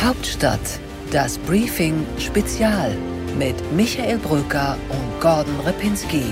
Hauptstadt, 0.00 0.60
das 1.10 1.38
Briefing 1.38 2.06
Spezial 2.20 2.96
mit 3.36 3.56
Michael 3.72 4.18
Brücker 4.18 4.78
und 4.90 5.20
Gordon 5.20 5.58
Ripinski. 5.66 6.22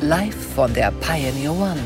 Live 0.00 0.34
von 0.56 0.74
der 0.74 0.90
Pioneer 0.90 1.52
One. 1.52 1.78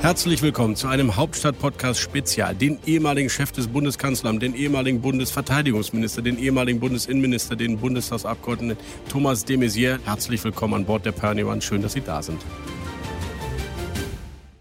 Herzlich 0.00 0.40
willkommen 0.40 0.76
zu 0.76 0.86
einem 0.86 1.16
Hauptstadt-Podcast 1.16 1.98
Spezial. 1.98 2.54
Den 2.54 2.78
ehemaligen 2.86 3.28
Chef 3.28 3.50
des 3.50 3.66
Bundeskanzlers, 3.66 4.38
den 4.38 4.54
ehemaligen 4.54 5.00
Bundesverteidigungsminister, 5.00 6.22
den 6.22 6.38
ehemaligen 6.38 6.78
Bundesinnenminister, 6.78 7.56
den 7.56 7.78
Bundestagsabgeordneten 7.78 8.84
Thomas 9.08 9.44
de 9.44 9.56
Maizière. 9.56 9.98
Herzlich 10.04 10.44
willkommen 10.44 10.74
an 10.74 10.84
Bord 10.84 11.04
der 11.04 11.12
Pioneer 11.12 11.48
One. 11.48 11.60
Schön, 11.60 11.82
dass 11.82 11.94
Sie 11.94 12.02
da 12.02 12.22
sind. 12.22 12.40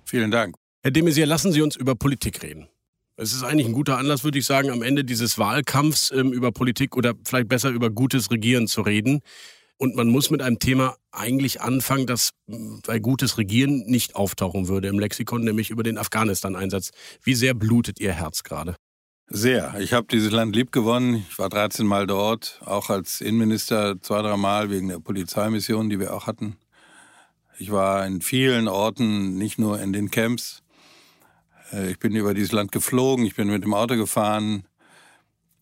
Vielen 0.04 0.32
Dank. 0.32 0.56
Herr 0.82 0.90
de 0.90 1.04
Maizière, 1.04 1.26
lassen 1.26 1.52
Sie 1.52 1.62
uns 1.62 1.76
über 1.76 1.94
Politik 1.94 2.42
reden. 2.42 2.71
Es 3.22 3.34
ist 3.34 3.44
eigentlich 3.44 3.68
ein 3.68 3.74
guter 3.74 4.00
Anlass, 4.00 4.24
würde 4.24 4.40
ich 4.40 4.48
sagen, 4.48 4.72
am 4.72 4.82
Ende 4.82 5.06
dieses 5.06 5.38
Wahlkampfs 5.38 6.10
ähm, 6.10 6.34
über 6.34 6.52
Politik 6.52 6.98
oder 6.98 7.14
vielleicht 7.24 7.50
besser 7.50 7.70
über 7.70 7.92
gutes 7.92 8.32
Regieren 8.32 8.66
zu 8.66 8.82
reden. 8.82 9.22
Und 9.78 9.96
man 9.96 10.08
muss 10.08 10.32
mit 10.32 10.42
einem 10.42 10.58
Thema 10.58 10.96
eigentlich 11.12 11.62
anfangen, 11.62 12.08
das 12.08 12.32
bei 12.48 12.98
gutes 12.98 13.38
Regieren 13.38 13.84
nicht 13.86 14.16
auftauchen 14.16 14.68
würde 14.70 14.88
im 14.88 14.98
Lexikon, 14.98 15.44
nämlich 15.44 15.70
über 15.70 15.84
den 15.84 16.00
Afghanistan-Einsatz. 16.00 16.90
Wie 17.22 17.36
sehr 17.36 17.54
blutet 17.54 18.00
Ihr 18.00 18.12
Herz 18.12 18.42
gerade? 18.42 18.76
Sehr. 19.28 19.76
Ich 19.80 19.94
habe 19.94 20.08
dieses 20.10 20.32
Land 20.32 20.56
lieb 20.56 20.72
gewonnen. 20.72 21.24
Ich 21.30 21.38
war 21.38 21.50
13 21.50 21.86
Mal 21.86 22.08
dort, 22.08 22.60
auch 22.66 22.90
als 22.90 23.22
Innenminister 23.22 24.02
zwei, 24.02 24.24
drei 24.24 24.36
Mal 24.36 24.72
wegen 24.72 24.88
der 24.88 24.98
Polizeimission, 24.98 25.92
die 25.92 26.00
wir 26.00 26.16
auch 26.16 26.26
hatten. 26.26 26.58
Ich 27.60 27.72
war 27.72 28.04
in 28.08 28.22
vielen 28.22 28.68
Orten, 28.68 29.38
nicht 29.38 29.60
nur 29.60 29.80
in 29.80 29.94
den 29.94 30.10
Camps. 30.10 30.64
Äh, 31.72 31.92
ich 31.92 32.00
bin 32.00 32.16
über 32.16 32.34
dieses 32.34 32.52
Land 32.52 32.72
geflogen, 32.72 33.26
ich 33.26 33.36
bin 33.36 33.48
mit 33.48 33.64
dem 33.64 33.74
Auto 33.74 33.96
gefahren. 33.96 34.64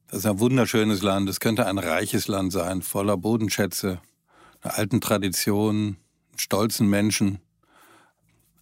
Das 0.08 0.20
ist 0.20 0.26
ein 0.26 0.40
wunderschönes 0.40 1.02
Land. 1.02 1.30
Es 1.30 1.40
könnte 1.40 1.68
ein 1.68 1.78
reiches 1.78 2.28
Land 2.28 2.52
sein, 2.52 2.82
voller 2.82 3.18
Bodenschätze 3.18 4.02
einer 4.62 4.78
alten 4.78 5.02
Tradition, 5.02 5.98
stolzen 6.36 6.90
Menschen. 6.90 7.40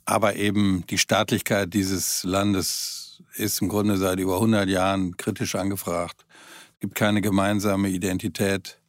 Aber 0.05 0.36
eben 0.36 0.86
die 0.89 0.97
Staatlichkeit 0.97 1.73
dieses 1.73 2.23
Landes 2.23 3.21
ist 3.36 3.61
im 3.61 3.69
Grunde 3.69 3.97
seit 3.97 4.19
über 4.19 4.36
100 4.36 4.69
Jahren 4.69 5.17
kritisch 5.17 5.55
angefragt. 5.55 6.25
Es 6.75 6.80
gibt 6.81 6.95
keine 6.95 7.21
gemeinsame 7.21 7.89
Identität. 7.89 8.80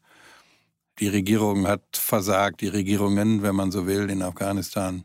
Die 1.01 1.09
Regierung 1.09 1.67
hat 1.67 1.83
versagt, 1.97 2.61
die 2.61 2.69
Regierungen, 2.69 3.43
wenn 3.43 3.55
man 3.55 3.71
so 3.71 3.87
will, 3.87 4.11
in 4.11 4.23
Afghanistan. 4.23 5.05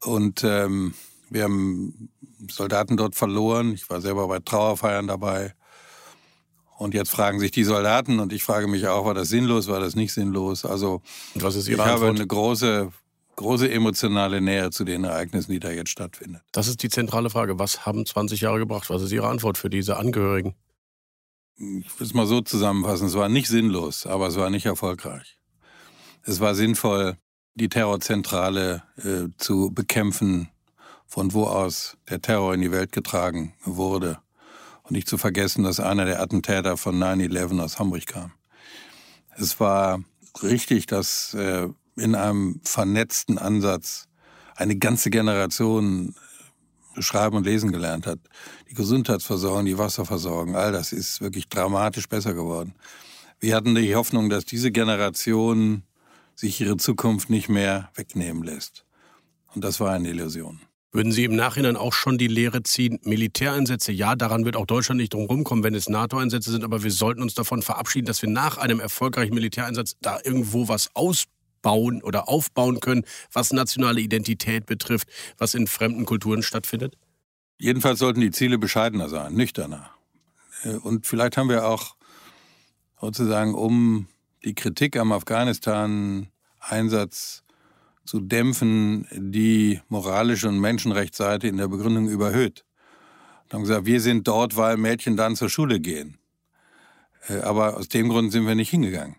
Und 0.00 0.44
ähm, 0.44 0.94
wir 1.30 1.44
haben 1.44 2.10
Soldaten 2.50 2.96
dort 2.96 3.14
verloren. 3.14 3.72
Ich 3.72 3.88
war 3.90 4.00
selber 4.00 4.28
bei 4.28 4.38
Trauerfeiern 4.38 5.06
dabei. 5.06 5.54
Und 6.76 6.94
jetzt 6.94 7.10
fragen 7.10 7.38
sich 7.38 7.52
die 7.52 7.64
Soldaten 7.64 8.18
und 8.18 8.32
ich 8.32 8.42
frage 8.42 8.66
mich 8.66 8.88
auch, 8.88 9.06
war 9.06 9.14
das 9.14 9.28
sinnlos, 9.28 9.68
war 9.68 9.80
das 9.80 9.94
nicht 9.94 10.12
sinnlos? 10.12 10.64
Also 10.64 11.02
ich 11.34 11.42
Antwort? 11.44 11.80
habe 11.80 12.08
eine 12.08 12.26
große, 12.26 12.90
große 13.36 13.70
emotionale 13.70 14.40
Nähe 14.40 14.70
zu 14.70 14.84
den 14.84 15.04
Ereignissen, 15.04 15.52
die 15.52 15.60
da 15.60 15.70
jetzt 15.70 15.90
stattfinden. 15.90 16.40
Das 16.52 16.66
ist 16.66 16.82
die 16.82 16.88
zentrale 16.88 17.30
Frage. 17.30 17.58
Was 17.58 17.86
haben 17.86 18.04
20 18.04 18.40
Jahre 18.40 18.58
gebracht? 18.58 18.90
Was 18.90 19.02
ist 19.02 19.12
Ihre 19.12 19.28
Antwort 19.28 19.56
für 19.56 19.70
diese 19.70 19.96
Angehörigen? 19.96 20.54
Ich 21.56 22.00
will 22.00 22.06
es 22.06 22.14
mal 22.14 22.26
so 22.26 22.40
zusammenfassen. 22.40 23.06
Es 23.06 23.14
war 23.14 23.28
nicht 23.28 23.46
sinnlos, 23.48 24.06
aber 24.06 24.26
es 24.26 24.36
war 24.36 24.50
nicht 24.50 24.66
erfolgreich. 24.66 25.38
Es 26.24 26.40
war 26.40 26.56
sinnvoll, 26.56 27.16
die 27.54 27.68
Terrorzentrale 27.68 28.82
äh, 28.96 29.28
zu 29.38 29.70
bekämpfen, 29.72 30.48
von 31.06 31.32
wo 31.32 31.44
aus 31.44 31.96
der 32.08 32.20
Terror 32.20 32.54
in 32.54 32.60
die 32.60 32.72
Welt 32.72 32.92
getragen 32.92 33.54
wurde. 33.64 34.18
Und 34.82 34.92
nicht 34.92 35.08
zu 35.08 35.16
vergessen, 35.16 35.64
dass 35.64 35.80
einer 35.80 36.04
der 36.04 36.20
Attentäter 36.20 36.76
von 36.76 37.02
9-11 37.02 37.60
aus 37.60 37.78
Hamburg 37.78 38.06
kam. 38.06 38.32
Es 39.36 39.58
war 39.58 40.00
richtig, 40.42 40.86
dass 40.86 41.34
äh, 41.34 41.68
in 41.96 42.14
einem 42.14 42.60
vernetzten 42.64 43.38
Ansatz 43.38 44.08
eine 44.56 44.76
ganze 44.76 45.10
Generation 45.10 46.14
äh, 46.96 47.02
schreiben 47.02 47.36
und 47.36 47.44
lesen 47.44 47.72
gelernt 47.72 48.06
hat. 48.06 48.18
Die 48.70 48.74
Gesundheitsversorgung, 48.74 49.64
die 49.64 49.78
Wasserversorgung, 49.78 50.56
all 50.56 50.72
das 50.72 50.92
ist 50.92 51.20
wirklich 51.20 51.48
dramatisch 51.48 52.08
besser 52.08 52.34
geworden. 52.34 52.74
Wir 53.40 53.56
hatten 53.56 53.74
die 53.74 53.94
Hoffnung, 53.94 54.30
dass 54.30 54.44
diese 54.44 54.70
Generation 54.70 55.82
sich 56.34 56.60
ihre 56.60 56.76
Zukunft 56.76 57.30
nicht 57.30 57.48
mehr 57.48 57.90
wegnehmen 57.94 58.42
lässt. 58.42 58.84
Und 59.54 59.62
das 59.64 59.80
war 59.80 59.92
eine 59.92 60.08
Illusion. 60.08 60.60
Würden 60.94 61.10
Sie 61.10 61.24
im 61.24 61.34
Nachhinein 61.34 61.76
auch 61.76 61.92
schon 61.92 62.18
die 62.18 62.28
Lehre 62.28 62.62
ziehen, 62.62 63.00
Militäreinsätze, 63.02 63.90
ja, 63.90 64.14
daran 64.14 64.44
wird 64.44 64.54
auch 64.54 64.64
Deutschland 64.64 65.00
nicht 65.00 65.12
drum 65.12 65.26
rumkommen, 65.26 65.64
wenn 65.64 65.74
es 65.74 65.88
NATO-Einsätze 65.88 66.52
sind, 66.52 66.62
aber 66.62 66.84
wir 66.84 66.92
sollten 66.92 67.20
uns 67.20 67.34
davon 67.34 67.62
verabschieden, 67.62 68.06
dass 68.06 68.22
wir 68.22 68.28
nach 68.28 68.58
einem 68.58 68.78
erfolgreichen 68.78 69.34
Militäreinsatz 69.34 69.96
da 70.00 70.20
irgendwo 70.22 70.68
was 70.68 70.90
ausbauen 70.94 72.00
oder 72.00 72.28
aufbauen 72.28 72.78
können, 72.78 73.02
was 73.32 73.52
nationale 73.52 74.00
Identität 74.00 74.66
betrifft, 74.66 75.08
was 75.36 75.54
in 75.54 75.66
fremden 75.66 76.04
Kulturen 76.04 76.44
stattfindet? 76.44 76.96
Jedenfalls 77.58 77.98
sollten 77.98 78.20
die 78.20 78.30
Ziele 78.30 78.56
bescheidener 78.56 79.08
sein, 79.08 79.34
nüchterner. 79.34 79.90
Äh, 80.62 80.74
und 80.74 81.08
vielleicht 81.08 81.36
haben 81.36 81.48
wir 81.48 81.66
auch 81.66 81.96
sozusagen, 83.00 83.56
um 83.56 84.06
die 84.44 84.54
Kritik 84.54 84.96
am 84.96 85.10
Afghanistan-Einsatz 85.10 87.43
zu 88.04 88.20
dämpfen, 88.20 89.06
die 89.12 89.80
moralische 89.88 90.48
und 90.48 90.60
Menschenrechtsseite 90.60 91.48
in 91.48 91.56
der 91.56 91.68
Begründung 91.68 92.08
überhöht. 92.08 92.64
Und 93.44 93.54
haben 93.54 93.62
gesagt, 93.62 93.86
wir 93.86 94.00
sind 94.00 94.28
dort, 94.28 94.56
weil 94.56 94.76
Mädchen 94.76 95.16
dann 95.16 95.36
zur 95.36 95.48
Schule 95.48 95.80
gehen. 95.80 96.18
Äh, 97.28 97.38
aber 97.40 97.76
aus 97.76 97.88
dem 97.88 98.08
Grund 98.08 98.32
sind 98.32 98.46
wir 98.46 98.54
nicht 98.54 98.70
hingegangen. 98.70 99.16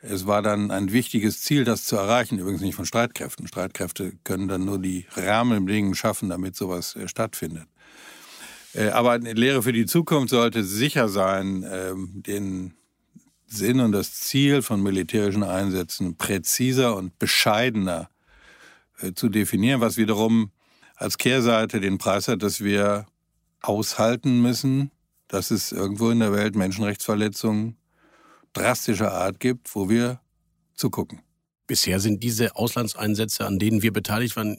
Es 0.00 0.26
war 0.26 0.42
dann 0.42 0.72
ein 0.72 0.92
wichtiges 0.92 1.42
Ziel, 1.42 1.64
das 1.64 1.84
zu 1.84 1.96
erreichen, 1.96 2.38
übrigens 2.38 2.60
nicht 2.60 2.74
von 2.74 2.86
Streitkräften. 2.86 3.46
Streitkräfte 3.46 4.14
können 4.24 4.48
dann 4.48 4.64
nur 4.64 4.80
die 4.80 5.06
Rahmenbedingungen 5.14 5.94
schaffen, 5.94 6.28
damit 6.28 6.56
sowas 6.56 6.96
äh, 6.96 7.06
stattfindet. 7.08 7.68
Äh, 8.74 8.88
aber 8.88 9.12
eine 9.12 9.32
Lehre 9.34 9.62
für 9.62 9.72
die 9.72 9.86
Zukunft 9.86 10.30
sollte 10.30 10.64
sicher 10.64 11.08
sein, 11.08 11.64
ähm, 11.70 12.22
den 12.26 12.74
Sinn 13.52 13.80
und 13.80 13.92
das 13.92 14.14
Ziel 14.14 14.62
von 14.62 14.82
militärischen 14.82 15.42
Einsätzen 15.42 16.16
präziser 16.16 16.96
und 16.96 17.18
bescheidener 17.18 18.08
äh, 19.00 19.12
zu 19.12 19.28
definieren, 19.28 19.80
was 19.80 19.96
wiederum 19.96 20.50
als 20.96 21.18
Kehrseite 21.18 21.80
den 21.80 21.98
Preis 21.98 22.28
hat, 22.28 22.42
dass 22.42 22.62
wir 22.62 23.06
aushalten 23.60 24.40
müssen, 24.42 24.90
dass 25.28 25.50
es 25.50 25.72
irgendwo 25.72 26.10
in 26.10 26.20
der 26.20 26.32
Welt 26.32 26.56
Menschenrechtsverletzungen 26.56 27.76
drastischer 28.52 29.12
Art 29.12 29.40
gibt, 29.40 29.74
wo 29.74 29.88
wir 29.88 30.20
zugucken. 30.74 31.22
Bisher 31.66 32.00
sind 32.00 32.22
diese 32.22 32.56
Auslandseinsätze, 32.56 33.46
an 33.46 33.58
denen 33.58 33.82
wir 33.82 33.92
beteiligt 33.92 34.36
waren 34.36 34.58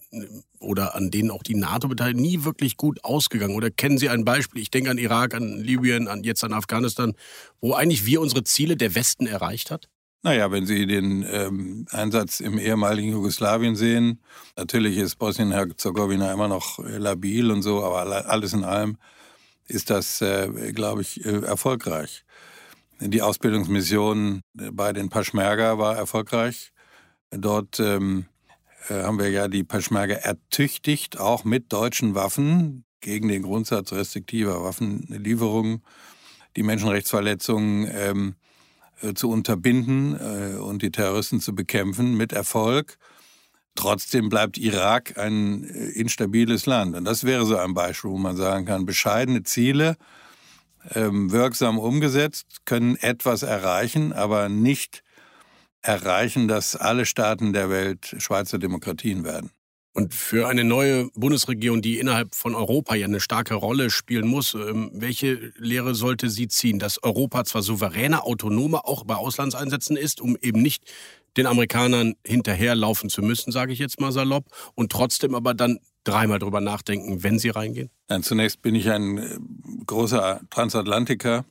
oder 0.59 0.96
an 0.96 1.12
denen 1.12 1.31
auch 1.31 1.44
die 1.44 1.56
NATO 1.56 1.88
beteiligt, 1.88 2.19
nie 2.19 2.44
wirklich 2.44 2.78
gut 2.78 3.03
ausgegangen. 3.03 3.56
Oder 3.56 3.69
kennen 3.72 3.97
Sie 3.97 4.09
ein 4.09 4.25
Beispiel? 4.25 4.62
Ich 4.62 4.72
denke 4.72 4.90
an 4.90 4.97
Irak, 4.97 5.34
an 5.34 5.59
Libyen, 5.59 6.08
an 6.08 6.24
jetzt 6.24 6.44
an 6.44 6.53
Afghanistan, 6.53 7.14
wo 7.59 7.74
eigentlich 7.74 8.06
wir 8.06 8.22
unsere 8.22 8.44
Ziele 8.44 8.78
der 8.78 8.96
Westen 8.96 9.28
erreicht 9.28 9.69
hat? 9.69 9.90
Naja, 10.25 10.50
wenn 10.52 10.66
Sie 10.66 10.88
den 10.88 11.25
ähm, 11.30 11.86
Einsatz 11.91 12.40
im 12.40 12.58
ehemaligen 12.58 13.12
Jugoslawien 13.12 13.75
sehen, 13.75 14.22
natürlich 14.56 14.97
ist 14.97 15.18
Bosnien-Herzegowina 15.18 16.31
immer 16.31 16.47
noch 16.47 16.80
labil 16.80 17.52
und 17.52 17.62
so, 17.62 17.84
aber 17.84 18.30
alles 18.30 18.53
in 18.53 18.64
allem 18.64 18.97
ist 19.68 19.90
das, 19.90 20.22
äh, 20.22 20.72
glaube 20.74 21.02
ich, 21.02 21.25
äh, 21.25 21.41
erfolgreich. 21.41 22.24
Die 23.02 23.22
Ausbildungsmission 23.22 24.41
bei 24.53 24.94
den 24.94 25.09
Paschmerga 25.09 25.78
war 25.78 25.97
erfolgreich. 25.97 26.72
Dort 27.38 27.80
ähm, 27.80 28.26
äh, 28.90 29.04
haben 29.04 29.20
wir 29.20 29.30
ja 29.30 29.48
die 29.48 29.64
Peschmerga 29.64 30.16
ertüchtigt, 30.16 31.20
auch 31.20 31.44
mit 31.44 31.72
deutschen 31.72 32.16
Waffen 32.16 32.86
gegen 33.02 33.28
den 33.28 33.44
Grundsatz 33.44 33.92
restriktiver 33.92 34.64
Waffenlieferungen, 34.64 35.84
die 36.56 36.64
Menschenrechtsverletzungen 36.64 37.90
ähm, 37.94 38.35
äh, 39.02 39.14
zu 39.14 39.30
unterbinden 39.30 40.16
äh, 40.16 40.58
und 40.58 40.82
die 40.82 40.91
Terroristen 40.91 41.40
zu 41.40 41.53
bekämpfen 41.53 42.16
mit 42.16 42.32
Erfolg. 42.32 42.97
Trotzdem 43.76 44.29
bleibt 44.29 44.58
Irak 44.58 45.18
ein 45.18 45.64
äh, 45.64 45.90
instabiles 45.90 46.66
Land. 46.66 46.96
Und 46.96 47.06
das 47.06 47.24
wäre 47.24 47.46
so 47.46 47.58
ein 47.58 47.74
Beispiel, 47.74 48.12
wo 48.12 48.18
man 48.18 48.38
sagen 48.38 48.66
kann, 48.66 48.86
bescheidene 48.86 49.44
Ziele, 49.44 49.97
ähm, 50.94 51.32
wirksam 51.32 51.79
umgesetzt, 51.79 52.66
können 52.66 52.96
etwas 52.97 53.44
erreichen, 53.44 54.14
aber 54.14 54.50
nicht 54.50 55.03
erreichen, 55.84 56.47
dass 56.47 56.76
alle 56.76 57.06
Staaten 57.06 57.53
der 57.53 57.70
Welt 57.70 58.16
Schweizer 58.18 58.58
Demokratien 58.58 59.24
werden. 59.24 59.52
Und 59.96 60.16
für 60.16 60.47
eine 60.47 60.64
neue 60.64 61.09
Bundesregierung, 61.14 61.84
die 61.84 62.00
innerhalb 62.00 62.34
von 62.34 62.56
Europa 62.56 62.96
ja 62.96 63.06
eine 63.06 63.20
starke 63.20 63.53
Rolle 63.53 63.91
spielen 63.91 64.28
muss, 64.28 64.56
ähm, 64.56 64.90
welche 64.91 65.53
Lehre 65.58 65.94
sollte 65.94 66.32
sie 66.32 66.47
ziehen? 66.47 66.80
Dass 66.80 67.03
Europa 67.03 67.46
zwar 67.46 67.62
souveräner, 67.62 68.26
autonomer 68.26 68.88
auch 68.88 69.03
bei 69.03 69.14
Auslandseinsätzen 69.14 69.96
ist, 69.96 70.20
um 70.20 70.35
eben 70.41 70.64
nicht 70.64 70.91
den 71.38 71.46
Amerikanern 71.46 72.16
hinterherlaufen 72.26 73.09
zu 73.09 73.22
müssen, 73.22 73.52
sage 73.52 73.72
ich 73.72 73.79
jetzt 73.79 74.00
mal 74.00 74.12
salopp, 74.12 74.46
und 74.74 74.91
trotzdem 74.91 75.36
aber 75.36 75.53
dann 75.53 75.79
dreimal 76.03 76.40
drüber 76.40 76.59
nachdenken, 76.59 77.22
wenn 77.22 77.38
sie 77.38 77.50
reingehen? 77.50 77.91
Nein, 78.09 78.24
zunächst 78.24 78.64
bin 78.64 78.74
ich 78.74 78.90
ein 78.90 79.18
äh, 79.20 79.38
großer 79.86 80.41
Transatlantiker. 80.50 81.46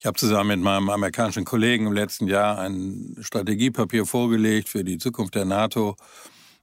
Ich 0.00 0.06
habe 0.06 0.16
zusammen 0.18 0.48
mit 0.48 0.60
meinem 0.60 0.88
amerikanischen 0.88 1.44
Kollegen 1.44 1.86
im 1.86 1.92
letzten 1.92 2.26
Jahr 2.26 2.58
ein 2.58 3.16
Strategiepapier 3.20 4.06
vorgelegt 4.06 4.70
für 4.70 4.82
die 4.82 4.96
Zukunft 4.96 5.34
der 5.34 5.44
NATO. 5.44 5.94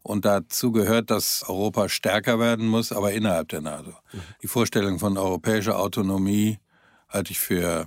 Und 0.02 0.26
dazu 0.26 0.72
gehört, 0.72 1.12
dass 1.12 1.44
Europa 1.48 1.88
stärker 1.88 2.40
werden 2.40 2.66
muss, 2.66 2.92
aber 2.92 3.14
innerhalb 3.14 3.50
der 3.50 3.62
NATO. 3.62 3.92
Mhm. 4.12 4.22
Die 4.42 4.48
Vorstellung 4.48 4.98
von 4.98 5.20
europäischer 5.20 5.78
Autonomie 5.78 6.58
halte 7.10 7.32
ich 7.32 7.40
für 7.40 7.86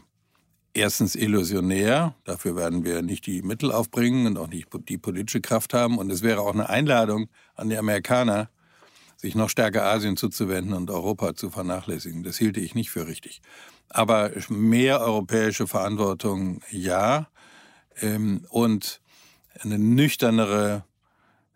erstens 0.73 1.17
illusionär. 1.17 2.14
Dafür 2.23 2.55
werden 2.55 2.85
wir 2.85 3.02
nicht 3.02 3.26
die 3.26 3.43
Mittel 3.43 3.73
aufbringen 3.73 4.29
und 4.29 4.38
auch 4.38 4.47
nicht 4.47 4.69
die 4.88 4.99
politische 4.99 5.41
Kraft 5.41 5.75
haben. 5.75 5.99
Und 5.99 6.12
es 6.12 6.23
wäre 6.23 6.43
auch 6.43 6.55
eine 6.55 6.69
Einladung 6.69 7.29
an 7.56 7.70
die 7.70 7.76
Amerikaner, 7.76 8.50
sich 9.17 9.35
noch 9.35 9.50
stärker 9.50 9.82
Asien 9.82 10.17
zuzuwenden 10.17 10.75
und 10.75 10.93
Europa 10.93 11.35
zu 11.35 11.50
vernachlässigen. 11.50 12.23
Das 12.23 12.38
hielte 12.38 12.61
ich 12.61 12.76
nicht 12.76 12.91
für 12.91 13.08
richtig. 13.08 13.43
Aber 13.90 14.31
mehr 14.48 15.00
europäische 15.00 15.66
Verantwortung 15.66 16.62
ja. 16.70 17.28
Ähm, 18.00 18.46
und 18.48 19.00
eine 19.60 19.78
nüchternere 19.78 20.84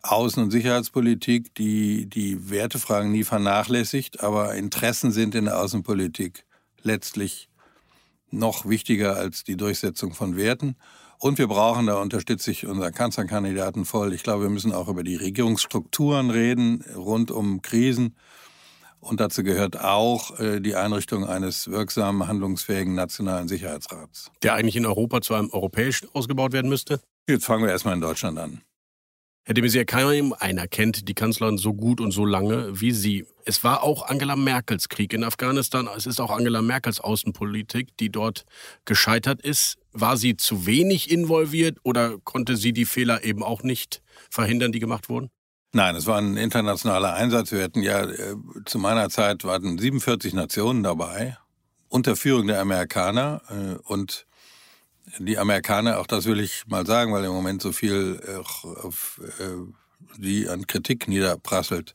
Außen- 0.03 0.43
und 0.43 0.51
Sicherheitspolitik, 0.51 1.55
die 1.55 2.05
die 2.07 2.49
Wertefragen 2.49 3.11
nie 3.11 3.23
vernachlässigt, 3.23 4.21
aber 4.21 4.53
Interessen 4.53 5.11
sind 5.11 5.33
in 5.33 5.45
der 5.45 5.59
Außenpolitik 5.59 6.45
letztlich 6.83 7.49
noch 8.29 8.67
wichtiger 8.67 9.15
als 9.15 9.43
die 9.43 9.57
Durchsetzung 9.57 10.13
von 10.13 10.37
Werten. 10.37 10.75
Und 11.17 11.37
wir 11.37 11.47
brauchen, 11.47 11.87
da 11.87 11.99
unterstütze 11.99 12.51
ich 12.51 12.67
unseren 12.67 12.93
Kanzlerkandidaten 12.93 13.85
voll, 13.85 14.13
ich 14.13 14.21
glaube, 14.21 14.43
wir 14.43 14.49
müssen 14.49 14.73
auch 14.73 14.89
über 14.89 15.03
die 15.03 15.15
Regierungsstrukturen 15.15 16.29
reden 16.29 16.83
rund 16.95 17.31
um 17.31 17.61
Krisen. 17.61 18.15
Und 19.05 19.19
dazu 19.19 19.43
gehört 19.43 19.79
auch 19.79 20.39
äh, 20.39 20.59
die 20.59 20.75
Einrichtung 20.75 21.27
eines 21.27 21.69
wirksamen, 21.69 22.27
handlungsfähigen 22.27 22.95
nationalen 22.95 23.47
Sicherheitsrats. 23.47 24.31
Der 24.41 24.55
eigentlich 24.55 24.75
in 24.75 24.85
Europa 24.87 25.21
zu 25.21 25.35
einem 25.35 25.51
europäischen 25.51 26.09
ausgebaut 26.13 26.53
werden 26.53 26.69
müsste? 26.69 26.99
Jetzt 27.29 27.45
fangen 27.45 27.63
wir 27.63 27.69
erstmal 27.69 27.93
in 27.93 28.01
Deutschland 28.01 28.39
an. 28.39 28.61
Herr 29.43 29.53
de 29.53 29.63
Maizière, 29.63 29.85
keiner 29.85 30.67
kennt 30.67 31.07
die 31.07 31.13
Kanzlerin 31.13 31.59
so 31.59 31.75
gut 31.75 32.01
und 32.01 32.09
so 32.09 32.25
lange 32.25 32.81
wie 32.81 32.89
Sie. 32.89 33.27
Es 33.45 33.63
war 33.63 33.83
auch 33.83 34.07
Angela 34.07 34.35
Merkels 34.35 34.89
Krieg 34.89 35.13
in 35.13 35.23
Afghanistan. 35.23 35.87
Es 35.95 36.07
ist 36.07 36.19
auch 36.19 36.31
Angela 36.31 36.63
Merkels 36.63 36.99
Außenpolitik, 36.99 37.95
die 37.97 38.09
dort 38.09 38.45
gescheitert 38.85 39.39
ist. 39.43 39.77
War 39.91 40.17
sie 40.17 40.35
zu 40.35 40.65
wenig 40.65 41.11
involviert 41.11 41.77
oder 41.83 42.17
konnte 42.23 42.57
sie 42.57 42.73
die 42.73 42.85
Fehler 42.85 43.23
eben 43.23 43.43
auch 43.43 43.61
nicht 43.61 44.01
verhindern, 44.31 44.71
die 44.71 44.79
gemacht 44.79 45.09
wurden? 45.09 45.29
Nein, 45.75 45.97
es 45.97 46.05
war 46.05 46.19
ein 46.19 46.37
internationaler 46.37 47.15
Einsatz. 47.15 47.51
Wir 47.51 47.61
hatten 47.61 47.83
ja 47.83 48.05
äh, 48.05 48.37
zu 48.63 48.79
meiner 48.79 49.09
Zeit 49.09 49.43
waren 49.43 49.77
47 49.77 50.33
Nationen 50.33 50.83
dabei 50.83 51.37
unter 51.89 52.15
Führung 52.15 52.47
der 52.47 52.61
Amerikaner 52.61 53.41
äh, 53.49 53.75
und 53.83 54.25
die 55.19 55.37
Amerikaner, 55.37 55.99
auch 55.99 56.07
das 56.07 56.27
will 56.27 56.39
ich 56.39 56.65
mal 56.67 56.85
sagen, 56.85 57.11
weil 57.11 57.25
im 57.25 57.33
Moment 57.33 57.61
so 57.61 57.73
viel 57.73 58.21
auf 58.45 59.19
äh, 59.37 60.17
die 60.17 60.47
an 60.47 60.65
Kritik 60.65 61.09
niederprasselt. 61.09 61.93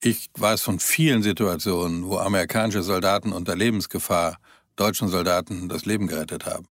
Ich 0.00 0.28
weiß 0.36 0.62
von 0.62 0.80
vielen 0.80 1.22
Situationen, 1.22 2.04
wo 2.04 2.18
amerikanische 2.18 2.82
Soldaten 2.82 3.30
unter 3.30 3.54
Lebensgefahr 3.54 4.38
deutschen 4.74 5.06
Soldaten 5.06 5.68
das 5.68 5.84
Leben 5.84 6.08
gerettet 6.08 6.46
haben. 6.46 6.66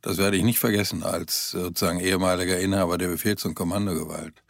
Das 0.00 0.16
werde 0.16 0.36
ich 0.36 0.44
nicht 0.44 0.60
vergessen 0.60 1.02
als 1.02 1.50
sozusagen 1.50 1.98
ehemaliger 1.98 2.60
Inhaber 2.60 2.98
der 2.98 3.08
Befehls- 3.08 3.44
und 3.44 3.54
Kommandogewalt. 3.54 4.44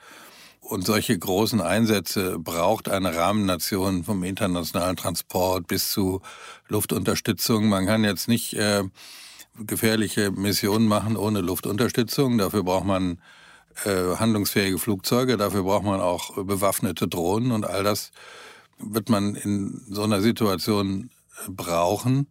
Und 0.72 0.86
solche 0.86 1.18
großen 1.18 1.60
Einsätze 1.60 2.38
braucht 2.38 2.88
eine 2.88 3.14
Rahmennation 3.14 4.04
vom 4.04 4.24
internationalen 4.24 4.96
Transport 4.96 5.66
bis 5.66 5.90
zu 5.90 6.22
Luftunterstützung. 6.66 7.68
Man 7.68 7.84
kann 7.84 8.04
jetzt 8.04 8.26
nicht 8.26 8.54
äh, 8.54 8.82
gefährliche 9.58 10.30
Missionen 10.30 10.88
machen 10.88 11.18
ohne 11.18 11.42
Luftunterstützung. 11.42 12.38
Dafür 12.38 12.62
braucht 12.62 12.86
man 12.86 13.20
äh, 13.84 14.16
handlungsfähige 14.16 14.78
Flugzeuge, 14.78 15.36
dafür 15.36 15.64
braucht 15.64 15.84
man 15.84 16.00
auch 16.00 16.42
bewaffnete 16.42 17.06
Drohnen 17.06 17.52
und 17.52 17.66
all 17.66 17.84
das 17.84 18.10
wird 18.78 19.10
man 19.10 19.34
in 19.34 19.82
so 19.90 20.04
einer 20.04 20.22
Situation 20.22 21.10
äh, 21.46 21.50
brauchen. 21.50 22.28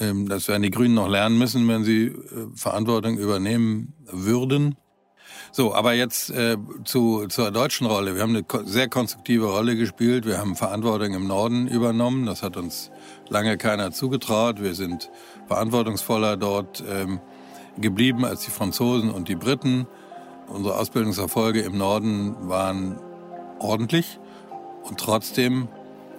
Ähm, 0.00 0.30
das 0.30 0.48
werden 0.48 0.62
die 0.62 0.70
Grünen 0.70 0.94
noch 0.94 1.10
lernen 1.10 1.36
müssen, 1.36 1.68
wenn 1.68 1.84
sie 1.84 2.06
äh, 2.06 2.14
Verantwortung 2.54 3.18
übernehmen 3.18 3.92
würden. 4.10 4.76
So, 5.56 5.74
aber 5.74 5.94
jetzt 5.94 6.28
äh, 6.28 6.58
zu, 6.84 7.28
zur 7.28 7.50
deutschen 7.50 7.86
Rolle. 7.86 8.14
Wir 8.14 8.20
haben 8.20 8.36
eine 8.36 8.44
sehr 8.66 8.90
konstruktive 8.90 9.46
Rolle 9.46 9.74
gespielt. 9.74 10.26
Wir 10.26 10.36
haben 10.36 10.54
Verantwortung 10.54 11.14
im 11.14 11.26
Norden 11.26 11.66
übernommen. 11.66 12.26
Das 12.26 12.42
hat 12.42 12.58
uns 12.58 12.90
lange 13.30 13.56
keiner 13.56 13.90
zugetraut. 13.90 14.60
Wir 14.60 14.74
sind 14.74 15.10
verantwortungsvoller 15.46 16.36
dort 16.36 16.84
ähm, 16.86 17.20
geblieben 17.78 18.26
als 18.26 18.44
die 18.44 18.50
Franzosen 18.50 19.10
und 19.10 19.30
die 19.30 19.34
Briten. 19.34 19.86
Unsere 20.46 20.76
Ausbildungserfolge 20.76 21.62
im 21.62 21.78
Norden 21.78 22.36
waren 22.50 23.00
ordentlich 23.58 24.20
und 24.82 25.00
trotzdem 25.00 25.68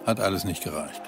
hat 0.04 0.18
alles 0.18 0.42
nicht 0.42 0.64
gereicht. 0.64 1.07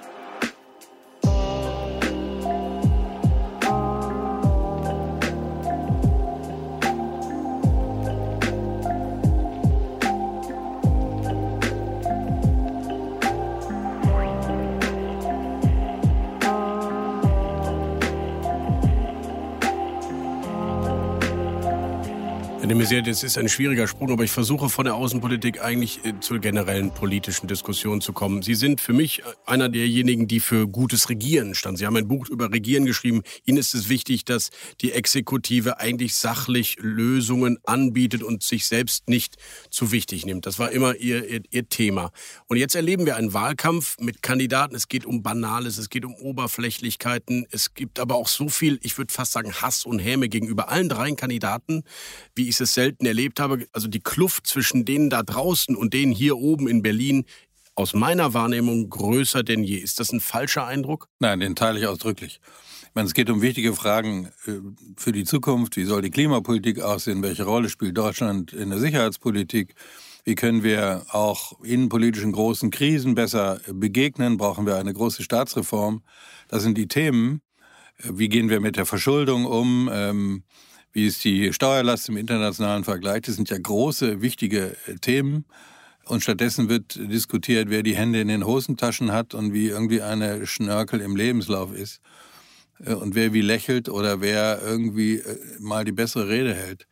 Sehr, 22.78 23.02
das 23.02 23.24
ist 23.24 23.36
ein 23.36 23.48
schwieriger 23.48 23.88
Sprung, 23.88 24.12
aber 24.12 24.22
ich 24.22 24.30
versuche 24.30 24.68
von 24.68 24.84
der 24.84 24.94
Außenpolitik 24.94 25.60
eigentlich 25.60 26.04
äh, 26.04 26.14
zur 26.20 26.38
generellen 26.38 26.92
politischen 26.94 27.48
Diskussion 27.48 28.00
zu 28.00 28.12
kommen. 28.12 28.42
Sie 28.42 28.54
sind 28.54 28.80
für 28.80 28.92
mich 28.92 29.20
äh, 29.20 29.22
einer 29.44 29.68
derjenigen, 29.68 30.28
die 30.28 30.38
für 30.38 30.68
gutes 30.68 31.08
Regieren 31.08 31.54
stand. 31.56 31.78
Sie 31.78 31.86
haben 31.86 31.96
ein 31.96 32.06
Buch 32.06 32.28
über 32.28 32.52
Regieren 32.52 32.86
geschrieben. 32.86 33.22
Ihnen 33.44 33.58
ist 33.58 33.74
es 33.74 33.88
wichtig, 33.88 34.24
dass 34.24 34.50
die 34.80 34.92
Exekutive 34.92 35.80
eigentlich 35.80 36.14
sachlich 36.14 36.76
Lösungen 36.80 37.58
anbietet 37.64 38.22
und 38.22 38.44
sich 38.44 38.66
selbst 38.66 39.08
nicht 39.08 39.36
zu 39.68 39.90
wichtig 39.90 40.24
nimmt. 40.24 40.46
Das 40.46 40.60
war 40.60 40.70
immer 40.70 40.94
ihr, 40.94 41.28
ihr, 41.28 41.42
ihr 41.50 41.68
Thema. 41.68 42.12
Und 42.46 42.56
jetzt 42.56 42.76
erleben 42.76 43.04
wir 43.04 43.16
einen 43.16 43.34
Wahlkampf 43.34 43.96
mit 43.98 44.22
Kandidaten. 44.22 44.76
Es 44.76 44.86
geht 44.86 45.04
um 45.04 45.24
Banales, 45.24 45.76
es 45.76 45.90
geht 45.90 46.04
um 46.04 46.14
Oberflächlichkeiten. 46.14 47.46
Es 47.50 47.74
gibt 47.74 47.98
aber 47.98 48.14
auch 48.14 48.28
so 48.28 48.48
viel, 48.48 48.78
ich 48.82 48.96
würde 48.96 49.12
fast 49.12 49.32
sagen, 49.32 49.52
Hass 49.52 49.84
und 49.84 49.98
Häme 49.98 50.28
gegenüber 50.28 50.68
allen 50.68 50.88
dreien 50.88 51.16
Kandidaten, 51.16 51.82
wie 52.36 52.48
ich 52.48 52.59
es 52.60 52.74
selten 52.74 53.06
erlebt 53.06 53.40
habe. 53.40 53.66
Also 53.72 53.88
die 53.88 54.00
Kluft 54.00 54.46
zwischen 54.46 54.84
denen 54.84 55.10
da 55.10 55.22
draußen 55.22 55.76
und 55.76 55.94
denen 55.94 56.12
hier 56.12 56.36
oben 56.38 56.68
in 56.68 56.82
Berlin 56.82 57.24
aus 57.74 57.94
meiner 57.94 58.34
Wahrnehmung 58.34 58.90
größer 58.90 59.42
denn 59.42 59.64
je. 59.64 59.76
Ist 59.76 60.00
das 60.00 60.12
ein 60.12 60.20
falscher 60.20 60.66
Eindruck? 60.66 61.08
Nein, 61.18 61.40
den 61.40 61.56
teile 61.56 61.78
ich 61.78 61.86
ausdrücklich. 61.86 62.40
Ich 62.82 62.94
meine, 62.94 63.06
es 63.06 63.14
geht 63.14 63.30
um 63.30 63.40
wichtige 63.40 63.72
Fragen 63.72 64.26
äh, 64.46 64.52
für 64.96 65.12
die 65.12 65.24
Zukunft. 65.24 65.76
Wie 65.76 65.84
soll 65.84 66.02
die 66.02 66.10
Klimapolitik 66.10 66.80
aussehen? 66.80 67.22
Welche 67.22 67.44
Rolle 67.44 67.68
spielt 67.68 67.96
Deutschland 67.96 68.52
in 68.52 68.70
der 68.70 68.80
Sicherheitspolitik? 68.80 69.74
Wie 70.24 70.34
können 70.34 70.62
wir 70.62 71.06
auch 71.10 71.60
innenpolitischen 71.62 72.32
großen 72.32 72.70
Krisen 72.70 73.14
besser 73.14 73.60
begegnen? 73.72 74.36
Brauchen 74.36 74.66
wir 74.66 74.76
eine 74.76 74.92
große 74.92 75.22
Staatsreform? 75.22 76.02
Das 76.48 76.62
sind 76.62 76.76
die 76.76 76.88
Themen. 76.88 77.40
Wie 78.02 78.28
gehen 78.28 78.50
wir 78.50 78.60
mit 78.60 78.76
der 78.76 78.86
Verschuldung 78.86 79.46
um? 79.46 80.42
Ähm, 80.90 80.94
wie 80.94 81.06
ist 81.06 81.24
die 81.24 81.52
Steuerlast 81.52 82.08
im 82.08 82.16
internationalen 82.16 82.84
Vergleich? 82.84 83.22
Das 83.22 83.36
sind 83.36 83.50
ja 83.50 83.58
große, 83.58 84.22
wichtige 84.22 84.76
äh, 84.86 84.96
Themen. 85.00 85.44
Und 86.06 86.22
stattdessen 86.22 86.68
wird 86.68 86.96
diskutiert, 86.96 87.70
wer 87.70 87.82
die 87.82 87.94
Hände 87.94 88.20
in 88.20 88.28
den 88.28 88.44
Hosentaschen 88.44 89.12
hat 89.12 89.34
und 89.34 89.52
wie 89.52 89.68
irgendwie 89.68 90.02
eine 90.02 90.46
Schnörkel 90.46 91.00
im 91.00 91.14
Lebenslauf 91.14 91.72
ist. 91.72 92.00
Äh, 92.84 92.94
und 92.94 93.14
wer 93.14 93.32
wie 93.32 93.42
lächelt 93.42 93.88
oder 93.88 94.20
wer 94.20 94.60
irgendwie 94.62 95.18
äh, 95.18 95.38
mal 95.60 95.84
die 95.84 95.92
bessere 95.92 96.28
Rede 96.28 96.54
hält. 96.54 96.86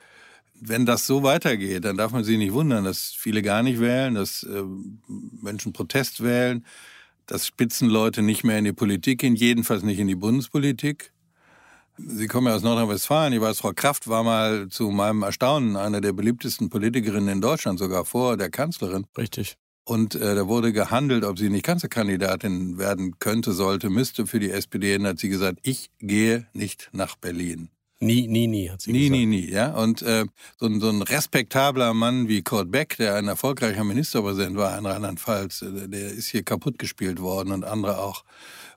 Wenn 0.60 0.86
das 0.86 1.06
so 1.06 1.22
weitergeht, 1.22 1.84
dann 1.84 1.96
darf 1.96 2.12
man 2.12 2.24
sich 2.24 2.36
nicht 2.36 2.52
wundern, 2.52 2.84
dass 2.84 3.12
viele 3.16 3.42
gar 3.42 3.62
nicht 3.62 3.78
wählen, 3.78 4.16
dass 4.16 4.44
Menschen 5.40 5.72
Protest 5.72 6.20
wählen, 6.20 6.64
dass 7.26 7.46
Spitzenleute 7.46 8.22
nicht 8.22 8.42
mehr 8.42 8.58
in 8.58 8.64
die 8.64 8.72
Politik 8.72 9.20
gehen, 9.20 9.36
jedenfalls 9.36 9.84
nicht 9.84 10.00
in 10.00 10.08
die 10.08 10.16
Bundespolitik. 10.16 11.12
Sie 11.98 12.28
kommen 12.28 12.46
ja 12.46 12.54
aus 12.54 12.62
Nordrhein-Westfalen. 12.62 13.32
Ich 13.32 13.40
weiß, 13.40 13.58
Frau 13.58 13.72
Kraft 13.74 14.08
war 14.08 14.22
mal 14.22 14.68
zu 14.68 14.90
meinem 14.90 15.22
Erstaunen 15.22 15.76
eine 15.76 16.00
der 16.00 16.12
beliebtesten 16.12 16.70
Politikerinnen 16.70 17.28
in 17.28 17.40
Deutschland, 17.40 17.78
sogar 17.78 18.04
vor 18.04 18.36
der 18.36 18.50
Kanzlerin. 18.50 19.06
Richtig. 19.16 19.56
Und 19.84 20.14
äh, 20.14 20.34
da 20.34 20.46
wurde 20.46 20.72
gehandelt, 20.72 21.24
ob 21.24 21.38
sie 21.38 21.48
nicht 21.48 21.64
Kanzlerkandidatin 21.64 22.78
werden 22.78 23.18
könnte, 23.18 23.52
sollte, 23.52 23.90
müsste 23.90 24.26
für 24.26 24.38
die 24.38 24.50
SPD. 24.50 24.96
Und 24.96 25.06
hat 25.06 25.18
sie 25.18 25.28
gesagt, 25.28 25.58
ich 25.62 25.90
gehe 25.98 26.46
nicht 26.52 26.90
nach 26.92 27.16
Berlin. 27.16 27.70
Nie, 28.00 28.28
nie, 28.28 28.46
nie, 28.46 28.70
hat 28.70 28.80
sie 28.80 28.92
nie, 28.92 29.08
gesagt. 29.08 29.12
Nie, 29.12 29.26
nie, 29.26 29.40
nie, 29.42 29.50
ja. 29.50 29.74
Und 29.74 30.02
äh, 30.02 30.26
so, 30.58 30.66
ein, 30.66 30.80
so 30.80 30.88
ein 30.88 31.02
respektabler 31.02 31.94
Mann 31.94 32.28
wie 32.28 32.42
Kurt 32.42 32.70
Beck, 32.70 32.96
der 32.96 33.16
ein 33.16 33.26
erfolgreicher 33.26 33.82
Ministerpräsident 33.82 34.56
war 34.56 34.78
in 34.78 34.86
Rheinland-Pfalz, 34.86 35.62
äh, 35.62 35.88
der 35.88 36.12
ist 36.12 36.28
hier 36.28 36.44
kaputt 36.44 36.78
gespielt 36.78 37.20
worden 37.20 37.50
und 37.50 37.64
andere 37.64 37.98
auch. 37.98 38.24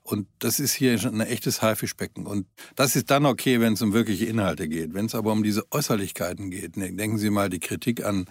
Und 0.02 0.26
das 0.40 0.58
ist 0.58 0.74
hier 0.74 0.98
schon 0.98 1.20
ein 1.20 1.26
echtes 1.28 1.62
Haifischbecken. 1.62 2.26
Und 2.26 2.46
das 2.74 2.96
ist 2.96 3.12
dann 3.12 3.24
okay, 3.24 3.60
wenn 3.60 3.74
es 3.74 3.82
um 3.82 3.92
wirkliche 3.92 4.24
Inhalte 4.24 4.68
geht. 4.68 4.92
Wenn 4.92 5.06
es 5.06 5.14
aber 5.14 5.30
um 5.30 5.44
diese 5.44 5.70
Äußerlichkeiten 5.70 6.50
geht, 6.50 6.76
ne, 6.76 6.92
denken 6.92 7.18
Sie 7.18 7.30
mal 7.30 7.48
die 7.48 7.60
Kritik 7.60 8.04
an 8.04 8.26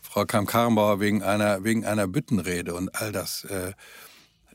Frau 0.00 0.24
Kamm-Karrenbauer 0.24 1.00
wegen 1.00 1.24
einer, 1.24 1.64
wegen 1.64 1.84
einer 1.84 2.06
Büttenrede 2.06 2.74
und 2.74 2.94
all 2.94 3.10
das. 3.10 3.42
Äh, 3.44 3.72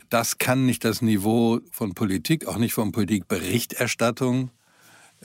das 0.10 0.38
kann 0.38 0.66
nicht 0.66 0.86
das 0.86 1.02
Niveau 1.02 1.60
von 1.72 1.94
Politik, 1.94 2.48
auch 2.48 2.58
nicht 2.58 2.74
von 2.74 2.94
Politikberichterstattung 2.94 4.52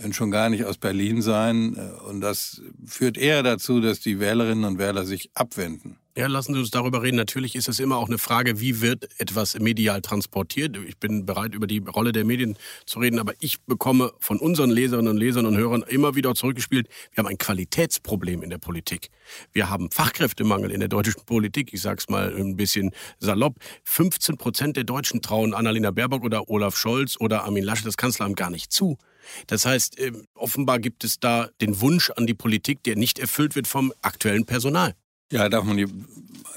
und 0.02 0.14
schon 0.14 0.30
gar 0.30 0.50
nicht 0.50 0.64
aus 0.64 0.78
Berlin 0.78 1.23
sein. 1.23 1.76
Und 2.09 2.21
das 2.21 2.61
führt 2.85 3.16
eher 3.16 3.42
dazu, 3.42 3.80
dass 3.80 4.00
die 4.00 4.19
Wählerinnen 4.19 4.64
und 4.64 4.78
Wähler 4.78 5.04
sich 5.04 5.30
abwenden. 5.35 6.00
Ja, 6.16 6.26
lassen 6.26 6.54
Sie 6.54 6.58
uns 6.58 6.72
darüber 6.72 7.02
reden. 7.02 7.16
Natürlich 7.16 7.54
ist 7.54 7.68
es 7.68 7.78
immer 7.78 7.96
auch 7.96 8.08
eine 8.08 8.18
Frage, 8.18 8.58
wie 8.58 8.80
wird 8.80 9.08
etwas 9.18 9.56
medial 9.60 10.02
transportiert. 10.02 10.76
Ich 10.88 10.96
bin 10.96 11.24
bereit, 11.24 11.54
über 11.54 11.68
die 11.68 11.78
Rolle 11.78 12.10
der 12.10 12.24
Medien 12.24 12.58
zu 12.84 12.98
reden, 12.98 13.20
aber 13.20 13.32
ich 13.38 13.60
bekomme 13.62 14.10
von 14.18 14.38
unseren 14.40 14.70
Leserinnen 14.70 15.12
und 15.12 15.18
Lesern 15.18 15.46
und 15.46 15.56
Hörern 15.56 15.84
immer 15.86 16.16
wieder 16.16 16.34
zurückgespielt, 16.34 16.88
wir 17.12 17.22
haben 17.22 17.28
ein 17.28 17.38
Qualitätsproblem 17.38 18.42
in 18.42 18.50
der 18.50 18.58
Politik. 18.58 19.10
Wir 19.52 19.70
haben 19.70 19.88
Fachkräftemangel 19.92 20.72
in 20.72 20.80
der 20.80 20.88
deutschen 20.88 21.24
Politik. 21.26 21.72
Ich 21.72 21.80
sage 21.80 21.98
es 22.00 22.08
mal 22.08 22.34
ein 22.34 22.56
bisschen 22.56 22.90
salopp. 23.20 23.54
15 23.84 24.36
Prozent 24.36 24.76
der 24.76 24.84
Deutschen 24.84 25.22
trauen 25.22 25.54
Annalena 25.54 25.92
Baerbock 25.92 26.24
oder 26.24 26.50
Olaf 26.50 26.76
Scholz 26.76 27.16
oder 27.20 27.44
Armin 27.44 27.62
Laschet 27.62 27.86
das 27.86 27.96
Kanzleramt 27.96 28.36
gar 28.36 28.50
nicht 28.50 28.72
zu. 28.72 28.98
Das 29.46 29.64
heißt, 29.64 30.00
ähm, 30.00 30.26
offenbar 30.34 30.80
gibt 30.80 31.04
es 31.04 31.20
da 31.20 31.50
den 31.60 31.80
Wunsch 31.80 32.10
an 32.10 32.26
die 32.26 32.34
Politik, 32.34 32.82
der 32.82 32.96
nicht 32.96 33.20
erfüllt 33.20 33.54
wird 33.54 33.68
vom 33.68 33.92
aktuellen 34.02 34.44
Personal. 34.44 34.94
Ja, 35.32 35.49
darf 35.49 35.64
man 35.64 35.76
die 35.76 35.87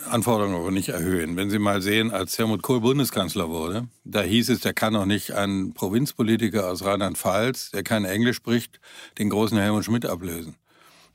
Anforderungen 0.09 0.55
aber 0.55 0.71
nicht 0.71 0.89
erhöhen. 0.89 1.35
Wenn 1.37 1.51
Sie 1.51 1.59
mal 1.59 1.81
sehen, 1.81 2.11
als 2.11 2.37
Helmut 2.39 2.63
Kohl 2.63 2.81
Bundeskanzler 2.81 3.49
wurde, 3.49 3.87
da 4.03 4.21
hieß 4.21 4.49
es, 4.49 4.61
der 4.61 4.73
kann 4.73 4.95
auch 4.95 5.05
nicht 5.05 5.31
ein 5.33 5.73
Provinzpolitiker 5.73 6.69
aus 6.69 6.83
Rheinland-Pfalz, 6.83 7.71
der 7.71 7.83
kein 7.83 8.03
Englisch 8.03 8.37
spricht, 8.37 8.79
den 9.19 9.29
großen 9.29 9.57
Helmut 9.59 9.85
Schmidt 9.85 10.07
ablösen. 10.07 10.55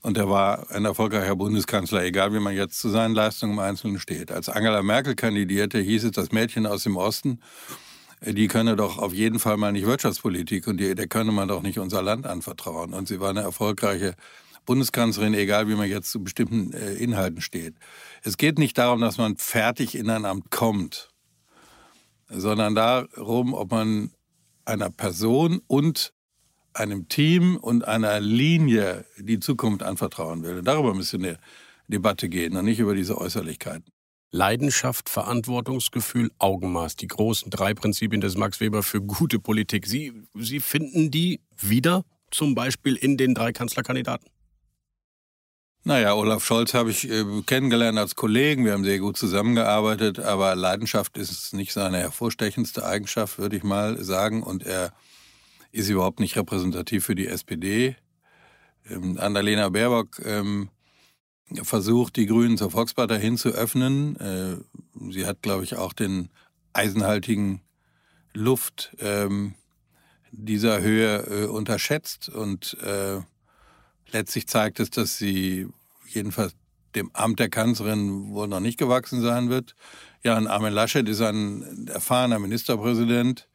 Und 0.02 0.16
er 0.16 0.28
war 0.28 0.70
ein 0.70 0.84
erfolgreicher 0.84 1.34
Bundeskanzler, 1.34 2.04
egal 2.04 2.32
wie 2.32 2.38
man 2.38 2.54
jetzt 2.54 2.78
zu 2.78 2.88
seinen 2.88 3.14
Leistungen 3.14 3.54
im 3.54 3.58
Einzelnen 3.58 3.98
steht. 3.98 4.30
Als 4.30 4.48
Angela 4.48 4.82
Merkel 4.82 5.16
kandidierte, 5.16 5.78
hieß 5.80 6.04
es, 6.04 6.12
das 6.12 6.30
Mädchen 6.30 6.66
aus 6.66 6.84
dem 6.84 6.96
Osten, 6.96 7.40
die 8.24 8.48
könne 8.48 8.76
doch 8.76 8.98
auf 8.98 9.12
jeden 9.12 9.40
Fall 9.40 9.56
mal 9.56 9.72
nicht 9.72 9.86
Wirtschaftspolitik 9.86 10.68
und 10.68 10.78
die, 10.78 10.94
der 10.94 11.08
könne 11.08 11.32
man 11.32 11.48
doch 11.48 11.62
nicht 11.62 11.78
unser 11.78 12.02
Land 12.02 12.26
anvertrauen. 12.26 12.94
Und 12.94 13.08
sie 13.08 13.20
war 13.20 13.30
eine 13.30 13.40
erfolgreiche 13.42 14.14
Bundeskanzlerin, 14.68 15.32
egal 15.32 15.66
wie 15.68 15.76
man 15.76 15.88
jetzt 15.88 16.10
zu 16.10 16.22
bestimmten 16.22 16.74
äh, 16.74 16.92
Inhalten 16.92 17.40
steht. 17.40 17.74
Es 18.22 18.36
geht 18.36 18.58
nicht 18.58 18.76
darum, 18.76 19.00
dass 19.00 19.16
man 19.16 19.38
fertig 19.38 19.94
in 19.94 20.10
ein 20.10 20.26
Amt 20.26 20.50
kommt, 20.50 21.08
sondern 22.28 22.74
darum, 22.74 23.54
ob 23.54 23.70
man 23.70 24.10
einer 24.66 24.90
Person 24.90 25.62
und 25.68 26.12
einem 26.74 27.08
Team 27.08 27.56
und 27.56 27.88
einer 27.88 28.20
Linie 28.20 29.06
die 29.16 29.40
Zukunft 29.40 29.82
anvertrauen 29.82 30.42
will. 30.42 30.60
Darüber 30.60 30.92
müsste 30.92 31.16
eine 31.16 31.38
Debatte 31.86 32.28
gehen 32.28 32.54
und 32.54 32.66
nicht 32.66 32.78
über 32.78 32.94
diese 32.94 33.16
Äußerlichkeiten. 33.16 33.90
Leidenschaft, 34.32 35.08
Verantwortungsgefühl, 35.08 36.30
Augenmaß, 36.38 36.96
die 36.96 37.06
großen 37.06 37.50
drei 37.50 37.72
Prinzipien 37.72 38.20
des 38.20 38.36
Max 38.36 38.60
Weber 38.60 38.82
für 38.82 39.00
gute 39.00 39.38
Politik. 39.38 39.86
Sie, 39.86 40.12
Sie 40.34 40.60
finden 40.60 41.10
die 41.10 41.40
wieder, 41.56 42.04
zum 42.30 42.54
Beispiel 42.54 42.96
in 42.96 43.16
den 43.16 43.34
drei 43.34 43.52
Kanzlerkandidaten? 43.52 44.28
Naja, 45.88 46.12
Olaf 46.12 46.44
Scholz 46.44 46.74
habe 46.74 46.90
ich 46.90 47.10
äh, 47.10 47.24
kennengelernt 47.46 47.98
als 47.98 48.14
Kollegen. 48.14 48.66
Wir 48.66 48.74
haben 48.74 48.84
sehr 48.84 48.98
gut 48.98 49.16
zusammengearbeitet, 49.16 50.18
aber 50.18 50.54
Leidenschaft 50.54 51.16
ist 51.16 51.54
nicht 51.54 51.72
seine 51.72 51.96
hervorstechendste 51.96 52.84
Eigenschaft, 52.84 53.38
würde 53.38 53.56
ich 53.56 53.62
mal 53.62 54.04
sagen. 54.04 54.42
Und 54.42 54.64
er 54.64 54.92
ist 55.72 55.88
überhaupt 55.88 56.20
nicht 56.20 56.36
repräsentativ 56.36 57.06
für 57.06 57.14
die 57.14 57.26
SPD. 57.26 57.96
Ähm, 58.90 59.16
Annalena 59.18 59.70
Baerbock 59.70 60.20
ähm, 60.26 60.68
versucht, 61.62 62.16
die 62.16 62.26
Grünen 62.26 62.58
zur 62.58 62.70
Volkspartei 62.70 63.18
hinzuöffnen. 63.18 64.16
Äh, 64.16 64.56
sie 65.10 65.24
hat, 65.24 65.40
glaube 65.40 65.64
ich, 65.64 65.76
auch 65.76 65.94
den 65.94 66.28
eisenhaltigen 66.74 67.62
Luft 68.34 68.94
ähm, 69.00 69.54
dieser 70.32 70.82
Höhe 70.82 71.44
äh, 71.44 71.46
unterschätzt 71.46 72.28
und 72.28 72.76
äh, 72.82 73.22
letztlich 74.12 74.48
zeigt 74.48 74.80
es, 74.80 74.90
dass 74.90 75.16
sie 75.16 75.66
jedenfalls 76.08 76.54
dem 76.94 77.10
Amt 77.12 77.38
der 77.38 77.48
Kanzlerin 77.48 78.32
wohl 78.32 78.48
noch 78.48 78.60
nicht 78.60 78.78
gewachsen 78.78 79.20
sein 79.20 79.50
wird. 79.50 79.74
Ja, 80.24 80.36
und 80.36 80.46
Armin 80.46 80.72
Laschet 80.72 81.08
ist 81.08 81.20
ein 81.20 81.86
erfahrener 81.88 82.38
Ministerpräsident. 82.38 83.48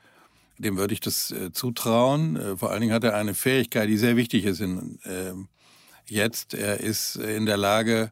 Dem 0.58 0.78
würde 0.78 0.94
ich 0.94 1.00
das 1.00 1.32
äh, 1.32 1.52
zutrauen. 1.52 2.36
Äh, 2.36 2.58
vor 2.58 2.72
allen 2.72 2.82
Dingen 2.82 2.94
hat 2.94 3.04
er 3.04 3.16
eine 3.16 3.34
Fähigkeit, 3.34 3.90
die 3.90 3.98
sehr 3.98 4.16
wichtig 4.16 4.46
ist 4.46 4.62
in, 4.62 5.00
äh, 5.04 5.34
jetzt. 6.06 6.54
Er 6.54 6.80
ist 6.80 7.16
in 7.16 7.46
der 7.46 7.58
Lage, 7.58 8.12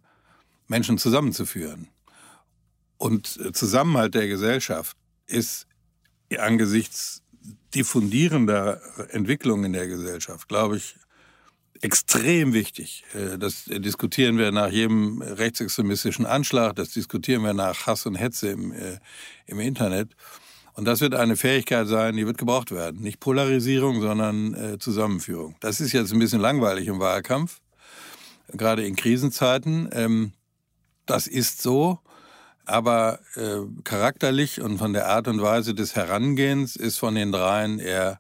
Menschen 0.67 0.97
zusammenzuführen. 0.97 1.89
Und 2.97 3.37
äh, 3.37 3.51
Zusammenhalt 3.51 4.15
der 4.15 4.27
Gesellschaft 4.27 4.97
ist 5.27 5.67
angesichts 6.37 7.23
diffundierender 7.73 8.81
Entwicklungen 9.09 9.65
in 9.65 9.73
der 9.73 9.87
Gesellschaft, 9.87 10.47
glaube 10.47 10.77
ich, 10.77 10.95
extrem 11.81 12.53
wichtig. 12.53 13.03
Äh, 13.13 13.37
das 13.37 13.65
diskutieren 13.65 14.37
wir 14.37 14.51
nach 14.51 14.69
jedem 14.69 15.21
rechtsextremistischen 15.21 16.25
Anschlag, 16.25 16.75
das 16.75 16.91
diskutieren 16.91 17.43
wir 17.43 17.53
nach 17.53 17.87
Hass 17.87 18.05
und 18.05 18.15
Hetze 18.15 18.49
im, 18.49 18.71
äh, 18.71 18.99
im 19.47 19.59
Internet. 19.59 20.15
Und 20.73 20.85
das 20.85 21.01
wird 21.01 21.15
eine 21.15 21.35
Fähigkeit 21.35 21.87
sein, 21.87 22.15
die 22.15 22.25
wird 22.25 22.37
gebraucht 22.37 22.71
werden. 22.71 23.01
Nicht 23.01 23.19
Polarisierung, 23.19 24.01
sondern 24.01 24.53
äh, 24.53 24.79
Zusammenführung. 24.79 25.55
Das 25.59 25.81
ist 25.81 25.91
jetzt 25.91 26.13
ein 26.13 26.19
bisschen 26.19 26.39
langweilig 26.39 26.87
im 26.87 26.99
Wahlkampf, 26.99 27.59
gerade 28.53 28.85
in 28.85 28.95
Krisenzeiten. 28.95 29.89
Ähm, 29.91 30.31
das 31.05 31.27
ist 31.27 31.61
so, 31.61 31.99
aber 32.65 33.19
äh, 33.35 33.59
charakterlich 33.83 34.61
und 34.61 34.77
von 34.77 34.93
der 34.93 35.07
Art 35.07 35.27
und 35.27 35.41
Weise 35.41 35.73
des 35.73 35.95
Herangehens 35.95 36.75
ist 36.75 36.99
von 36.99 37.15
den 37.15 37.31
dreien 37.31 37.79
er 37.79 38.19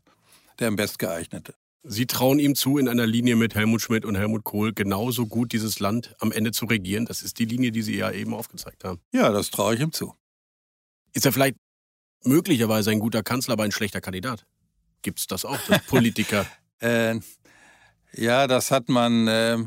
der 0.59 0.67
am 0.67 0.75
bestgeeignete. 0.75 1.55
Sie 1.83 2.05
trauen 2.05 2.37
ihm 2.37 2.53
zu, 2.53 2.77
in 2.77 2.87
einer 2.87 3.07
Linie 3.07 3.35
mit 3.35 3.55
Helmut 3.55 3.81
Schmidt 3.81 4.05
und 4.05 4.15
Helmut 4.15 4.43
Kohl 4.43 4.71
genauso 4.71 5.25
gut 5.25 5.51
dieses 5.51 5.79
Land 5.79 6.15
am 6.19 6.31
Ende 6.31 6.51
zu 6.51 6.65
regieren. 6.65 7.05
Das 7.05 7.23
ist 7.23 7.39
die 7.39 7.45
Linie, 7.45 7.71
die 7.71 7.81
Sie 7.81 7.97
ja 7.97 8.11
eben 8.11 8.35
aufgezeigt 8.35 8.83
haben. 8.83 9.01
Ja, 9.11 9.31
das 9.31 9.49
traue 9.49 9.73
ich 9.73 9.81
ihm 9.81 9.91
zu. 9.91 10.13
Ist 11.13 11.25
er 11.25 11.33
vielleicht 11.33 11.55
möglicherweise 12.23 12.91
ein 12.91 12.99
guter 12.99 13.23
Kanzler, 13.23 13.53
aber 13.53 13.63
ein 13.63 13.71
schlechter 13.71 13.99
Kandidat? 13.99 14.45
Gibt 15.01 15.19
es 15.19 15.27
das 15.27 15.43
auch, 15.43 15.57
dass 15.67 15.83
Politiker? 15.87 16.45
äh, 16.79 17.19
ja, 18.13 18.45
das 18.45 18.69
hat 18.69 18.87
man 18.87 19.27
äh, 19.27 19.57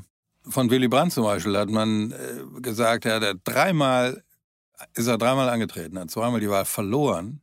von 0.49 0.71
Willy 0.71 0.87
Brandt 0.87 1.15
zum 1.15 1.25
Beispiel, 1.25 1.57
hat 1.57 1.69
man 1.69 2.13
äh, 2.13 2.61
gesagt, 2.61 3.07
er 3.07 3.21
hat 3.21 3.39
dreimal, 3.43 4.23
ist 4.95 5.09
er 5.09 5.19
dreimal 5.19 5.49
angetreten, 5.49 5.99
hat 5.99 6.13
zweimal 6.13 6.39
die 6.39 6.49
Wahl 6.49 6.65
verloren 6.65 7.41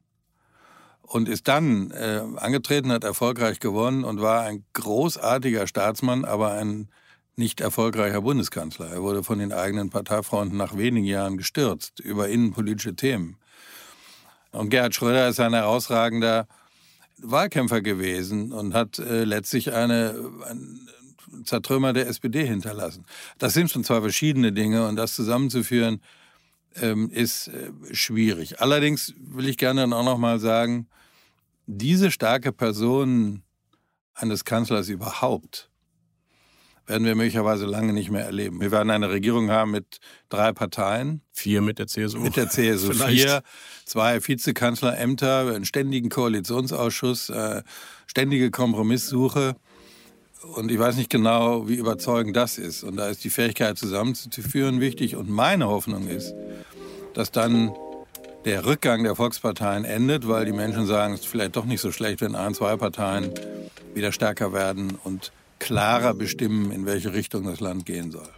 und 1.11 1.27
ist 1.27 1.49
dann 1.49 1.91
äh, 1.91 2.21
angetreten, 2.37 2.89
hat 2.89 3.03
erfolgreich 3.03 3.59
gewonnen 3.59 4.05
und 4.05 4.21
war 4.21 4.43
ein 4.43 4.63
großartiger 4.71 5.67
Staatsmann, 5.67 6.23
aber 6.23 6.53
ein 6.53 6.87
nicht 7.35 7.59
erfolgreicher 7.59 8.21
Bundeskanzler. 8.21 8.87
Er 8.87 9.01
wurde 9.01 9.21
von 9.21 9.39
den 9.39 9.51
eigenen 9.51 9.89
Parteifreunden 9.89 10.57
nach 10.57 10.77
wenigen 10.77 11.05
Jahren 11.05 11.35
gestürzt 11.35 11.99
über 11.99 12.29
innenpolitische 12.29 12.95
Themen. 12.95 13.35
Und 14.51 14.69
Gerhard 14.69 14.95
Schröder 14.95 15.27
ist 15.27 15.41
ein 15.41 15.53
herausragender 15.53 16.47
Wahlkämpfer 17.17 17.81
gewesen 17.81 18.53
und 18.53 18.73
hat 18.73 18.97
äh, 18.99 19.25
letztlich 19.25 19.73
eine, 19.73 20.15
ein 20.49 20.87
Zertrümmer 21.43 21.91
der 21.91 22.07
SPD 22.07 22.45
hinterlassen. 22.45 23.05
Das 23.37 23.53
sind 23.53 23.69
schon 23.69 23.83
zwei 23.83 23.99
verschiedene 23.99 24.53
Dinge 24.53 24.87
und 24.87 24.95
das 24.95 25.13
zusammenzuführen 25.15 25.99
ähm, 26.75 27.09
ist 27.09 27.49
äh, 27.49 27.71
schwierig. 27.91 28.61
Allerdings 28.61 29.13
will 29.17 29.49
ich 29.49 29.57
gerne 29.57 29.81
dann 29.81 29.93
auch 29.93 30.05
noch 30.05 30.17
mal 30.17 30.39
sagen, 30.39 30.87
diese 31.65 32.11
starke 32.11 32.51
Person 32.51 33.43
eines 34.13 34.45
Kanzlers 34.45 34.89
überhaupt 34.89 35.71
werden 36.87 37.05
wir 37.05 37.15
möglicherweise 37.15 37.65
lange 37.65 37.93
nicht 37.93 38.11
mehr 38.11 38.25
erleben. 38.25 38.59
Wir 38.59 38.71
werden 38.71 38.89
eine 38.89 39.09
Regierung 39.09 39.49
haben 39.49 39.71
mit 39.71 39.99
drei 40.29 40.51
Parteien. 40.51 41.21
Vier 41.31 41.61
mit 41.61 41.79
der 41.79 41.87
CSU. 41.87 42.19
Mit 42.19 42.35
der 42.35 42.49
CSU 42.49 42.91
vier, 43.07 43.43
zwei 43.85 44.19
Vizekanzlerämter, 44.25 45.53
einen 45.55 45.65
ständigen 45.65 46.09
Koalitionsausschuss, 46.09 47.29
äh, 47.29 47.63
ständige 48.07 48.51
Kompromisssuche. 48.51 49.55
Und 50.55 50.71
ich 50.71 50.79
weiß 50.79 50.97
nicht 50.97 51.09
genau, 51.09 51.69
wie 51.69 51.75
überzeugend 51.75 52.35
das 52.35 52.57
ist. 52.57 52.83
Und 52.83 52.97
da 52.97 53.07
ist 53.07 53.23
die 53.23 53.29
Fähigkeit 53.29 53.77
zusammenzuführen 53.77 54.81
wichtig. 54.81 55.15
Und 55.15 55.29
meine 55.29 55.67
Hoffnung 55.67 56.07
ist, 56.07 56.33
dass 57.13 57.31
dann 57.31 57.71
der 58.45 58.65
Rückgang 58.65 59.03
der 59.03 59.15
Volksparteien 59.15 59.85
endet, 59.85 60.27
weil 60.27 60.45
die 60.45 60.51
Menschen 60.51 60.85
sagen, 60.85 61.13
es 61.13 61.21
ist 61.21 61.27
vielleicht 61.27 61.55
doch 61.55 61.65
nicht 61.65 61.81
so 61.81 61.91
schlecht, 61.91 62.21
wenn 62.21 62.35
ein, 62.35 62.53
zwei 62.53 62.75
Parteien 62.75 63.31
wieder 63.93 64.11
stärker 64.11 64.53
werden 64.53 64.97
und 65.03 65.31
klarer 65.59 66.13
bestimmen, 66.13 66.71
in 66.71 66.85
welche 66.85 67.13
Richtung 67.13 67.45
das 67.45 67.59
Land 67.59 67.85
gehen 67.85 68.11
soll. 68.11 68.29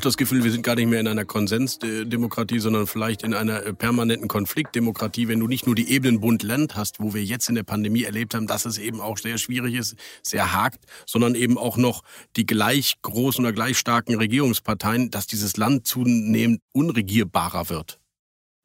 Auch 0.00 0.04
das 0.04 0.16
Gefühl, 0.16 0.44
wir 0.44 0.50
sind 0.50 0.62
gar 0.62 0.76
nicht 0.76 0.88
mehr 0.88 0.98
in 0.98 1.08
einer 1.08 1.26
Konsensdemokratie, 1.26 2.58
sondern 2.58 2.86
vielleicht 2.86 3.22
in 3.22 3.34
einer 3.34 3.66
äh, 3.66 3.74
permanenten 3.74 4.28
Konfliktdemokratie, 4.28 5.28
wenn 5.28 5.40
du 5.40 5.46
nicht 5.46 5.66
nur 5.66 5.74
die 5.74 5.90
Ebenen 5.90 6.20
Bund-Land 6.20 6.74
hast, 6.74 7.00
wo 7.00 7.12
wir 7.12 7.22
jetzt 7.22 7.50
in 7.50 7.54
der 7.54 7.64
Pandemie 7.64 8.04
erlebt 8.04 8.34
haben, 8.34 8.46
dass 8.46 8.64
es 8.64 8.78
eben 8.78 9.02
auch 9.02 9.18
sehr 9.18 9.36
schwierig 9.36 9.74
ist, 9.74 9.96
sehr 10.22 10.54
hakt, 10.54 10.86
sondern 11.04 11.34
eben 11.34 11.58
auch 11.58 11.76
noch 11.76 12.02
die 12.36 12.46
gleich 12.46 12.94
großen 13.02 13.44
oder 13.44 13.52
gleich 13.52 13.76
starken 13.76 14.14
Regierungsparteien, 14.14 15.10
dass 15.10 15.26
dieses 15.26 15.58
Land 15.58 15.86
zunehmend 15.86 16.62
unregierbarer 16.72 17.68
wird. 17.68 17.99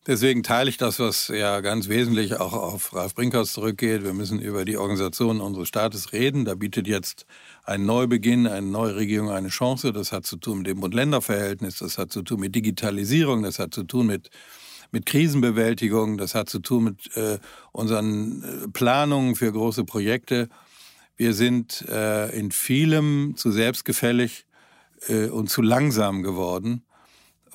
Deswegen 0.07 0.43
teile 0.43 0.69
ich 0.69 0.77
das, 0.77 0.99
was 0.99 1.29
ja 1.29 1.61
ganz 1.61 1.89
wesentlich 1.89 2.35
auch 2.35 2.53
auf 2.53 2.93
Ralf 2.93 3.15
Brinkhaus 3.15 3.53
zurückgeht. 3.53 4.03
Wir 4.03 4.13
müssen 4.13 4.39
über 4.39 4.63
die 4.63 4.77
Organisation 4.77 5.41
unseres 5.41 5.67
Staates 5.67 6.13
reden. 6.13 6.45
Da 6.45 6.53
bietet 6.53 6.87
jetzt 6.87 7.25
ein 7.63 7.87
Neubeginn, 7.87 8.45
eine 8.45 8.67
neue 8.67 8.95
Regierung 8.97 9.31
eine 9.31 9.47
Chance. 9.47 9.93
Das 9.93 10.11
hat 10.11 10.27
zu 10.27 10.37
tun 10.37 10.59
mit 10.59 10.67
dem 10.67 10.79
Bund-Länder-Verhältnis, 10.79 11.79
das 11.79 11.97
hat 11.97 12.11
zu 12.11 12.21
tun 12.21 12.39
mit 12.39 12.53
Digitalisierung, 12.53 13.41
das 13.41 13.57
hat 13.57 13.73
zu 13.73 13.81
tun 13.81 14.05
mit, 14.05 14.29
mit 14.91 15.07
Krisenbewältigung, 15.07 16.19
das 16.19 16.35
hat 16.35 16.49
zu 16.49 16.59
tun 16.59 16.83
mit 16.83 17.17
äh, 17.17 17.39
unseren 17.71 18.43
äh, 18.43 18.67
Planungen 18.67 19.35
für 19.35 19.51
große 19.51 19.85
Projekte. 19.85 20.49
Wir 21.17 21.33
sind 21.33 21.83
äh, 21.89 22.29
in 22.37 22.51
vielem 22.51 23.33
zu 23.37 23.49
selbstgefällig 23.49 24.45
äh, 25.07 25.29
und 25.29 25.49
zu 25.49 25.63
langsam 25.63 26.21
geworden. 26.21 26.83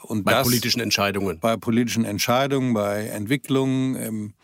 Und 0.02 0.25
bei 0.25 0.33
das, 0.33 0.47
politischen 0.47 0.80
Entscheidungen. 0.80 1.38
Bei 1.40 1.57
politischen 1.57 2.04
Entscheidungen, 2.04 2.75
bei 2.75 3.07
Entwicklungen, 3.07 3.97
ähm, 3.97 4.35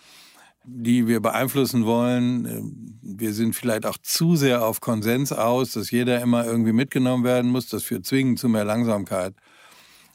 die 0.64 1.06
wir 1.06 1.20
beeinflussen 1.20 1.86
wollen. 1.86 2.44
Ähm, 2.44 2.98
wir 3.02 3.32
sind 3.32 3.54
vielleicht 3.54 3.86
auch 3.86 3.98
zu 4.02 4.36
sehr 4.36 4.64
auf 4.64 4.80
Konsens 4.80 5.32
aus, 5.32 5.72
dass 5.72 5.90
jeder 5.90 6.20
immer 6.20 6.44
irgendwie 6.44 6.72
mitgenommen 6.72 7.24
werden 7.24 7.50
muss. 7.50 7.68
Das 7.68 7.82
führt 7.84 8.04
zwingend 8.04 8.38
zu 8.38 8.48
mehr 8.48 8.64
Langsamkeit. 8.64 9.34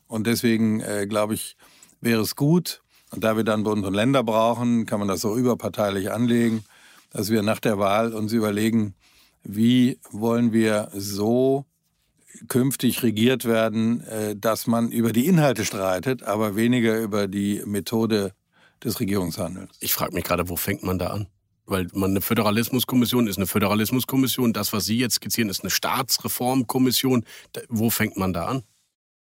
Und 0.08 0.28
deswegen 0.28 0.82
äh, 0.82 1.08
glaube 1.08 1.34
ich, 1.34 1.56
wäre 2.02 2.22
es 2.22 2.36
gut, 2.36 2.82
und 3.12 3.26
da 3.26 3.36
wir 3.36 3.44
dann 3.44 3.64
Bund 3.64 3.86
und 3.86 3.94
Länder 3.94 4.24
brauchen, 4.24 4.86
kann 4.86 5.00
man 5.00 5.10
das 5.10 5.22
so 5.22 5.36
überparteilich 5.36 6.12
anlegen, 6.12 6.64
dass 7.12 7.30
wir 7.30 7.44
nach 7.44 7.60
der 7.60 7.78
Wahl 7.78 8.14
uns 8.14 8.32
überlegen, 8.32 8.96
wie 9.44 10.00
wollen 10.12 10.54
wir 10.54 10.90
so 10.94 11.66
künftig 12.48 13.04
regiert 13.04 13.46
werden, 13.46 14.02
äh, 14.02 14.36
dass 14.36 14.68
man 14.68 14.92
über 14.92 15.12
die 15.12 15.28
Inhalte 15.28 15.66
streitet, 15.66 16.24
aber 16.24 16.56
weniger 16.56 17.00
über 17.00 17.28
die 17.28 17.62
Methode 17.66 18.34
des 18.84 19.00
Regierungshandelns. 19.00 19.72
Ich 19.80 19.94
frage 19.94 20.14
mich 20.14 20.24
gerade, 20.24 20.50
wo 20.50 20.56
fängt 20.56 20.84
man 20.84 21.00
da 21.00 21.08
an? 21.08 21.28
Weil 21.66 21.88
man 21.94 22.12
eine 22.12 22.22
Föderalismuskommission 22.22 23.28
ist 23.28 23.38
eine 23.38 23.48
Föderalismuskommission. 23.48 24.52
Das, 24.54 24.74
was 24.74 24.86
Sie 24.86 24.98
jetzt 24.98 25.16
skizzieren, 25.16 25.50
ist 25.50 25.62
eine 25.62 25.70
Staatsreformkommission. 25.70 27.24
Wo 27.70 27.90
fängt 27.90 28.18
man 28.18 28.34
da 28.34 28.46
an? 28.46 28.64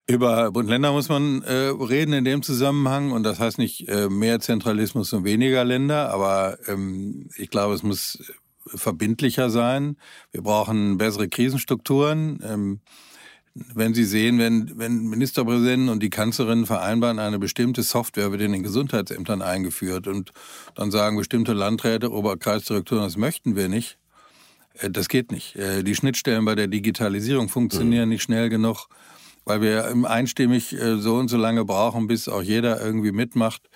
Über 0.06 0.50
Bund-Länder 0.52 0.92
muss 0.92 1.10
man 1.10 1.42
äh, 1.42 1.52
reden 1.52 2.14
in 2.14 2.24
dem 2.24 2.42
Zusammenhang. 2.42 3.12
Und 3.12 3.24
das 3.24 3.38
heißt 3.40 3.58
nicht 3.58 3.88
äh, 3.88 4.08
mehr 4.08 4.40
Zentralismus 4.40 5.12
und 5.12 5.24
weniger 5.24 5.64
Länder. 5.64 6.10
Aber 6.10 6.58
ähm, 6.68 7.28
ich 7.36 7.50
glaube, 7.50 7.74
es 7.74 7.82
muss 7.82 8.18
verbindlicher 8.74 9.50
sein. 9.50 9.96
Wir 10.30 10.42
brauchen 10.42 10.98
bessere 10.98 11.28
Krisenstrukturen. 11.28 12.40
Ähm, 12.42 12.80
wenn 13.74 13.94
Sie 13.94 14.04
sehen, 14.04 14.38
wenn, 14.38 14.78
wenn 14.78 15.08
Ministerpräsidenten 15.08 15.88
und 15.88 16.02
die 16.02 16.10
Kanzlerin 16.10 16.66
vereinbaren, 16.66 17.18
eine 17.18 17.38
bestimmte 17.38 17.82
Software 17.82 18.30
wird 18.30 18.42
in 18.42 18.52
den 18.52 18.62
Gesundheitsämtern 18.62 19.42
eingeführt 19.42 20.06
und 20.06 20.32
dann 20.74 20.90
sagen 20.90 21.16
bestimmte 21.16 21.52
Landräte, 21.52 22.12
Oberkreisdirektoren, 22.12 23.04
das 23.04 23.16
möchten 23.16 23.56
wir 23.56 23.68
nicht. 23.68 23.98
Äh, 24.74 24.90
das 24.90 25.08
geht 25.08 25.32
nicht. 25.32 25.56
Äh, 25.56 25.82
die 25.82 25.94
Schnittstellen 25.94 26.44
bei 26.44 26.54
der 26.54 26.68
Digitalisierung 26.68 27.48
funktionieren 27.48 28.04
mhm. 28.04 28.10
nicht 28.10 28.22
schnell 28.22 28.48
genug, 28.48 28.88
weil 29.44 29.60
wir 29.60 29.94
einstimmig 30.04 30.72
äh, 30.72 30.98
so 30.98 31.16
und 31.16 31.28
so 31.28 31.36
lange 31.36 31.64
brauchen, 31.64 32.06
bis 32.06 32.28
auch 32.28 32.42
jeder 32.42 32.80
irgendwie 32.80 33.12
mitmacht. 33.12 33.68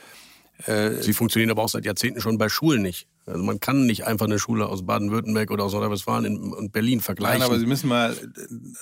Sie 1.01 1.13
funktionieren 1.13 1.51
aber 1.51 1.65
auch 1.65 1.69
seit 1.69 1.85
Jahrzehnten 1.85 2.21
schon 2.21 2.39
bei 2.39 2.49
Schulen 2.49 2.83
nicht. 2.83 3.09
Also 3.27 3.43
man 3.43 3.61
kann 3.61 3.87
nicht 3.87 4.05
einfach 4.05 4.27
eine 4.27 4.39
Schule 4.39 4.67
aus 4.67 4.85
Baden-Württemberg 4.85 5.51
oder 5.51 5.65
aus 5.65 5.73
Nordrhein-Westfalen 5.73 6.53
und 6.53 6.73
Berlin 6.73 7.01
vergleichen. 7.01 7.39
Nein, 7.39 7.47
aber 7.47 7.59
Sie 7.59 7.67
müssen 7.67 7.89
mal 7.89 8.17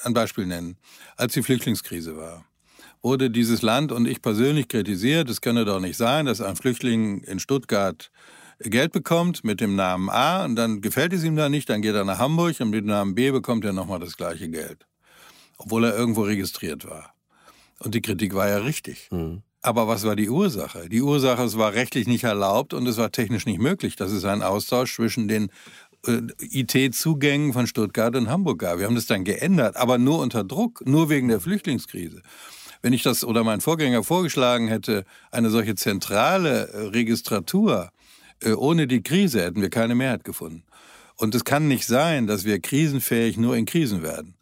ein 0.04 0.14
Beispiel 0.14 0.46
nennen. 0.46 0.76
Als 1.16 1.34
die 1.34 1.42
Flüchtlingskrise 1.42 2.16
war, 2.16 2.44
wurde 3.02 3.30
dieses 3.30 3.62
Land 3.62 3.92
und 3.92 4.06
ich 4.06 4.22
persönlich 4.22 4.68
kritisiert, 4.68 5.28
es 5.28 5.40
könne 5.40 5.64
doch 5.64 5.80
nicht 5.80 5.96
sein, 5.96 6.26
dass 6.26 6.40
ein 6.40 6.56
Flüchtling 6.56 7.22
in 7.24 7.38
Stuttgart 7.38 8.10
Geld 8.60 8.92
bekommt 8.92 9.42
mit 9.42 9.60
dem 9.60 9.74
Namen 9.74 10.10
A 10.10 10.44
und 10.44 10.54
dann 10.56 10.82
gefällt 10.82 11.14
es 11.14 11.24
ihm 11.24 11.36
da 11.36 11.48
nicht, 11.48 11.68
dann 11.70 11.80
geht 11.80 11.94
er 11.94 12.04
nach 12.04 12.18
Hamburg 12.18 12.60
und 12.60 12.70
mit 12.70 12.80
dem 12.80 12.88
Namen 12.88 13.14
B 13.14 13.30
bekommt 13.30 13.64
er 13.64 13.72
nochmal 13.72 14.00
das 14.00 14.16
gleiche 14.16 14.48
Geld. 14.48 14.86
Obwohl 15.56 15.84
er 15.84 15.96
irgendwo 15.96 16.22
registriert 16.22 16.84
war. 16.86 17.14
Und 17.78 17.94
die 17.94 18.02
Kritik 18.02 18.34
war 18.34 18.48
ja 18.48 18.58
richtig. 18.58 19.08
Mhm. 19.10 19.42
Aber 19.62 19.88
was 19.88 20.04
war 20.04 20.16
die 20.16 20.30
Ursache? 20.30 20.88
Die 20.88 21.02
Ursache, 21.02 21.42
es 21.42 21.58
war 21.58 21.74
rechtlich 21.74 22.06
nicht 22.06 22.24
erlaubt 22.24 22.72
und 22.72 22.86
es 22.86 22.96
war 22.96 23.12
technisch 23.12 23.44
nicht 23.44 23.60
möglich, 23.60 23.94
dass 23.96 24.10
es 24.10 24.24
einen 24.24 24.42
Austausch 24.42 24.94
zwischen 24.94 25.28
den 25.28 25.50
äh, 26.06 26.22
IT-Zugängen 26.40 27.52
von 27.52 27.66
Stuttgart 27.66 28.16
und 28.16 28.30
Hamburg 28.30 28.60
gab. 28.60 28.78
Wir 28.78 28.86
haben 28.86 28.94
das 28.94 29.06
dann 29.06 29.24
geändert, 29.24 29.76
aber 29.76 29.98
nur 29.98 30.20
unter 30.20 30.44
Druck, 30.44 30.86
nur 30.86 31.10
wegen 31.10 31.28
der 31.28 31.40
Flüchtlingskrise. 31.40 32.22
Wenn 32.82 32.94
ich 32.94 33.02
das 33.02 33.24
oder 33.24 33.44
mein 33.44 33.60
Vorgänger 33.60 34.02
vorgeschlagen 34.02 34.68
hätte, 34.68 35.04
eine 35.30 35.50
solche 35.50 35.74
zentrale 35.74 36.68
äh, 36.68 36.78
Registratur, 36.86 37.90
äh, 38.42 38.52
ohne 38.52 38.86
die 38.86 39.02
Krise 39.02 39.42
hätten 39.42 39.60
wir 39.60 39.70
keine 39.70 39.94
Mehrheit 39.94 40.24
gefunden. 40.24 40.64
Und 41.16 41.34
es 41.34 41.44
kann 41.44 41.68
nicht 41.68 41.86
sein, 41.86 42.26
dass 42.26 42.44
wir 42.44 42.60
krisenfähig 42.60 43.36
nur 43.36 43.54
in 43.56 43.66
Krisen 43.66 44.02
werden. 44.02 44.36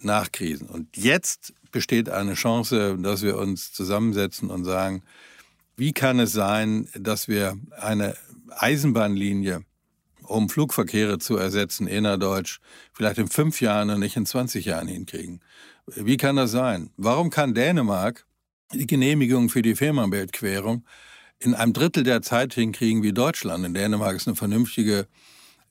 Nach 0.00 0.30
Krisen. 0.30 0.68
Und 0.68 0.96
jetzt 0.96 1.54
besteht 1.70 2.08
eine 2.08 2.34
Chance, 2.34 2.96
dass 2.98 3.22
wir 3.22 3.36
uns 3.36 3.72
zusammensetzen 3.72 4.50
und 4.50 4.64
sagen, 4.64 5.02
wie 5.76 5.92
kann 5.92 6.18
es 6.18 6.32
sein, 6.32 6.88
dass 6.94 7.28
wir 7.28 7.56
eine 7.80 8.16
Eisenbahnlinie, 8.50 9.62
um 10.22 10.48
Flugverkehre 10.48 11.18
zu 11.18 11.36
ersetzen, 11.36 11.86
innerdeutsch, 11.86 12.60
vielleicht 12.92 13.18
in 13.18 13.28
fünf 13.28 13.60
Jahren 13.60 13.90
und 13.90 14.00
nicht 14.00 14.16
in 14.16 14.26
20 14.26 14.64
Jahren 14.64 14.88
hinkriegen? 14.88 15.40
Wie 15.86 16.16
kann 16.16 16.36
das 16.36 16.50
sein? 16.50 16.90
Warum 16.96 17.30
kann 17.30 17.54
Dänemark 17.54 18.26
die 18.74 18.86
Genehmigung 18.86 19.48
für 19.48 19.62
die 19.62 19.74
Fehmarnbeltquerung 19.74 20.84
in 21.38 21.54
einem 21.54 21.72
Drittel 21.72 22.02
der 22.02 22.22
Zeit 22.22 22.54
hinkriegen 22.54 23.02
wie 23.02 23.12
Deutschland? 23.12 23.64
In 23.64 23.72
Dänemark 23.72 24.16
ist 24.16 24.26
eine 24.26 24.36
vernünftige 24.36 25.06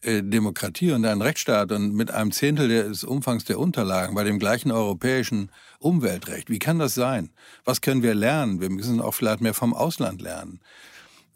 äh, 0.01 0.23
Demokratie 0.23 0.91
und 0.91 1.05
ein 1.05 1.21
Rechtsstaat 1.21 1.71
und 1.71 1.93
mit 1.93 2.11
einem 2.11 2.31
Zehntel 2.31 2.67
des 2.69 3.03
Umfangs 3.03 3.45
der 3.45 3.59
Unterlagen 3.59 4.15
bei 4.15 4.23
dem 4.23 4.39
gleichen 4.39 4.71
europäischen 4.71 5.51
Umweltrecht. 5.79 6.49
Wie 6.49 6.59
kann 6.59 6.79
das 6.79 6.95
sein? 6.95 7.29
Was 7.65 7.81
können 7.81 8.03
wir 8.03 8.15
lernen? 8.15 8.61
Wir 8.61 8.69
müssen 8.69 9.01
auch 9.01 9.13
vielleicht 9.13 9.41
mehr 9.41 9.53
vom 9.53 9.73
Ausland 9.73 10.21
lernen. 10.21 10.59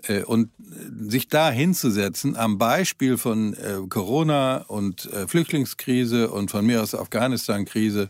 Äh, 0.04 0.24
und 0.24 0.50
sich 1.08 1.28
da 1.28 1.52
hinzusetzen 1.52 2.36
am 2.36 2.58
Beispiel 2.58 3.18
von 3.18 3.54
äh, 3.54 3.78
Corona 3.90 4.58
und 4.68 5.10
Flüchtlingskrise 5.28 6.32
und 6.32 6.52
von 6.52 6.66
mir 6.66 6.82
aus 6.82 6.96
Afghanistan-Krise, 6.96 8.10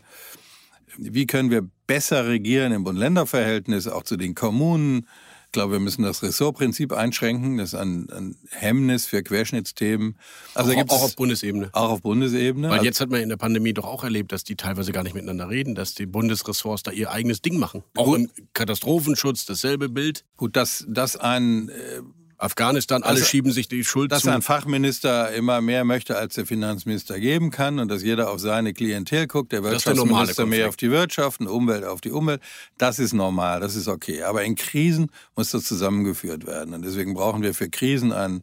wie 0.96 1.26
können 1.26 1.50
wir 1.50 1.68
besser 1.86 2.26
regieren 2.26 2.72
im 2.72 2.84
Bund-Länder-Verhältnis, 2.84 3.88
auch 3.88 4.02
zu 4.02 4.16
den 4.16 4.34
Kommunen, 4.34 5.06
ich 5.52 5.54
glaube, 5.54 5.72
wir 5.72 5.80
müssen 5.80 6.02
das 6.02 6.22
Ressortprinzip 6.22 6.94
einschränken. 6.94 7.58
Das 7.58 7.74
ist 7.74 7.78
ein, 7.78 8.08
ein 8.10 8.36
Hemmnis 8.52 9.04
für 9.04 9.22
Querschnittsthemen. 9.22 10.16
Also 10.54 10.72
auch, 10.72 10.88
auch 10.88 11.02
auf 11.02 11.14
Bundesebene. 11.14 11.68
Auch 11.72 11.90
auf 11.90 12.00
Bundesebene. 12.00 12.70
Weil 12.70 12.82
jetzt 12.82 13.02
hat 13.02 13.10
man 13.10 13.20
in 13.20 13.28
der 13.28 13.36
Pandemie 13.36 13.74
doch 13.74 13.84
auch 13.84 14.02
erlebt, 14.02 14.32
dass 14.32 14.44
die 14.44 14.56
teilweise 14.56 14.92
gar 14.92 15.02
nicht 15.02 15.12
miteinander 15.12 15.50
reden, 15.50 15.74
dass 15.74 15.92
die 15.92 16.06
Bundesressorts 16.06 16.84
da 16.84 16.90
ihr 16.90 17.10
eigenes 17.10 17.42
Ding 17.42 17.58
machen. 17.58 17.82
Auch 17.96 18.06
Gut. 18.06 18.20
im 18.20 18.30
Katastrophenschutz 18.54 19.44
dasselbe 19.44 19.90
Bild. 19.90 20.24
Gut, 20.38 20.56
dass 20.56 20.86
das 20.88 21.16
ein 21.16 21.68
äh, 21.68 22.00
Afghanistan, 22.42 23.04
alle 23.04 23.14
also, 23.14 23.24
schieben 23.24 23.52
sich 23.52 23.68
die 23.68 23.84
Schuld 23.84 24.10
dass 24.10 24.22
zu. 24.22 24.26
Dass 24.26 24.34
ein 24.34 24.42
Fachminister 24.42 25.32
immer 25.32 25.60
mehr 25.60 25.84
möchte, 25.84 26.16
als 26.16 26.34
der 26.34 26.44
Finanzminister 26.44 27.20
geben 27.20 27.50
kann 27.50 27.78
und 27.78 27.88
dass 27.88 28.02
jeder 28.02 28.30
auf 28.30 28.40
seine 28.40 28.74
Klientel 28.74 29.28
guckt, 29.28 29.52
der 29.52 29.62
Wirtschaftsminister 29.62 30.44
mehr 30.44 30.68
auf 30.68 30.76
die 30.76 30.90
Wirtschaft 30.90 31.40
und 31.40 31.46
Umwelt 31.46 31.84
auf 31.84 32.00
die 32.00 32.10
Umwelt, 32.10 32.40
das 32.78 32.98
ist 32.98 33.12
normal, 33.12 33.60
das 33.60 33.76
ist 33.76 33.86
okay. 33.86 34.24
Aber 34.24 34.42
in 34.42 34.56
Krisen 34.56 35.10
muss 35.36 35.52
das 35.52 35.64
zusammengeführt 35.64 36.44
werden 36.46 36.74
und 36.74 36.84
deswegen 36.84 37.14
brauchen 37.14 37.42
wir 37.42 37.54
für 37.54 37.70
Krisen 37.70 38.12
einen 38.12 38.42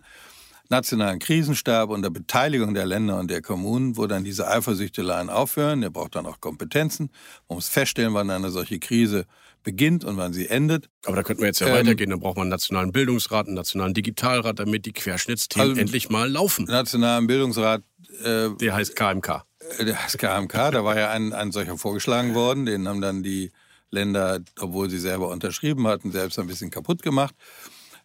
nationalen 0.69 1.19
Krisenstab 1.19 1.89
unter 1.89 2.09
Beteiligung 2.09 2.73
der 2.73 2.85
Länder 2.85 3.19
und 3.19 3.29
der 3.29 3.41
Kommunen, 3.41 3.97
wo 3.97 4.07
dann 4.07 4.23
diese 4.23 4.47
Eifersüchteleien 4.47 5.29
aufhören. 5.29 5.81
Der 5.81 5.89
braucht 5.89 6.15
dann 6.15 6.25
auch 6.25 6.39
Kompetenzen. 6.39 7.09
Man 7.49 7.57
muss 7.57 7.67
feststellen, 7.67 8.13
wann 8.13 8.29
eine 8.29 8.51
solche 8.51 8.79
Krise 8.79 9.25
beginnt 9.63 10.03
und 10.03 10.17
wann 10.17 10.33
sie 10.33 10.47
endet. 10.47 10.89
Aber 11.05 11.15
da 11.15 11.23
könnten 11.23 11.41
wir 11.41 11.47
jetzt 11.47 11.59
ja 11.59 11.67
ähm, 11.67 11.73
weitergehen. 11.73 12.09
Dann 12.09 12.19
braucht 12.19 12.37
man 12.37 12.43
einen 12.43 12.51
nationalen 12.51 12.91
Bildungsrat, 12.91 13.47
einen 13.47 13.55
nationalen 13.55 13.93
Digitalrat, 13.93 14.59
damit 14.59 14.85
die 14.85 14.93
Querschnittsthemen 14.93 15.71
also, 15.71 15.81
endlich 15.81 16.09
mal 16.09 16.29
laufen. 16.29 16.65
Nationalen 16.65 17.27
Bildungsrat. 17.27 17.83
Äh, 18.23 18.49
der 18.59 18.75
heißt 18.75 18.95
KMK. 18.95 19.43
Äh, 19.77 19.85
der 19.85 20.03
heißt 20.03 20.17
KMK. 20.17 20.71
da 20.71 20.83
war 20.83 20.97
ja 20.97 21.11
ein, 21.11 21.33
ein 21.33 21.51
solcher 21.51 21.77
vorgeschlagen 21.77 22.33
worden. 22.33 22.65
Den 22.65 22.87
haben 22.87 23.01
dann 23.01 23.23
die 23.23 23.51
Länder, 23.91 24.39
obwohl 24.59 24.89
sie 24.89 24.99
selber 24.99 25.29
unterschrieben 25.29 25.87
hatten, 25.87 26.11
selbst 26.11 26.39
ein 26.39 26.47
bisschen 26.47 26.69
kaputt 26.69 27.01
gemacht. 27.01 27.35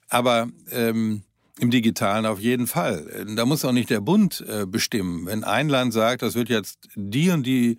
Aber 0.08 0.48
ähm, 0.70 1.22
im 1.60 1.70
Digitalen 1.70 2.26
auf 2.26 2.40
jeden 2.40 2.66
Fall. 2.66 3.26
Da 3.36 3.46
muss 3.46 3.64
auch 3.64 3.72
nicht 3.72 3.90
der 3.90 4.00
Bund 4.00 4.44
äh, 4.48 4.66
bestimmen. 4.66 5.26
Wenn 5.26 5.44
ein 5.44 5.68
Land 5.68 5.92
sagt, 5.92 6.22
das 6.22 6.34
wird 6.34 6.48
jetzt 6.48 6.88
die 6.96 7.30
und 7.30 7.44
die 7.44 7.78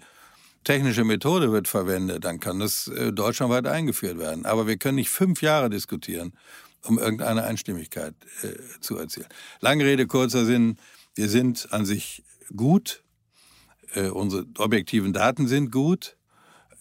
technische 0.66 1.06
Methode 1.06 1.52
wird 1.54 1.70
verwendet, 1.70 2.26
dann 2.26 2.42
kann 2.42 2.60
das 2.60 2.88
äh, 2.88 3.14
deutschlandweit 3.14 3.68
eingeführt 3.68 4.18
werden. 4.18 4.46
Aber 4.46 4.68
wir 4.68 4.78
können 4.78 4.96
nicht 4.96 5.10
fünf 5.10 5.42
Jahre 5.42 5.70
diskutieren, 5.70 6.34
um 6.84 7.00
irgendeine 7.00 7.46
Einstimmigkeit 7.46 8.14
äh, 8.44 8.50
zu 8.82 8.98
erzielen. 8.98 9.28
Lange 9.62 9.86
Rede, 9.86 10.08
kurzer 10.08 10.46
Sinn. 10.46 10.78
Wir 11.16 11.30
sind 11.30 11.72
an 11.72 11.86
sich 11.86 12.24
gut. 12.56 13.04
Äh, 13.94 14.10
unsere 14.10 14.46
objektiven 14.58 15.14
Daten 15.14 15.48
sind 15.48 15.72
gut. 15.72 16.18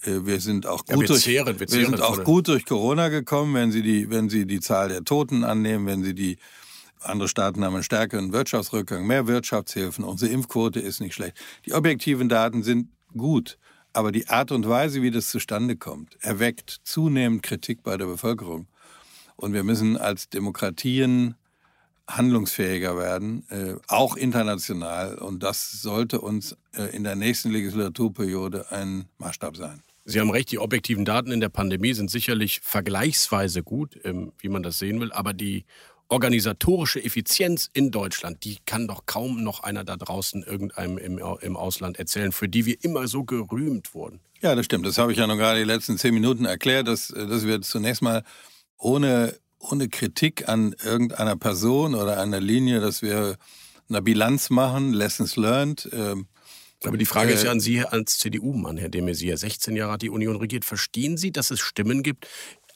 Äh, 0.02 0.26
wir 0.26 0.40
sind 0.40 0.66
auch 0.66 0.84
gut, 0.84 0.88
ja, 0.88 1.00
wir 1.00 1.06
durch, 1.06 1.26
wir 1.26 1.68
sind 1.68 2.00
auch 2.00 2.24
gut 2.24 2.48
durch 2.48 2.66
Corona 2.66 3.08
gekommen, 3.08 3.54
wenn 3.54 3.70
Sie, 3.70 3.82
die, 3.82 4.10
wenn 4.10 4.28
Sie 4.28 4.46
die 4.46 4.60
Zahl 4.60 4.88
der 4.88 5.04
Toten 5.04 5.44
annehmen, 5.44 5.86
wenn 5.86 6.02
Sie 6.02 6.14
die 6.14 6.38
andere 7.00 7.28
Staaten 7.28 7.64
haben 7.64 7.74
einen 7.74 7.82
stärkeren 7.82 8.32
Wirtschaftsrückgang, 8.32 9.06
mehr 9.06 9.26
Wirtschaftshilfen. 9.26 10.04
Unsere 10.04 10.32
Impfquote 10.32 10.80
ist 10.80 11.00
nicht 11.00 11.14
schlecht. 11.14 11.36
Die 11.66 11.74
objektiven 11.74 12.28
Daten 12.28 12.62
sind 12.62 12.88
gut. 13.16 13.58
Aber 13.94 14.10
die 14.10 14.28
Art 14.28 14.50
und 14.50 14.68
Weise, 14.68 15.02
wie 15.02 15.12
das 15.12 15.30
zustande 15.30 15.76
kommt, 15.76 16.16
erweckt 16.20 16.80
zunehmend 16.82 17.44
Kritik 17.44 17.82
bei 17.84 17.96
der 17.96 18.06
Bevölkerung. 18.06 18.66
Und 19.36 19.52
wir 19.52 19.62
müssen 19.62 19.96
als 19.96 20.28
Demokratien 20.28 21.36
handlungsfähiger 22.08 22.98
werden, 22.98 23.44
äh, 23.50 23.76
auch 23.86 24.16
international. 24.16 25.14
Und 25.14 25.42
das 25.42 25.80
sollte 25.80 26.20
uns 26.20 26.56
äh, 26.76 26.94
in 26.94 27.04
der 27.04 27.14
nächsten 27.14 27.50
Legislaturperiode 27.50 28.70
ein 28.72 29.06
Maßstab 29.18 29.56
sein. 29.56 29.82
Sie 30.04 30.20
haben 30.20 30.30
recht, 30.30 30.50
die 30.50 30.58
objektiven 30.58 31.04
Daten 31.04 31.30
in 31.30 31.40
der 31.40 31.48
Pandemie 31.48 31.94
sind 31.94 32.10
sicherlich 32.10 32.60
vergleichsweise 32.60 33.62
gut, 33.62 33.98
ähm, 34.04 34.32
wie 34.38 34.48
man 34.48 34.62
das 34.62 34.78
sehen 34.78 35.00
will. 35.00 35.12
Aber 35.12 35.32
die 35.32 35.64
organisatorische 36.08 37.02
Effizienz 37.02 37.70
in 37.72 37.90
Deutschland, 37.90 38.44
die 38.44 38.58
kann 38.66 38.86
doch 38.86 39.06
kaum 39.06 39.42
noch 39.42 39.62
einer 39.62 39.84
da 39.84 39.96
draußen 39.96 40.42
irgendeinem 40.42 40.98
im, 40.98 41.18
im 41.18 41.56
Ausland 41.56 41.98
erzählen, 41.98 42.32
für 42.32 42.48
die 42.48 42.66
wir 42.66 42.82
immer 42.84 43.08
so 43.08 43.24
gerühmt 43.24 43.94
wurden. 43.94 44.20
Ja, 44.42 44.54
das 44.54 44.66
stimmt. 44.66 44.86
Das 44.86 44.98
habe 44.98 45.12
ich 45.12 45.18
ja 45.18 45.26
noch 45.26 45.36
gerade 45.36 45.60
die 45.60 45.64
letzten 45.64 45.96
zehn 45.96 46.12
Minuten 46.12 46.44
erklärt, 46.44 46.86
dass, 46.86 47.08
dass 47.08 47.46
wir 47.46 47.62
zunächst 47.62 48.02
mal 48.02 48.22
ohne, 48.76 49.34
ohne 49.58 49.88
Kritik 49.88 50.48
an 50.48 50.74
irgendeiner 50.84 51.36
Person 51.36 51.94
oder 51.94 52.20
einer 52.20 52.40
Linie, 52.40 52.80
dass 52.80 53.00
wir 53.00 53.36
eine 53.88 54.02
Bilanz 54.02 54.50
machen, 54.50 54.92
Lessons 54.92 55.36
learned. 55.36 55.88
Äh, 55.92 56.16
aber 56.84 56.98
die 56.98 57.06
Frage 57.06 57.32
ist 57.32 57.44
ja 57.44 57.50
an 57.50 57.60
Sie 57.60 57.82
als 57.82 58.18
CDU-Mann, 58.18 58.76
Herr 58.76 58.90
de 58.90 59.00
Maizière. 59.00 59.38
16 59.38 59.74
Jahre 59.76 59.92
hat 59.92 60.02
die 60.02 60.10
Union 60.10 60.36
regiert. 60.36 60.66
Verstehen 60.66 61.16
Sie, 61.16 61.32
dass 61.32 61.50
es 61.50 61.60
Stimmen 61.60 62.02
gibt, 62.02 62.28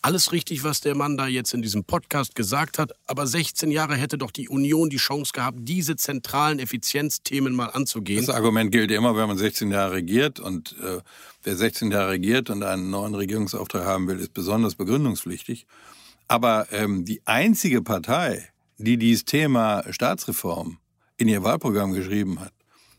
alles 0.08 0.32
richtig, 0.32 0.64
was 0.64 0.80
der 0.80 0.94
Mann 0.94 1.18
da 1.18 1.26
jetzt 1.26 1.52
in 1.52 1.60
diesem 1.60 1.84
Podcast 1.84 2.34
gesagt 2.34 2.78
hat, 2.78 2.92
aber 3.06 3.26
16 3.26 3.70
Jahre 3.70 3.94
hätte 3.94 4.16
doch 4.16 4.30
die 4.30 4.48
Union 4.48 4.88
die 4.88 4.96
Chance 4.96 5.32
gehabt, 5.34 5.58
diese 5.60 5.96
zentralen 5.96 6.60
Effizienzthemen 6.60 7.54
mal 7.54 7.66
anzugehen. 7.66 8.24
Das 8.24 8.34
Argument 8.34 8.70
gilt 8.72 8.90
immer, 8.90 9.14
wenn 9.16 9.28
man 9.28 9.36
16 9.36 9.70
Jahre 9.70 9.96
regiert 9.96 10.40
und 10.40 10.74
äh, 10.82 11.02
wer 11.42 11.56
16 11.56 11.90
Jahre 11.90 12.12
regiert 12.12 12.48
und 12.48 12.62
einen 12.62 12.88
neuen 12.88 13.14
Regierungsauftrag 13.14 13.84
haben 13.84 14.08
will, 14.08 14.18
ist 14.18 14.32
besonders 14.32 14.76
begründungspflichtig. 14.76 15.66
Aber 16.26 16.68
ähm, 16.72 17.04
die 17.04 17.20
einzige 17.26 17.82
Partei, 17.82 18.48
die 18.78 18.96
dieses 18.96 19.26
Thema 19.26 19.84
Staatsreform 19.90 20.78
in 21.18 21.28
ihr 21.28 21.42
Wahlprogramm 21.42 21.92
geschrieben 21.92 22.40
hat, 22.40 22.54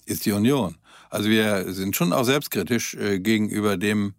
ist 0.06 0.28
die 0.28 0.32
Union. 0.32 0.76
Also 1.10 1.28
wir 1.28 1.74
sind 1.74 1.96
schon 1.96 2.14
auch 2.14 2.26
selbstkritisch 2.26 2.94
äh, 2.94 3.20
gegenüber 3.20 3.78
dem, 3.78 4.14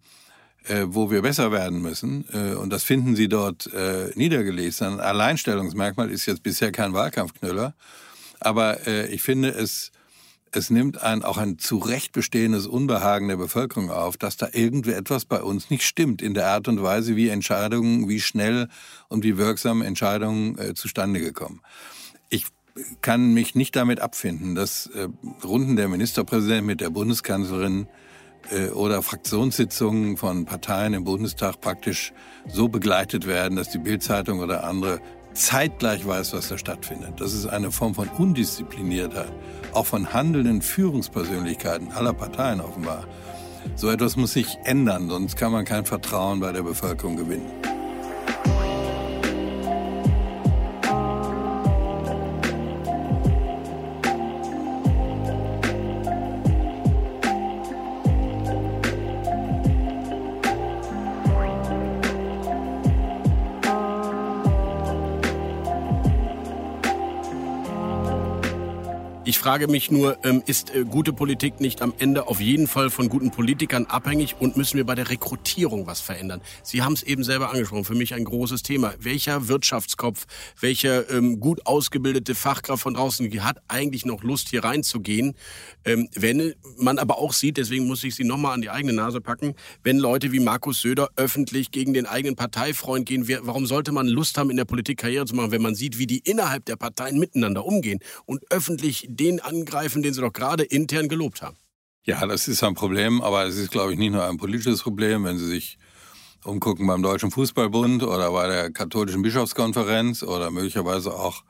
äh, 0.67 0.85
wo 0.87 1.11
wir 1.11 1.21
besser 1.21 1.51
werden 1.51 1.81
müssen. 1.81 2.25
Äh, 2.33 2.55
und 2.55 2.71
das 2.71 2.83
finden 2.83 3.15
Sie 3.15 3.27
dort 3.27 3.71
äh, 3.73 4.11
niedergelegt. 4.15 4.81
Ein 4.81 4.99
Alleinstellungsmerkmal 4.99 6.11
ist 6.11 6.25
jetzt 6.25 6.43
bisher 6.43 6.71
kein 6.71 6.93
Wahlkampfknüller. 6.93 7.73
Aber 8.39 8.87
äh, 8.87 9.07
ich 9.07 9.21
finde, 9.21 9.49
es, 9.49 9.91
es 10.51 10.69
nimmt 10.69 11.01
ein, 11.01 11.23
auch 11.23 11.37
ein 11.37 11.57
zu 11.59 11.77
Recht 11.77 12.11
bestehendes 12.11 12.67
Unbehagen 12.67 13.27
der 13.27 13.37
Bevölkerung 13.37 13.89
auf, 13.89 14.17
dass 14.17 14.37
da 14.37 14.49
irgendwie 14.51 14.91
etwas 14.91 15.25
bei 15.25 15.41
uns 15.41 15.69
nicht 15.69 15.83
stimmt 15.83 16.21
in 16.21 16.33
der 16.33 16.47
Art 16.47 16.67
und 16.67 16.81
Weise, 16.81 17.15
wie 17.15 17.29
Entscheidungen, 17.29 18.09
wie 18.09 18.19
schnell 18.19 18.67
und 19.07 19.23
wie 19.23 19.37
wirksam 19.37 19.81
Entscheidungen 19.81 20.57
äh, 20.57 20.73
zustande 20.73 21.19
gekommen. 21.19 21.61
Ich 22.29 22.45
kann 23.01 23.33
mich 23.33 23.55
nicht 23.55 23.75
damit 23.75 23.99
abfinden, 23.99 24.55
dass 24.55 24.87
äh, 24.87 25.07
Runden 25.43 25.75
der 25.75 25.87
Ministerpräsident 25.87 26.65
mit 26.65 26.81
der 26.81 26.89
Bundeskanzlerin 26.89 27.87
oder 28.73 29.01
Fraktionssitzungen 29.01 30.17
von 30.17 30.45
Parteien 30.45 30.93
im 30.93 31.03
Bundestag 31.03 31.61
praktisch 31.61 32.13
so 32.47 32.67
begleitet 32.67 33.25
werden, 33.25 33.55
dass 33.55 33.69
die 33.69 33.77
Bildzeitung 33.77 34.39
oder 34.39 34.63
andere 34.65 34.99
zeitgleich 35.33 36.05
weiß, 36.05 36.33
was 36.33 36.49
da 36.49 36.57
stattfindet. 36.57 37.19
Das 37.19 37.33
ist 37.33 37.45
eine 37.47 37.71
Form 37.71 37.95
von 37.95 38.09
Undiszipliniertheit, 38.09 39.31
auch 39.73 39.85
von 39.85 40.13
handelnden 40.13 40.61
Führungspersönlichkeiten 40.61 41.91
aller 41.91 42.13
Parteien 42.13 42.61
offenbar. 42.61 43.07
So 43.75 43.89
etwas 43.89 44.17
muss 44.17 44.33
sich 44.33 44.57
ändern, 44.65 45.09
sonst 45.09 45.37
kann 45.37 45.51
man 45.51 45.65
kein 45.65 45.85
Vertrauen 45.85 46.39
bei 46.39 46.51
der 46.51 46.63
Bevölkerung 46.63 47.15
gewinnen. 47.15 47.80
Frage 69.41 69.67
mich 69.67 69.91
nur, 69.91 70.17
ähm, 70.23 70.43
ist 70.45 70.73
äh, 70.73 70.83
gute 70.83 71.13
Politik 71.13 71.59
nicht 71.59 71.81
am 71.81 71.93
Ende 71.99 72.27
auf 72.27 72.39
jeden 72.39 72.67
Fall 72.67 72.89
von 72.89 73.09
guten 73.09 73.31
Politikern 73.31 73.85
abhängig 73.85 74.35
und 74.39 74.55
müssen 74.55 74.77
wir 74.77 74.85
bei 74.85 74.95
der 74.95 75.09
Rekrutierung 75.09 75.87
was 75.87 75.99
verändern? 75.99 76.41
Sie 76.63 76.81
haben 76.81 76.93
es 76.93 77.03
eben 77.03 77.23
selber 77.23 77.51
angesprochen, 77.51 77.85
für 77.85 77.95
mich 77.95 78.13
ein 78.13 78.23
großes 78.23 78.63
Thema. 78.63 78.93
Welcher 78.99 79.47
Wirtschaftskopf, 79.47 80.25
welche 80.59 81.07
ähm, 81.11 81.39
gut 81.39 81.65
ausgebildete 81.65 82.33
Fachkraft 82.35 82.83
von 82.83 82.93
draußen 82.93 83.31
hat 83.43 83.61
eigentlich 83.67 84.05
noch 84.05 84.23
Lust, 84.23 84.49
hier 84.49 84.63
reinzugehen? 84.63 85.35
Ähm, 85.85 86.07
wenn 86.15 86.53
man 86.77 86.97
aber 86.97 87.17
auch 87.17 87.33
sieht, 87.33 87.57
deswegen 87.57 87.87
muss 87.87 88.03
ich 88.03 88.15
Sie 88.15 88.23
nochmal 88.23 88.53
an 88.53 88.61
die 88.61 88.69
eigene 88.69 88.93
Nase 88.93 89.21
packen, 89.21 89.55
wenn 89.83 89.97
Leute 89.97 90.31
wie 90.31 90.39
Markus 90.39 90.81
Söder 90.81 91.09
öffentlich 91.15 91.71
gegen 91.71 91.93
den 91.93 92.05
eigenen 92.05 92.35
Parteifreund 92.35 93.07
gehen, 93.07 93.27
warum 93.41 93.65
sollte 93.65 93.91
man 93.91 94.07
Lust 94.07 94.37
haben, 94.37 94.49
in 94.49 94.57
der 94.57 94.65
Politik 94.65 94.99
Karriere 94.99 95.25
zu 95.25 95.35
machen, 95.35 95.51
wenn 95.51 95.61
man 95.61 95.75
sieht, 95.75 95.97
wie 95.97 96.07
die 96.07 96.19
innerhalb 96.19 96.65
der 96.65 96.75
Parteien 96.75 97.19
miteinander 97.19 97.65
umgehen 97.65 97.99
und 98.25 98.43
öffentlich 98.51 99.07
den 99.15 99.39
angreifen, 99.39 100.01
den 100.03 100.13
Sie 100.13 100.21
doch 100.21 100.33
gerade 100.33 100.63
intern 100.63 101.09
gelobt 101.09 101.41
haben. 101.41 101.57
Ja, 102.03 102.25
das 102.25 102.47
ist 102.47 102.63
ein 102.63 102.73
Problem, 102.73 103.21
aber 103.21 103.45
es 103.45 103.57
ist, 103.57 103.71
glaube 103.71 103.93
ich, 103.93 103.99
nicht 103.99 104.11
nur 104.11 104.27
ein 104.27 104.37
politisches 104.37 104.81
Problem, 104.81 105.23
wenn 105.23 105.37
Sie 105.37 105.47
sich 105.47 105.77
umgucken 106.43 106.87
beim 106.87 107.03
Deutschen 107.03 107.29
Fußballbund 107.29 108.03
oder 108.03 108.31
bei 108.31 108.47
der 108.47 108.71
Katholischen 108.71 109.21
Bischofskonferenz 109.21 110.23
oder 110.23 110.49
möglicherweise 110.49 111.13
auch 111.13 111.43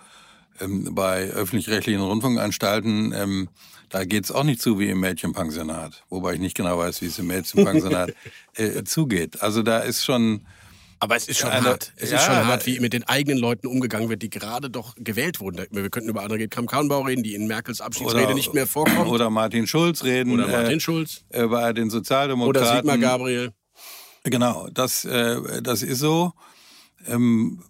ähm, 0.60 0.93
bei 0.93 1.30
öffentlich-rechtlichen 1.30 2.02
Rundfunkanstalten. 2.02 3.13
Ähm, 3.13 3.50
da 3.89 4.06
geht 4.06 4.26
es 4.26 4.32
auch 4.32 4.43
nicht 4.43 4.62
zu 4.62 4.80
wie 4.80 4.89
im 4.89 5.00
Mädchenpensionat, 5.00 6.04
wobei 6.10 6.34
ich 6.34 6.39
nicht 6.39 6.56
genau 6.56 6.78
weiß, 6.78 7.02
wie 7.02 7.08
es 7.08 7.19
im 7.19 7.28
Mädchenpensionat 7.28 8.13
äh, 8.56 8.84
zugeht. 8.84 9.41
Also 9.41 9.63
da 9.63 9.80
ist 9.80 10.04
schon 10.04 10.45
aber 11.02 11.16
es 11.16 11.28
ist 11.28 11.40
schon 11.40 11.50
eine, 11.50 11.66
hart. 11.66 11.94
Es 11.96 12.12
ja, 12.12 12.18
ist 12.18 12.26
schon 12.26 12.36
hart, 12.36 12.68
wie 12.68 12.80
mit 12.80 12.94
den 12.94 13.04
eigenen 13.04 13.40
Leuten 13.40 13.66
umgegangen 13.66 14.08
wird, 14.10 14.22
die 14.22 14.30
gerade 14.30 14.70
doch 14.70 14.94
gewählt 14.98 15.40
wurden. 15.40 15.66
Wir 15.72 15.90
könnten 15.90 16.10
über 16.10 16.22
andere 16.22 16.48
Kram-Karrenbau 16.48 17.02
reden, 17.02 17.24
die 17.24 17.34
in 17.34 17.48
Merkels 17.48 17.82
Abschiedsrede 17.82 18.26
oder, 18.26 18.34
nicht 18.36 18.54
mehr 18.54 18.68
vorkommen. 18.68 19.10
Oder 19.10 19.32
Martin 19.32 19.66
Schulz 19.66 20.04
reden. 20.04 20.32
Oder 20.32 20.48
Martin 20.48 20.78
äh, 20.78 20.80
Schulz. 20.80 21.26
Bei 21.32 21.74
den 21.74 21.90
Sozialdemokraten. 21.90 22.62
Oder 22.62 22.76
Sigmar 22.76 23.00
Gabriel. 23.00 23.52
Genau, 24.26 24.70
das, 24.72 25.04
äh, 25.04 25.64
das 25.64 25.82
ist 25.82 25.98
so. 25.98 26.34
Ähm, 27.08 27.64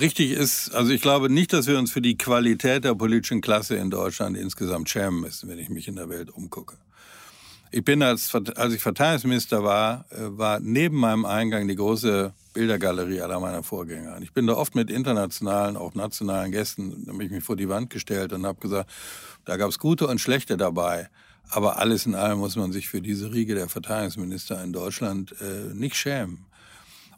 richtig 0.00 0.30
ist, 0.30 0.70
also 0.74 0.92
ich 0.92 1.02
glaube 1.02 1.28
nicht, 1.28 1.52
dass 1.52 1.66
wir 1.66 1.78
uns 1.78 1.92
für 1.92 2.00
die 2.00 2.16
Qualität 2.16 2.84
der 2.84 2.94
politischen 2.94 3.42
Klasse 3.42 3.76
in 3.76 3.90
Deutschland 3.90 4.34
insgesamt 4.34 4.88
schämen 4.88 5.20
müssen, 5.20 5.46
wenn 5.50 5.58
ich 5.58 5.68
mich 5.68 5.88
in 5.88 5.96
der 5.96 6.08
Welt 6.08 6.30
umgucke. 6.30 6.78
Ich 7.74 7.84
bin 7.84 8.02
als, 8.02 8.34
als 8.34 8.74
ich 8.74 8.82
Verteidigungsminister 8.82 9.64
war, 9.64 10.04
äh, 10.10 10.16
war 10.36 10.60
neben 10.60 10.98
meinem 10.98 11.24
Eingang 11.24 11.66
die 11.66 11.74
große 11.74 12.34
Bildergalerie 12.52 13.22
aller 13.22 13.40
meiner 13.40 13.62
Vorgänger. 13.62 14.14
Und 14.16 14.22
ich 14.22 14.34
bin 14.34 14.46
da 14.46 14.52
oft 14.52 14.74
mit 14.74 14.90
internationalen, 14.90 15.78
auch 15.78 15.94
nationalen 15.94 16.52
Gästen, 16.52 17.06
habe 17.08 17.24
ich 17.24 17.30
mich 17.30 17.42
vor 17.42 17.56
die 17.56 17.70
Wand 17.70 17.88
gestellt 17.88 18.34
und 18.34 18.44
habe 18.44 18.60
gesagt, 18.60 18.90
da 19.46 19.56
gab 19.56 19.70
es 19.70 19.78
gute 19.78 20.06
und 20.06 20.20
schlechte 20.20 20.58
dabei. 20.58 21.08
Aber 21.48 21.78
alles 21.78 22.04
in 22.04 22.14
allem 22.14 22.40
muss 22.40 22.56
man 22.56 22.72
sich 22.72 22.90
für 22.90 23.00
diese 23.00 23.32
Riege 23.32 23.54
der 23.54 23.70
Verteidigungsminister 23.70 24.62
in 24.62 24.74
Deutschland 24.74 25.34
äh, 25.40 25.72
nicht 25.72 25.96
schämen. 25.96 26.44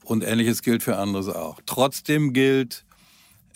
Und 0.04 0.22
ähnliches 0.22 0.62
gilt 0.62 0.84
für 0.84 0.98
andere 0.98 1.36
auch. 1.36 1.58
Trotzdem 1.66 2.32
gilt, 2.32 2.83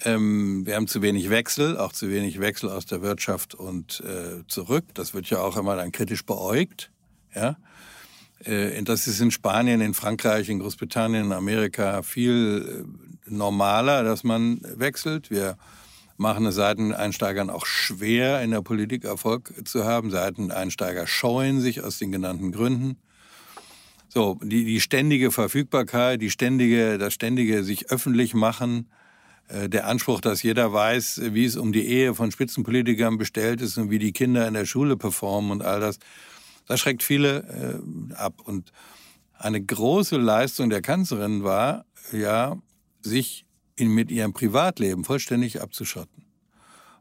ähm, 0.05 0.65
wir 0.67 0.77
haben 0.77 0.87
zu 0.87 1.03
wenig 1.03 1.31
Wechsel, 1.31 1.77
auch 1.77 1.93
zu 1.93 2.11
wenig 2.11 2.41
Wechsel 2.41 2.71
aus 2.71 2.87
der 2.87 3.03
Wirtschaft 3.03 3.55
und 3.55 4.01
äh, 4.01 4.47
zurück. 4.47 4.85
Das 4.95 5.15
wird 5.15 5.29
ja 5.31 5.41
auch 5.41 5.57
immer 5.57 5.77
dann 5.77 5.93
kritisch 5.93 6.25
beäugt. 6.25 6.91
Ja? 7.35 7.57
Äh, 8.45 8.83
das 8.83 9.07
ist 9.07 9.21
in 9.21 9.31
Spanien, 9.31 9.81
in 9.81 9.95
Frankreich, 9.95 10.49
in 10.49 10.61
Großbritannien, 10.61 11.27
in 11.27 11.33
Amerika 11.33 12.03
viel 12.03 12.85
äh, 12.87 13.31
normaler, 13.31 14.05
dass 14.05 14.25
man 14.25 14.61
wechselt. 14.77 15.31
Wir 15.31 15.57
machen 16.17 16.47
es 16.47 16.57
Seiteneinsteigern 16.57 17.51
auch 17.51 17.67
schwer, 17.67 18.43
in 18.43 18.51
der 18.51 18.63
Politik 18.63 19.05
Erfolg 19.05 19.53
zu 19.65 19.85
haben. 19.85 20.11
Seiteneinsteiger 20.11 21.07
scheuen 21.07 21.61
sich 21.61 21.83
aus 21.83 21.99
den 21.99 22.13
genannten 22.13 22.53
Gründen. 22.53 22.99
So, 24.09 24.39
die, 24.43 24.65
die 24.65 24.81
ständige 24.81 25.31
Verfügbarkeit, 25.31 26.23
die 26.23 26.31
ständige, 26.31 26.99
das 26.99 27.15
ständige 27.15 27.63
sich 27.63 27.91
öffentlich 27.91 28.35
machen, 28.35 28.89
der 29.49 29.87
Anspruch, 29.87 30.21
dass 30.21 30.43
jeder 30.43 30.73
weiß, 30.73 31.23
wie 31.33 31.45
es 31.45 31.57
um 31.57 31.73
die 31.73 31.87
Ehe 31.87 32.15
von 32.15 32.31
Spitzenpolitikern 32.31 33.17
bestellt 33.17 33.63
ist 33.63 33.79
und 33.79 33.91
wie 33.91 33.99
die 33.99 34.13
Kinder 34.13 34.47
in 34.47 34.55
der 34.55 34.67
Schule 34.67 34.97
performen 34.97 35.51
und 35.51 35.63
all 35.63 35.81
das, 35.81 35.99
das 36.67 36.81
schreckt 36.81 37.03
viele 37.03 37.81
äh, 38.11 38.15
ab. 38.15 38.35
Und 38.45 38.73
eine 39.39 39.63
große 39.63 40.17
Leistung 40.17 40.69
der 40.69 40.83
Kanzlerin 40.83 41.45
war, 41.45 41.87
ja, 42.13 42.57
sich 43.01 43.47
in, 43.77 43.89
mit 43.89 44.11
ihrem 44.11 44.33
Privatleben 44.33 45.05
vollständig 45.05 45.63
abzuschotten. 45.63 46.25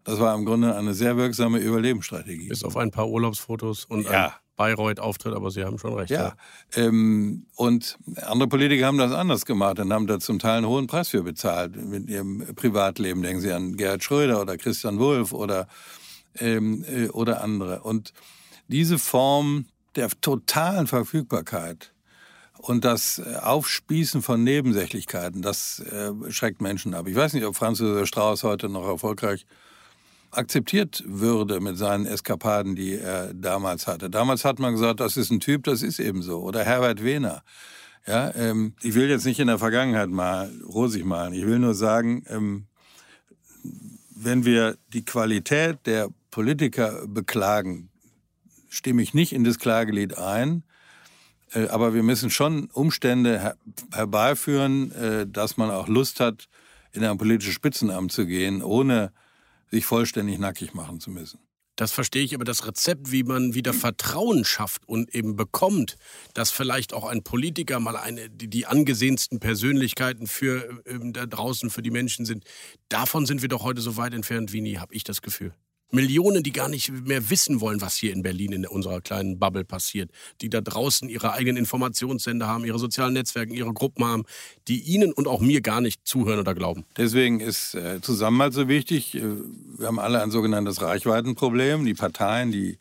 Das 0.04 0.20
war 0.20 0.34
im 0.36 0.46
Grunde 0.46 0.76
eine 0.76 0.94
sehr 0.94 1.18
wirksame 1.18 1.60
Überlebensstrategie. 1.60 2.48
Bis 2.48 2.64
auf 2.64 2.78
ein 2.78 2.92
paar 2.92 3.10
Urlaubsfotos 3.10 3.84
und 3.84 4.06
ja. 4.06 4.40
Ein 4.58 4.76
Bayreuth-Auftritt, 4.76 5.34
aber 5.34 5.52
Sie 5.52 5.63
haben 5.63 5.78
schon 5.78 5.93
recht. 5.93 6.10
Ja, 6.10 6.36
ja. 6.76 6.84
Ähm, 6.84 7.46
und 7.56 7.98
andere 8.24 8.50
Politiker 8.50 8.86
haben 8.86 8.98
das 8.98 9.12
anders 9.12 9.46
gemacht 9.46 9.80
und 9.80 9.93
haben 9.93 10.08
da 10.08 10.20
zum 10.20 10.39
Teil 10.39 10.58
einen 10.58 10.67
hohen 10.67 10.88
Preis 10.88 11.10
für 11.10 11.24
bezahlt 11.24 11.76
mit 11.76 12.10
ihrem 12.10 12.43
Privatleben. 12.56 13.22
Denken 13.22 13.41
Sie 13.41 13.52
an 13.52 13.78
Gerhard 13.78 14.04
Schröder 14.04 14.41
oder 14.41 14.58
Christian 14.58 15.00
Wulff 15.00 15.32
oder, 15.32 15.67
ähm, 16.39 16.84
äh, 16.88 17.08
oder 17.10 17.41
andere. 17.41 17.82
Und 17.82 18.13
diese 18.67 18.98
Form 18.98 19.65
der 19.96 20.10
totalen 20.22 20.88
Verfügbarkeit 20.88 21.93
und 22.58 22.86
das 22.86 23.20
äh, 23.20 23.36
Aufspießen 23.38 24.22
von 24.22 24.43
Nebensächlichkeiten, 24.43 25.41
das 25.41 25.80
äh, 25.80 26.12
schreckt 26.32 26.62
Menschen 26.62 26.93
ab. 26.93 27.08
Ich 27.08 27.15
weiß 27.15 27.34
nicht, 27.34 27.46
ob 27.46 27.56
Franz 27.56 27.80
Josef 27.80 28.08
Strauß 28.08 28.43
heute 28.43 28.70
noch 28.70 28.86
erfolgreich 28.86 29.46
akzeptiert 30.38 31.04
würde 31.06 31.60
mit 31.60 31.78
seinen 31.78 32.06
Eskapaden, 32.06 32.76
die 32.76 32.95
er 32.95 33.34
damals 33.34 33.88
hatte. 33.88 34.10
Damals 34.10 34.45
hat 34.45 34.60
man 34.60 34.73
gesagt, 34.73 35.00
das 35.00 35.17
ist 35.17 35.32
ein 35.32 35.39
Typ, 35.39 35.63
das 35.63 35.82
ist 35.82 36.00
eben 36.00 36.21
so. 36.21 36.41
Oder 36.41 36.63
Herbert 36.63 37.04
Wehner. 37.04 37.43
Ja, 38.06 38.34
ähm, 38.36 38.73
ich 38.82 38.95
will 38.95 39.10
jetzt 39.10 39.26
nicht 39.26 39.39
in 39.39 39.47
der 39.47 39.60
Vergangenheit 39.60 40.10
mal 40.10 40.52
rosig 40.65 41.04
malen. 41.04 41.34
Ich 41.34 41.45
will 41.45 41.60
nur 41.60 41.73
sagen, 41.73 42.23
ähm, 42.30 42.67
wenn 44.15 44.45
wir 44.45 44.78
die 44.93 45.04
Qualität 45.04 45.86
der 45.86 46.10
Politiker 46.32 47.06
beklagen, 47.08 47.89
stimme 48.69 49.02
ich 49.02 49.13
nicht 49.13 49.34
in 49.34 49.43
das 49.43 49.60
Klagelied 49.60 50.17
ein. 50.17 50.63
Äh, 51.52 51.67
aber 51.67 51.93
wir 51.93 52.04
müssen 52.04 52.30
schon 52.30 52.69
Umstände 52.71 53.39
her 53.39 53.58
herbeiführen, 53.91 54.91
äh, 54.93 55.28
dass 55.28 55.58
man 55.58 55.69
auch 55.69 55.88
Lust 55.88 56.19
hat, 56.19 56.47
in 56.93 57.04
ein 57.04 57.17
politisches 57.17 57.54
Spitzenamt 57.54 58.12
zu 58.12 58.26
gehen, 58.26 58.63
ohne 58.63 59.12
sich 59.69 59.86
vollständig 59.86 60.39
nackig 60.39 60.73
machen 60.73 60.99
zu 60.99 61.10
müssen. 61.12 61.39
Das 61.77 61.91
verstehe 61.91 62.23
ich, 62.23 62.34
aber 62.34 62.43
das 62.43 62.65
Rezept, 62.65 63.12
wie 63.12 63.21
man 63.21 63.53
wieder 63.53 63.71
Vertrauen 63.71 64.43
schafft 64.43 64.88
und 64.88 65.13
eben 65.13 65.36
bekommt, 65.36 65.95
dass 66.34 66.49
vielleicht 66.49 66.91
auch 66.91 67.06
ein 67.06 67.23
Politiker 67.23 67.80
mal 67.80 67.95
eine, 67.95 68.32
die, 68.32 68.49
die 68.49 68.65
angesehensten 68.65 69.39
Persönlichkeiten 69.39 70.25
für 70.25 70.82
äh, 70.86 70.97
da 71.12 71.27
draußen 71.27 71.69
für 71.69 71.84
die 71.84 71.91
Menschen 71.91 72.25
sind, 72.25 72.45
davon 72.89 73.27
sind 73.27 73.43
wir 73.43 73.49
doch 73.49 73.63
heute 73.63 73.82
so 73.82 73.95
weit 73.95 74.15
entfernt 74.15 74.53
wie 74.53 74.62
nie, 74.62 74.80
habe 74.80 74.95
ich 74.95 75.03
das 75.03 75.21
Gefühl. 75.21 75.53
Millionen, 75.91 76.43
die 76.43 76.52
gar 76.52 76.69
nicht 76.69 76.91
mehr 76.91 77.30
wissen 77.30 77.62
wollen, 77.62 77.82
was 77.82 77.95
hier 77.95 78.12
in 78.12 78.21
Berlin 78.21 78.52
in 78.52 78.65
unserer 78.65 79.02
kleinen 79.02 79.39
Bubble 79.39 79.63
passiert, 79.63 80.12
die 80.41 80.50
da 80.50 80.62
draußen 80.62 81.08
ihre 81.08 81.34
eigenen 81.34 81.58
Informationssender 81.58 82.47
haben, 82.47 82.65
ihre 82.65 82.80
sozialen 82.80 83.13
Netzwerke, 83.13 83.54
ihre 83.54 83.73
Gruppen 83.73 84.06
haben, 84.06 84.23
die 84.67 84.82
ihnen 84.82 85.13
und 85.13 85.28
auch 85.28 85.39
mir 85.39 85.62
gar 85.62 85.82
nicht 85.82 86.06
zuhören 86.06 86.39
oder 86.39 86.54
glauben. 86.54 86.86
Deswegen 86.97 87.39
ist 87.39 87.76
äh, 87.76 88.02
Zusammenhalt 88.02 88.54
so 88.54 88.67
wichtig. 88.67 89.15
Äh, 89.15 89.21
wir 89.78 89.88
haben 89.88 90.00
alle 90.00 90.21
ein 90.21 90.32
sogenanntes 90.32 90.82
Reichweitenproblem, 90.82 91.86
die 91.86 91.93
Parteien, 91.93 92.52
die, 92.52 92.78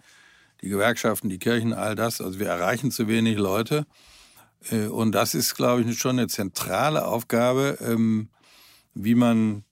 die 0.63 0.69
Gewerkschaften, 0.69 1.29
die 1.29 1.39
Kirchen, 1.39 1.73
all 1.73 1.95
das. 1.95 2.21
Also 2.21 2.41
wir 2.41 2.49
erreichen 2.49 2.91
zu 2.91 3.07
wenig 3.07 3.39
Leute. 3.39 3.87
Äh, 4.71 4.87
und 4.87 5.13
das 5.13 5.35
ist, 5.35 5.55
glaube 5.55 5.83
ich, 5.83 5.99
schon 5.99 6.19
eine 6.19 6.29
zentrale 6.29 7.07
Aufgabe, 7.07 7.79
ähm, 7.81 8.29
wie 8.95 9.15
man 9.15 9.65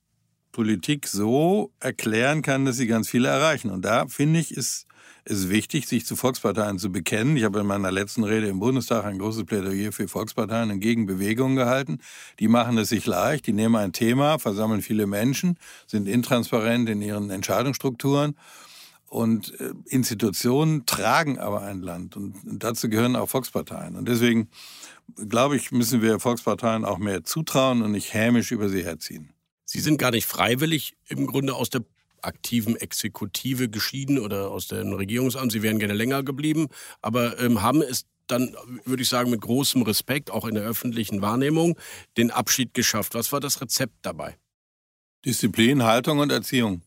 Politik 0.55 1.05
so 1.07 1.73
erklären 1.81 2.41
kann, 2.41 2.63
dass 2.63 2.77
sie 2.77 2.87
ganz 2.87 3.09
viele 3.09 3.27
erreichen. 3.27 3.69
Und 3.69 3.83
da 3.83 4.07
finde 4.07 4.39
ich, 4.39 4.55
ist 4.55 4.87
es 5.25 5.49
wichtig, 5.49 5.85
sich 5.85 6.05
zu 6.05 6.15
Volksparteien 6.15 6.79
zu 6.79 6.93
bekennen. 6.93 7.35
Ich 7.35 7.43
habe 7.43 7.59
in 7.59 7.67
meiner 7.67 7.91
letzten 7.91 8.23
Rede 8.23 8.47
im 8.47 8.59
Bundestag 8.61 9.03
ein 9.03 9.19
großes 9.19 9.43
Plädoyer 9.43 9.91
für 9.91 10.07
Volksparteien 10.07 10.71
und 10.71 10.79
Gegenbewegungen 10.79 11.57
gehalten. 11.57 11.99
Die 12.39 12.47
machen 12.47 12.77
es 12.77 12.87
sich 12.87 13.05
leicht, 13.05 13.47
die 13.47 13.51
nehmen 13.51 13.75
ein 13.75 13.91
Thema, 13.91 14.39
versammeln 14.39 14.81
viele 14.81 15.07
Menschen, 15.07 15.59
sind 15.87 16.07
intransparent 16.07 16.87
in 16.87 17.01
ihren 17.01 17.31
Entscheidungsstrukturen. 17.31 18.37
Und 19.07 19.59
äh, 19.59 19.73
Institutionen 19.87 20.85
tragen 20.85 21.37
aber 21.37 21.63
ein 21.63 21.81
Land. 21.81 22.15
Und 22.15 22.33
dazu 22.45 22.87
gehören 22.87 23.17
auch 23.17 23.27
Volksparteien. 23.27 23.97
Und 23.97 24.07
deswegen, 24.07 24.47
glaube 25.27 25.57
ich, 25.57 25.73
müssen 25.73 26.01
wir 26.01 26.21
Volksparteien 26.21 26.85
auch 26.85 26.97
mehr 26.97 27.25
zutrauen 27.25 27.81
und 27.81 27.91
nicht 27.91 28.13
hämisch 28.13 28.53
über 28.53 28.69
sie 28.69 28.85
herziehen. 28.85 29.34
Sie 29.75 29.81
sind 29.81 29.97
gar 29.97 30.11
nicht 30.11 30.25
freiwillig 30.25 30.95
im 31.09 31.27
Grunde 31.27 31.53
aus 31.53 31.69
der 31.69 31.83
aktiven 32.21 32.77
Exekutive 32.77 33.67
geschieden 33.67 34.19
oder 34.19 34.49
aus 34.49 34.67
dem 34.67 34.93
Regierungsamt. 34.93 35.51
Sie 35.51 35.63
wären 35.63 35.79
gerne 35.79 35.93
länger 35.93 36.23
geblieben, 36.23 36.67
aber 37.01 37.37
ähm, 37.41 37.61
haben 37.61 37.81
es 37.81 38.05
dann, 38.27 38.55
würde 38.85 39.03
ich 39.03 39.09
sagen, 39.09 39.31
mit 39.31 39.41
großem 39.41 39.81
Respekt, 39.81 40.31
auch 40.31 40.45
in 40.45 40.55
der 40.55 40.63
öffentlichen 40.63 41.21
Wahrnehmung, 41.21 41.77
den 42.15 42.31
Abschied 42.31 42.73
geschafft. 42.73 43.15
Was 43.15 43.33
war 43.33 43.41
das 43.41 43.59
Rezept 43.59 43.93
dabei? 44.01 44.37
Disziplin, 45.25 45.83
Haltung 45.83 46.19
und 46.19 46.31
Erziehung. 46.31 46.81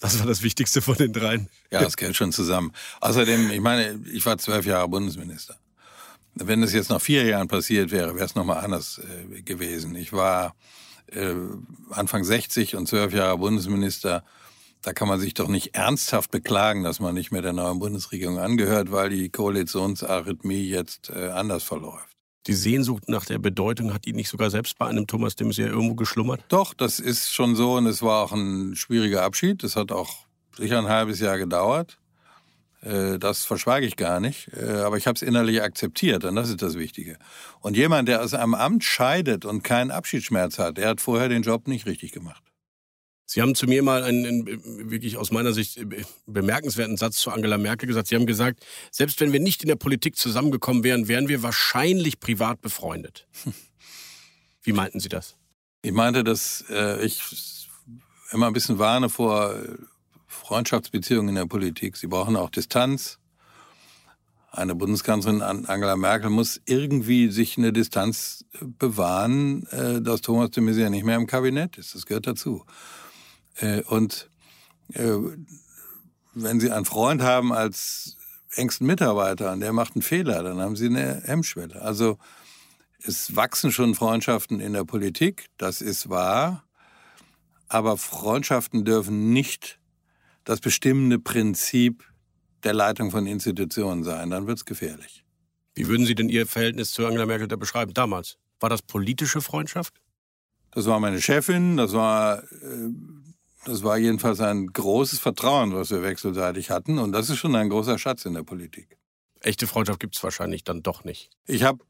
Das 0.00 0.18
war 0.18 0.26
das 0.26 0.42
Wichtigste 0.42 0.82
von 0.82 0.96
den 0.96 1.12
dreien. 1.12 1.48
Ja, 1.70 1.80
das 1.80 1.96
gehört 1.96 2.16
schon 2.16 2.32
zusammen. 2.32 2.72
Außerdem, 3.00 3.52
ich 3.52 3.60
meine, 3.60 4.00
ich 4.12 4.26
war 4.26 4.36
zwölf 4.36 4.66
Jahre 4.66 4.88
Bundesminister. 4.88 5.56
Wenn 6.34 6.60
das 6.60 6.72
jetzt 6.72 6.90
nach 6.90 7.00
vier 7.00 7.24
Jahren 7.24 7.46
passiert 7.46 7.92
wäre, 7.92 8.16
wäre 8.16 8.26
es 8.26 8.34
nochmal 8.34 8.64
anders 8.64 8.98
äh, 8.98 9.42
gewesen. 9.42 9.94
Ich 9.94 10.12
war 10.12 10.56
äh, 11.12 11.34
Anfang 11.90 12.24
60 12.24 12.76
und 12.76 12.88
zwölf 12.88 13.12
Jahre 13.12 13.38
Bundesminister, 13.38 14.24
da 14.82 14.92
kann 14.92 15.08
man 15.08 15.18
sich 15.18 15.34
doch 15.34 15.48
nicht 15.48 15.74
ernsthaft 15.74 16.30
beklagen, 16.30 16.84
dass 16.84 17.00
man 17.00 17.14
nicht 17.14 17.32
mehr 17.32 17.42
der 17.42 17.52
neuen 17.52 17.78
Bundesregierung 17.78 18.38
angehört, 18.38 18.92
weil 18.92 19.10
die 19.10 19.30
Koalitionsarrhythmie 19.30 20.68
jetzt 20.68 21.10
äh, 21.10 21.30
anders 21.30 21.64
verläuft. 21.64 22.16
Die 22.46 22.54
Sehnsucht 22.54 23.08
nach 23.08 23.24
der 23.24 23.38
Bedeutung 23.38 23.92
hat 23.92 24.06
Ihnen 24.06 24.16
nicht 24.16 24.28
sogar 24.28 24.50
selbst 24.50 24.78
bei 24.78 24.86
einem 24.86 25.08
Thomas 25.08 25.34
de 25.34 25.48
Maizière 25.48 25.66
irgendwo 25.66 25.96
geschlummert? 25.96 26.44
Doch, 26.48 26.74
das 26.74 27.00
ist 27.00 27.32
schon 27.32 27.56
so 27.56 27.74
und 27.74 27.86
es 27.86 28.02
war 28.02 28.22
auch 28.22 28.32
ein 28.32 28.76
schwieriger 28.76 29.24
Abschied. 29.24 29.64
Das 29.64 29.74
hat 29.74 29.90
auch 29.90 30.26
sicher 30.56 30.78
ein 30.78 30.86
halbes 30.86 31.18
Jahr 31.18 31.38
gedauert. 31.38 31.98
Äh, 32.82 33.18
das 33.18 33.44
verschweige 33.44 33.86
ich 33.86 33.96
gar 33.96 34.20
nicht, 34.20 34.50
äh, 34.52 34.80
aber 34.80 34.96
ich 34.96 35.06
habe 35.06 35.16
es 35.16 35.22
innerlich 35.22 35.62
akzeptiert 35.62 36.24
und 36.24 36.36
das 36.36 36.48
ist 36.48 36.62
das 36.62 36.74
Wichtige. 36.74 37.18
Und 37.60 37.76
jemand, 37.76 38.08
der 38.08 38.22
aus 38.22 38.34
einem 38.34 38.54
Amt 38.54 38.84
scheidet 38.84 39.44
und 39.44 39.62
keinen 39.62 39.90
Abschiedsschmerz 39.90 40.58
hat, 40.58 40.78
der 40.78 40.88
hat 40.88 41.00
vorher 41.00 41.28
den 41.28 41.42
Job 41.42 41.68
nicht 41.68 41.86
richtig 41.86 42.12
gemacht. 42.12 42.42
Sie 43.28 43.42
haben 43.42 43.56
zu 43.56 43.66
mir 43.66 43.82
mal 43.82 44.04
einen, 44.04 44.24
einen, 44.24 44.90
wirklich 44.90 45.16
aus 45.16 45.32
meiner 45.32 45.52
Sicht 45.52 45.84
bemerkenswerten 46.26 46.96
Satz 46.96 47.16
zu 47.16 47.32
Angela 47.32 47.58
Merkel 47.58 47.88
gesagt. 47.88 48.06
Sie 48.06 48.14
haben 48.14 48.26
gesagt, 48.26 48.64
selbst 48.92 49.20
wenn 49.20 49.32
wir 49.32 49.40
nicht 49.40 49.62
in 49.62 49.68
der 49.68 49.74
Politik 49.74 50.16
zusammengekommen 50.16 50.84
wären, 50.84 51.08
wären 51.08 51.26
wir 51.26 51.42
wahrscheinlich 51.42 52.20
privat 52.20 52.60
befreundet. 52.60 53.26
Wie 54.62 54.72
meinten 54.72 55.00
Sie 55.00 55.08
das? 55.08 55.34
Ich 55.82 55.92
meinte, 55.92 56.22
dass 56.22 56.64
äh, 56.70 57.04
ich 57.04 57.20
immer 58.30 58.46
ein 58.46 58.52
bisschen 58.52 58.78
warne 58.78 59.08
vor 59.08 59.54
Freundschaftsbeziehungen 60.36 61.30
in 61.30 61.34
der 61.34 61.46
Politik. 61.46 61.96
Sie 61.96 62.06
brauchen 62.06 62.36
auch 62.36 62.50
Distanz. 62.50 63.18
Eine 64.52 64.74
Bundeskanzlerin 64.74 65.42
Angela 65.42 65.96
Merkel 65.96 66.30
muss 66.30 66.60
irgendwie 66.64 67.28
sich 67.28 67.58
eine 67.58 67.72
Distanz 67.72 68.44
äh, 68.54 68.64
bewahren, 68.64 69.66
äh, 69.66 70.00
dass 70.00 70.22
Thomas 70.22 70.50
de 70.50 70.62
Maizière 70.62 70.88
nicht 70.88 71.04
mehr 71.04 71.16
im 71.16 71.26
Kabinett 71.26 71.76
ist. 71.76 71.94
Das 71.94 72.06
gehört 72.06 72.26
dazu. 72.26 72.64
Äh, 73.56 73.82
und 73.82 74.30
wenn 74.88 76.60
Sie 76.60 76.70
einen 76.70 76.84
Freund 76.84 77.20
haben 77.20 77.52
als 77.52 78.16
engsten 78.54 78.86
Mitarbeiter 78.86 79.52
und 79.52 79.58
der 79.58 79.72
macht 79.72 79.96
einen 79.96 80.02
Fehler, 80.02 80.44
dann 80.44 80.60
haben 80.60 80.76
Sie 80.76 80.86
eine 80.86 81.22
Hemmschwelle. 81.24 81.82
Also 81.82 82.18
es 83.02 83.34
wachsen 83.34 83.72
schon 83.72 83.94
Freundschaften 83.94 84.60
in 84.60 84.72
der 84.72 84.84
Politik, 84.84 85.46
das 85.58 85.80
ist 85.80 86.08
wahr. 86.08 86.64
Aber 87.68 87.96
Freundschaften 87.96 88.84
dürfen 88.84 89.32
nicht 89.32 89.80
das 90.46 90.60
bestimmende 90.60 91.18
Prinzip 91.18 92.04
der 92.62 92.72
Leitung 92.72 93.10
von 93.10 93.26
Institutionen 93.26 94.04
sein. 94.04 94.30
Dann 94.30 94.46
wird 94.46 94.58
es 94.58 94.64
gefährlich. 94.64 95.24
Wie 95.74 95.88
würden 95.88 96.06
Sie 96.06 96.14
denn 96.14 96.30
Ihr 96.30 96.46
Verhältnis 96.46 96.92
zu 96.92 97.04
Angela 97.04 97.26
Merkel 97.26 97.48
da 97.48 97.56
beschreiben 97.56 97.92
damals? 97.92 98.38
War 98.60 98.70
das 98.70 98.80
politische 98.80 99.42
Freundschaft? 99.42 100.00
Das 100.70 100.86
war 100.86 100.98
meine 101.00 101.20
Chefin, 101.20 101.76
das 101.76 101.92
war, 101.92 102.42
äh, 102.44 102.90
das 103.66 103.82
war 103.82 103.98
jedenfalls 103.98 104.40
ein 104.40 104.68
großes 104.68 105.18
Vertrauen, 105.18 105.74
was 105.74 105.90
wir 105.90 106.02
wechselseitig 106.02 106.70
hatten. 106.70 106.98
Und 106.98 107.12
das 107.12 107.28
ist 107.28 107.38
schon 107.38 107.54
ein 107.56 107.68
großer 107.68 107.98
Schatz 107.98 108.24
in 108.24 108.34
der 108.34 108.42
Politik. 108.42 108.96
Echte 109.40 109.66
Freundschaft 109.66 110.00
gibt 110.00 110.16
es 110.16 110.22
wahrscheinlich 110.22 110.64
dann 110.64 110.82
doch 110.82 111.04
nicht. 111.04 111.30
Ich 111.46 111.64
habe 111.64 111.84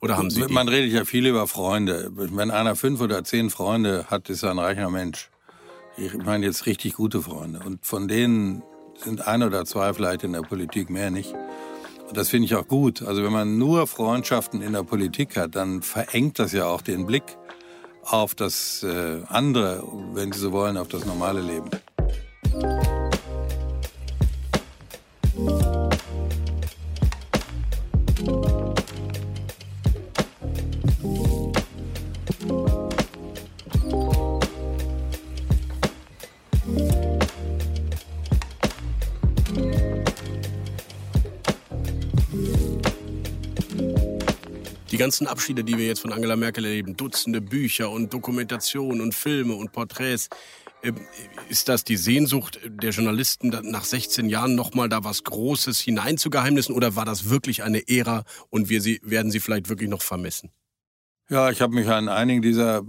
oder 0.00 0.16
haben 0.16 0.30
Sie? 0.30 0.42
Man 0.48 0.68
redet 0.68 0.92
ja 0.92 1.04
viel 1.04 1.26
über 1.26 1.46
Freunde. 1.46 2.10
Wenn 2.12 2.50
einer 2.50 2.76
fünf 2.76 3.00
oder 3.00 3.24
zehn 3.24 3.50
Freunde 3.50 4.06
hat, 4.06 4.30
ist 4.30 4.42
er 4.42 4.52
ein 4.52 4.58
reicher 4.58 4.90
Mensch. 4.90 5.30
Ich 6.00 6.16
meine 6.16 6.46
jetzt 6.46 6.66
richtig 6.66 6.94
gute 6.94 7.22
Freunde. 7.22 7.60
Und 7.64 7.84
von 7.84 8.06
denen 8.06 8.62
sind 9.02 9.26
ein 9.26 9.42
oder 9.42 9.64
zwei 9.64 9.92
vielleicht 9.92 10.22
in 10.22 10.32
der 10.32 10.42
Politik, 10.42 10.90
mehr 10.90 11.10
nicht. 11.10 11.34
Und 12.08 12.16
das 12.16 12.28
finde 12.28 12.46
ich 12.46 12.54
auch 12.54 12.68
gut. 12.68 13.02
Also 13.02 13.24
wenn 13.24 13.32
man 13.32 13.58
nur 13.58 13.86
Freundschaften 13.88 14.62
in 14.62 14.74
der 14.74 14.84
Politik 14.84 15.36
hat, 15.36 15.56
dann 15.56 15.82
verengt 15.82 16.38
das 16.38 16.52
ja 16.52 16.66
auch 16.66 16.82
den 16.82 17.04
Blick 17.04 17.24
auf 18.04 18.36
das 18.36 18.84
äh, 18.84 19.22
andere, 19.28 19.82
wenn 20.14 20.30
Sie 20.30 20.38
so 20.38 20.52
wollen, 20.52 20.76
auf 20.76 20.88
das 20.88 21.04
normale 21.04 21.40
Leben. 21.40 21.68
Ganzen 44.98 45.26
Abschiede, 45.26 45.64
die 45.64 45.78
wir 45.78 45.86
jetzt 45.86 46.00
von 46.00 46.12
Angela 46.12 46.36
Merkel 46.36 46.64
erleben, 46.64 46.96
Dutzende 46.96 47.40
Bücher 47.40 47.90
und 47.90 48.12
Dokumentationen 48.12 49.00
und 49.00 49.14
Filme 49.14 49.54
und 49.54 49.72
Porträts, 49.72 50.28
ähm, 50.82 50.96
ist 51.48 51.68
das 51.68 51.84
die 51.84 51.96
Sehnsucht 51.96 52.60
der 52.66 52.90
Journalisten, 52.90 53.48
nach 53.48 53.84
16 53.84 54.28
Jahren 54.28 54.54
nochmal 54.54 54.88
da 54.88 55.02
was 55.04 55.24
Großes 55.24 55.80
hineinzugeheimnissen 55.80 56.74
oder 56.74 56.94
war 56.94 57.04
das 57.04 57.30
wirklich 57.30 57.62
eine 57.62 57.88
Ära 57.88 58.24
und 58.50 58.68
wir 58.68 58.80
sie, 58.80 59.00
werden 59.02 59.30
sie 59.30 59.40
vielleicht 59.40 59.68
wirklich 59.68 59.88
noch 59.88 60.02
vermissen? 60.02 60.50
Ja, 61.30 61.50
ich 61.50 61.60
habe 61.60 61.74
mich 61.74 61.88
an 61.88 62.08
einigen 62.08 62.42
dieser 62.42 62.82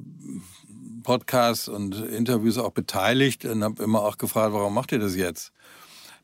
Podcasts 1.04 1.68
und 1.68 1.96
Interviews 1.96 2.58
auch 2.58 2.72
beteiligt 2.72 3.46
und 3.46 3.64
habe 3.64 3.82
immer 3.84 4.02
auch 4.02 4.18
gefragt, 4.18 4.54
warum 4.54 4.74
macht 4.74 4.92
ihr 4.92 5.00
das 5.00 5.16
jetzt? 5.16 5.52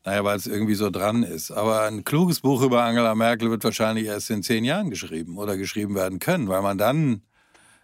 Naja, 0.06 0.22
weil 0.22 0.36
es 0.36 0.46
irgendwie 0.46 0.76
so 0.76 0.88
dran 0.88 1.24
ist. 1.24 1.50
Aber 1.50 1.82
ein 1.82 2.04
kluges 2.04 2.38
Buch 2.38 2.62
über 2.62 2.84
Angela 2.84 3.16
Merkel 3.16 3.50
wird 3.50 3.64
wahrscheinlich 3.64 4.06
erst 4.06 4.30
in 4.30 4.44
zehn 4.44 4.64
Jahren 4.64 4.88
geschrieben 4.88 5.36
oder 5.36 5.56
geschrieben 5.56 5.96
werden 5.96 6.20
können, 6.20 6.46
weil 6.46 6.62
man 6.62 6.78
dann 6.78 7.22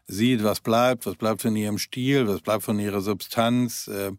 sieht, 0.07 0.45
was 0.45 0.61
bleibt, 0.61 1.05
was 1.05 1.17
bleibt 1.17 1.43
von 1.43 1.57
ihrem 1.57 1.79
Stil, 1.79 2.29
was 2.29 2.41
bleibt 2.41 2.63
von 2.63 2.79
ihrer 2.79 3.01
Substanz. 3.01 3.89
Äh, 3.89 4.13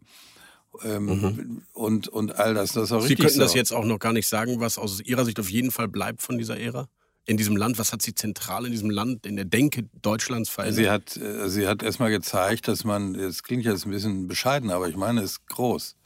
ähm, 0.82 1.06
mhm. 1.06 1.62
und, 1.72 2.08
und 2.08 2.38
all 2.38 2.52
das. 2.52 2.72
das 2.72 2.84
ist 2.84 2.92
auch 2.92 3.06
Sie 3.06 3.14
könnten 3.14 3.36
so. 3.36 3.40
das 3.40 3.54
jetzt 3.54 3.72
auch 3.72 3.86
noch 3.86 3.98
gar 3.98 4.12
nicht 4.12 4.28
sagen, 4.28 4.60
was 4.60 4.76
aus 4.76 5.00
Ihrer 5.00 5.24
Sicht 5.24 5.40
auf 5.40 5.48
jeden 5.48 5.70
Fall 5.70 5.88
bleibt 5.88 6.20
von 6.20 6.36
dieser 6.36 6.60
Ära? 6.60 6.88
In 7.24 7.38
diesem 7.38 7.56
Land, 7.56 7.78
was 7.78 7.94
hat 7.94 8.02
sie 8.02 8.14
zentral 8.14 8.66
in 8.66 8.72
diesem 8.72 8.90
Land, 8.90 9.24
in 9.24 9.36
der 9.36 9.46
Denke 9.46 9.88
Deutschlands 10.02 10.50
verändert? 10.50 10.76
Sie 10.76 10.90
hat, 10.90 11.16
äh, 11.16 11.48
sie 11.48 11.66
hat 11.66 11.82
erstmal 11.82 12.10
gezeigt, 12.10 12.68
dass 12.68 12.84
man, 12.84 13.14
das 13.14 13.42
klingt 13.42 13.64
jetzt 13.64 13.86
ein 13.86 13.92
bisschen 13.92 14.26
bescheiden, 14.26 14.70
aber 14.70 14.90
ich 14.90 14.96
meine, 14.96 15.22
es 15.22 15.30
ist 15.30 15.46
groß 15.46 15.96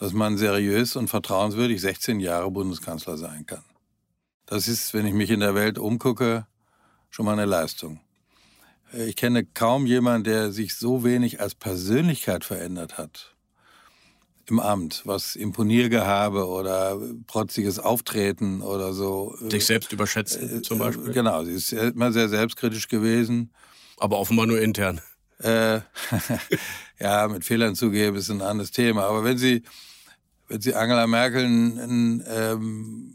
dass 0.00 0.14
man 0.14 0.38
seriös 0.38 0.96
und 0.96 1.08
vertrauenswürdig 1.08 1.78
16 1.78 2.20
Jahre 2.20 2.50
Bundeskanzler 2.50 3.18
sein 3.18 3.44
kann. 3.44 3.62
Das 4.46 4.66
ist, 4.66 4.94
wenn 4.94 5.06
ich 5.06 5.12
mich 5.12 5.28
in 5.28 5.40
der 5.40 5.54
Welt 5.54 5.78
umgucke, 5.78 6.46
schon 7.10 7.26
mal 7.26 7.34
eine 7.34 7.44
Leistung. 7.44 8.00
Ich 8.94 9.14
kenne 9.14 9.44
kaum 9.44 9.84
jemanden, 9.84 10.24
der 10.24 10.52
sich 10.52 10.74
so 10.74 11.04
wenig 11.04 11.40
als 11.40 11.54
Persönlichkeit 11.54 12.44
verändert 12.44 12.96
hat 12.96 13.36
im 14.46 14.58
Amt, 14.58 15.02
was 15.04 15.36
Imponiergehabe 15.36 16.48
oder 16.48 16.98
protziges 17.26 17.78
Auftreten 17.78 18.62
oder 18.62 18.94
so. 18.94 19.36
Sich 19.50 19.66
selbst 19.66 19.92
überschätzen 19.92 20.58
äh, 20.58 20.62
zum 20.62 20.78
Beispiel. 20.78 21.12
Genau, 21.12 21.44
sie 21.44 21.52
ist 21.52 21.72
immer 21.72 22.10
sehr 22.10 22.28
selbstkritisch 22.30 22.88
gewesen. 22.88 23.52
Aber 23.98 24.18
offenbar 24.18 24.46
nur 24.46 24.60
intern. 24.60 25.02
Äh, 25.38 25.80
ja, 26.98 27.28
mit 27.28 27.44
Fehlern 27.44 27.76
zugeben 27.76 28.16
ist 28.16 28.30
ein 28.30 28.40
anderes 28.40 28.72
Thema. 28.72 29.04
Aber 29.04 29.22
wenn 29.22 29.38
Sie 29.38 29.62
wenn 30.50 30.60
Sie 30.60 30.74
Angela 30.74 31.06
Merkel 31.06 31.44
eine 31.44 32.24
ähm, 32.28 33.14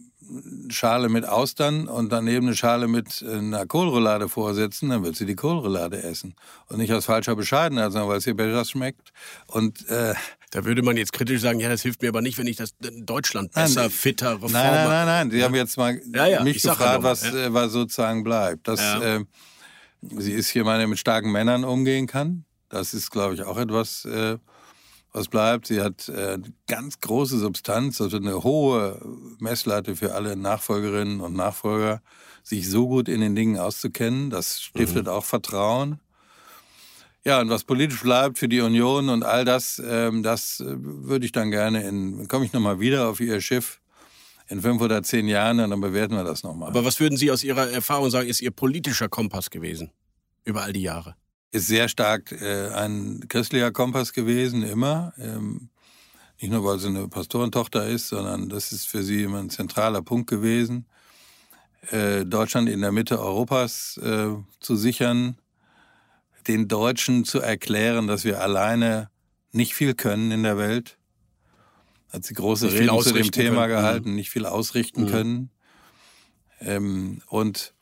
Schale 0.69 1.10
mit 1.10 1.28
Austern 1.28 1.88
und 1.88 2.12
daneben 2.12 2.48
eine 2.48 2.56
Schale 2.56 2.88
mit 2.88 3.21
äh, 3.21 3.38
einer 3.38 3.65
Kohlroulade 3.65 4.30
vorsetzen, 4.30 4.89
dann 4.89 5.04
wird 5.04 5.17
sie 5.17 5.26
die 5.26 5.36
Kohlroulade 5.36 6.02
essen. 6.02 6.36
Und 6.69 6.78
nicht 6.78 6.93
aus 6.93 7.06
falscher 7.06 7.36
Bescheidenheit, 7.36 7.91
sondern 7.91 8.10
weil 8.10 8.17
es 8.17 8.28
ihr 8.28 8.36
besser 8.36 8.63
schmeckt. 8.63 9.12
Und 9.48 9.88
äh, 9.89 10.13
da 10.52 10.63
würde 10.63 10.82
man 10.82 10.95
jetzt 10.95 11.12
kritisch 11.12 11.41
sagen, 11.41 11.60
ja, 11.60 11.67
das 11.67 11.82
hilft 11.82 12.02
mir 12.02 12.08
aber 12.08 12.21
nicht, 12.21 12.38
wenn 12.38 12.48
ich 12.48 12.56
das 12.56 12.74
Deutschland 12.80 13.52
besser, 13.52 13.82
nein, 13.82 13.89
fitter, 13.89 14.36
reformer... 14.36 14.54
Nein, 14.54 14.74
nein, 14.74 14.88
nein, 14.88 15.06
nein. 15.06 15.32
Sie 15.32 15.39
ja. 15.39 15.45
haben 15.45 15.56
jetzt 15.56 15.78
mal 15.78 16.00
ja, 16.13 16.26
ja, 16.26 16.43
mich 16.43 16.63
gefragt, 16.63 17.04
was. 17.04 17.24
Äh, 17.26 17.54
was 17.54 17.74
sozusagen 17.74 18.24
bleibt. 18.24 18.67
Dass 18.69 18.80
äh, 18.80 19.26
sie 20.02 20.32
ist 20.32 20.54
jemand, 20.54 20.80
der 20.80 20.88
mit 20.88 21.00
starken 21.00 21.32
Männern 21.34 21.65
umgehen 21.65 22.08
kann. 22.08 22.45
Das 22.69 22.93
ist, 22.93 23.12
glaube 23.12 23.36
ich, 23.36 23.43
auch 23.43 23.58
etwas... 23.58 24.06
Äh, 24.06 24.38
was 25.15 25.30
bleibt. 25.30 25.67
Sie 25.67 25.82
hat 25.82 26.10
äh, 26.10 26.38
ganz 26.67 26.99
große 26.99 27.39
Substanz, 27.39 28.01
also 28.01 28.17
eine 28.17 28.43
hohe 28.43 28.99
Messlatte 29.39 29.95
für 29.95 30.13
alle 30.13 30.36
Nachfolgerinnen 30.36 31.21
und 31.21 31.36
Nachfolger, 31.36 32.01
sich 32.43 32.69
so 32.69 32.88
gut 32.88 33.08
in 33.08 33.21
den 33.21 33.34
Dingen 33.34 33.58
auszukennen. 33.58 34.30
Das 34.30 34.62
stiftet 34.62 35.06
mhm. 35.06 35.12
auch 35.12 35.23
Vertrauen. 35.23 35.99
Ja, 37.23 37.39
und 37.39 37.49
was 37.49 37.63
politisch 37.63 38.01
bleibt 38.01 38.38
für 38.38 38.49
die 38.49 38.60
Union 38.60 39.08
und 39.08 39.23
all 39.23 39.45
das, 39.45 39.82
ähm, 39.84 40.21
das 40.21 40.60
äh, 40.60 40.75
würde 40.78 41.25
ich 41.25 41.32
dann 41.32 41.49
gerne 41.49 41.88
in, 41.88 42.28
komme 42.28 42.45
ich 42.45 42.51
nochmal 42.51 42.82
wieder 42.82 43.08
auf 43.08 43.21
Ihr 43.21 43.39
Schiff 43.39 43.80
in 44.49 44.62
fünf 44.62 44.82
oder 44.82 45.01
zehn 45.01 45.28
Jahren 45.30 45.62
und 45.62 45.71
dann 45.71 45.82
bewerten 45.82 46.15
wir 46.15 46.25
das 46.25 46.43
nochmal. 46.43 46.69
Aber 46.69 46.84
was 46.84 46.99
würden 46.99 47.17
Sie 47.17 47.32
aus 47.32 47.43
Ihrer 47.43 47.71
Erfahrung 47.71 48.10
sagen, 48.10 48.28
ist 48.28 48.41
Ihr 48.41 48.51
politischer 48.51 49.08
Kompass 49.08 49.49
gewesen 49.49 49.91
über 50.43 50.62
all 50.63 50.73
die 50.73 50.84
Jahre? 50.84 51.15
Ist 51.51 51.67
sehr 51.67 51.88
stark 51.88 52.31
äh, 52.31 52.69
ein 52.69 53.25
christlicher 53.27 53.71
Kompass 53.71 54.13
gewesen, 54.13 54.63
immer. 54.63 55.13
Ähm, 55.17 55.69
nicht 56.41 56.51
nur, 56.51 56.65
weil 56.65 56.79
sie 56.79 56.88
eine 56.88 57.08
Pastorentochter 57.08 57.88
ist, 57.88 58.10
sondern 58.10 58.49
das 58.49 58.71
ist 58.71 58.88
für 58.88 59.03
sie 59.03 59.23
immer 59.23 59.39
ein 59.39 59.49
zentraler 59.49 60.01
Punkt 60.01 60.29
gewesen. 60.29 60.86
Äh, 61.91 62.25
Deutschland 62.25 62.67
in 62.67 62.81
der 62.81 62.91
Mitte 62.91 63.19
Europas 63.19 63.97
äh, 63.97 64.29
zu 64.60 64.75
sichern, 64.75 65.38
den 66.47 66.67
Deutschen 66.67 67.25
zu 67.25 67.39
erklären, 67.39 68.08
dass 68.08 68.23
wir 68.23 68.41
alleine 68.41 69.10
nicht 69.51 69.73
viel 69.75 69.93
können 69.93 70.31
in 70.31 70.43
der 70.43 70.58
Welt. 70.58 70.97
Hat 72.10 72.23
sie 72.23 72.34
große 72.34 72.71
Reden 72.71 72.99
zu 73.01 73.13
dem 73.13 73.31
Thema 73.31 73.67
können. 73.67 73.77
gehalten, 73.77 74.15
nicht 74.15 74.29
viel 74.29 74.45
ausrichten 74.45 75.03
mhm. 75.03 75.10
können. 75.10 75.49
Ähm, 76.60 77.21
und 77.27 77.75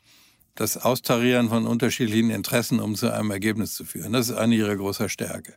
das 0.54 0.76
Austarieren 0.76 1.48
von 1.48 1.66
unterschiedlichen 1.66 2.30
Interessen, 2.30 2.80
um 2.80 2.94
zu 2.94 3.12
einem 3.12 3.30
Ergebnis 3.30 3.74
zu 3.74 3.84
führen. 3.84 4.12
Das 4.12 4.28
ist 4.28 4.36
eine 4.36 4.54
ihrer 4.54 4.76
großer 4.76 5.08
Stärke. 5.08 5.54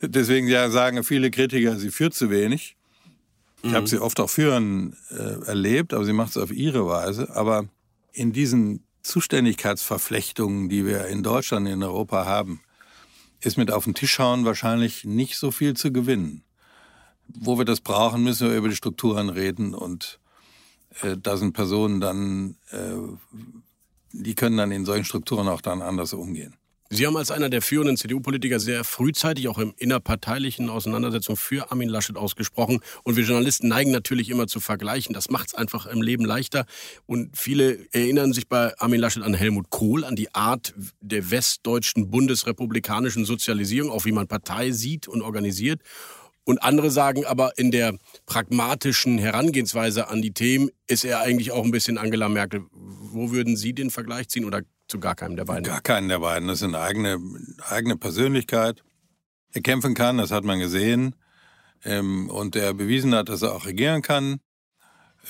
Deswegen 0.00 0.48
ja, 0.48 0.70
sagen 0.70 1.02
viele 1.02 1.30
Kritiker, 1.30 1.76
sie 1.76 1.90
führt 1.90 2.14
zu 2.14 2.30
wenig. 2.30 2.76
Ich 3.62 3.70
mhm. 3.70 3.74
habe 3.74 3.86
sie 3.86 3.98
oft 3.98 4.20
auch 4.20 4.30
führen 4.30 4.96
äh, 5.10 5.46
erlebt, 5.46 5.94
aber 5.94 6.04
sie 6.04 6.12
macht 6.12 6.30
es 6.30 6.36
auf 6.36 6.52
ihre 6.52 6.86
Weise. 6.86 7.34
Aber 7.34 7.66
in 8.12 8.32
diesen 8.32 8.84
Zuständigkeitsverflechtungen, 9.02 10.68
die 10.68 10.86
wir 10.86 11.06
in 11.06 11.22
Deutschland, 11.22 11.66
in 11.68 11.82
Europa 11.82 12.26
haben, 12.26 12.60
ist 13.40 13.56
mit 13.56 13.70
auf 13.70 13.84
den 13.84 13.94
Tisch 13.94 14.12
schauen 14.12 14.44
wahrscheinlich 14.44 15.04
nicht 15.04 15.36
so 15.36 15.50
viel 15.50 15.74
zu 15.74 15.92
gewinnen. 15.92 16.42
Wo 17.26 17.58
wir 17.58 17.64
das 17.64 17.80
brauchen, 17.80 18.22
müssen 18.22 18.48
wir 18.48 18.56
über 18.56 18.68
die 18.68 18.76
Strukturen 18.76 19.28
reden 19.28 19.74
und 19.74 20.18
äh, 21.02 21.16
da 21.20 21.36
sind 21.36 21.52
Personen 21.52 22.00
dann, 22.00 22.56
äh, 22.70 22.78
die 24.12 24.34
können 24.34 24.56
dann 24.56 24.70
in 24.72 24.84
solchen 24.84 25.04
Strukturen 25.04 25.48
auch 25.48 25.60
dann 25.60 25.82
anders 25.82 26.12
umgehen. 26.12 26.54
Sie 26.90 27.06
haben 27.06 27.16
als 27.16 27.32
einer 27.32 27.48
der 27.48 27.60
führenden 27.60 27.96
CDU-Politiker 27.96 28.60
sehr 28.60 28.84
frühzeitig 28.84 29.48
auch 29.48 29.58
im 29.58 29.74
innerparteilichen 29.78 30.68
Auseinandersetzung 30.68 31.36
für 31.36 31.72
Armin 31.72 31.88
Laschet 31.88 32.16
ausgesprochen. 32.16 32.80
Und 33.02 33.16
wir 33.16 33.24
Journalisten 33.24 33.66
neigen 33.66 33.90
natürlich 33.90 34.30
immer 34.30 34.46
zu 34.46 34.60
vergleichen. 34.60 35.12
Das 35.12 35.28
macht 35.28 35.48
es 35.48 35.54
einfach 35.54 35.86
im 35.86 36.02
Leben 36.02 36.24
leichter. 36.24 36.66
Und 37.06 37.36
viele 37.36 37.78
erinnern 37.92 38.32
sich 38.32 38.48
bei 38.48 38.78
Armin 38.78 39.00
Laschet 39.00 39.24
an 39.24 39.34
Helmut 39.34 39.70
Kohl, 39.70 40.04
an 40.04 40.14
die 40.14 40.32
Art 40.34 40.74
der 41.00 41.32
westdeutschen 41.32 42.10
bundesrepublikanischen 42.10 43.24
Sozialisierung, 43.24 43.90
auch 43.90 44.04
wie 44.04 44.12
man 44.12 44.28
Partei 44.28 44.70
sieht 44.70 45.08
und 45.08 45.22
organisiert. 45.22 45.80
Und 46.44 46.62
andere 46.62 46.90
sagen 46.90 47.24
aber, 47.24 47.56
in 47.56 47.70
der 47.70 47.96
pragmatischen 48.26 49.18
Herangehensweise 49.18 50.08
an 50.08 50.20
die 50.20 50.32
Themen 50.32 50.70
ist 50.86 51.04
er 51.04 51.20
eigentlich 51.20 51.52
auch 51.52 51.64
ein 51.64 51.70
bisschen 51.70 51.96
Angela 51.96 52.28
Merkel. 52.28 52.66
Wo 52.70 53.30
würden 53.30 53.56
Sie 53.56 53.72
den 53.72 53.90
Vergleich 53.90 54.28
ziehen 54.28 54.44
oder 54.44 54.62
zu 54.86 55.00
gar 55.00 55.14
keinem 55.14 55.36
der 55.36 55.46
beiden? 55.46 55.64
Gar 55.64 55.80
keinen 55.80 56.08
der 56.08 56.18
beiden. 56.18 56.48
Das 56.48 56.58
ist 56.58 56.64
eine 56.64 56.80
eigene, 56.80 57.18
eigene 57.68 57.96
Persönlichkeit. 57.96 58.82
Er 59.52 59.62
kämpfen 59.62 59.94
kann, 59.94 60.18
das 60.18 60.30
hat 60.30 60.44
man 60.44 60.58
gesehen. 60.58 61.14
Ähm, 61.84 62.28
und 62.28 62.56
er 62.56 62.74
bewiesen 62.74 63.14
hat, 63.14 63.28
dass 63.28 63.42
er 63.42 63.54
auch 63.54 63.66
regieren 63.66 64.02
kann. 64.02 64.40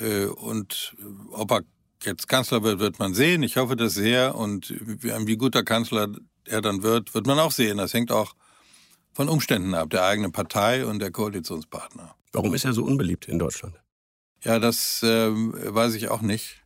Äh, 0.01 0.27
und 0.27 0.97
ob 1.31 1.53
er 1.53 1.63
jetzt 2.03 2.29
Kanzler 2.29 2.63
wird, 2.63 2.81
wird 2.81 2.99
man 2.99 3.15
sehen. 3.15 3.43
Ich 3.43 3.57
hoffe 3.57 3.77
das 3.77 3.95
sehr. 3.95 4.35
Und 4.35 4.75
wie, 4.81 5.13
wie 5.27 5.37
guter 5.37 5.63
Kanzler 5.63 6.09
er 6.47 6.61
dann 6.61 6.83
wird, 6.83 7.15
wird 7.15 7.27
man 7.27 7.39
auch 7.39 7.53
sehen. 7.53 7.79
Das 7.79 7.95
hängt 7.95 8.11
auch 8.11 8.35
von 9.15 9.29
Umständen 9.29 9.75
ab, 9.75 9.91
der 9.91 10.05
eigenen 10.05 10.33
Partei 10.33 10.85
und 10.85 10.99
der 10.99 11.11
Koalitionspartner. 11.11 12.15
Warum 12.33 12.53
ist 12.53 12.65
er 12.65 12.73
so 12.73 12.85
unbeliebt 12.85 13.29
in 13.29 13.39
Deutschland? 13.39 13.77
Ja, 14.43 14.59
das 14.59 15.03
äh, 15.03 15.31
weiß 15.33 15.95
ich 15.95 16.09
auch 16.09 16.21
nicht. 16.21 16.65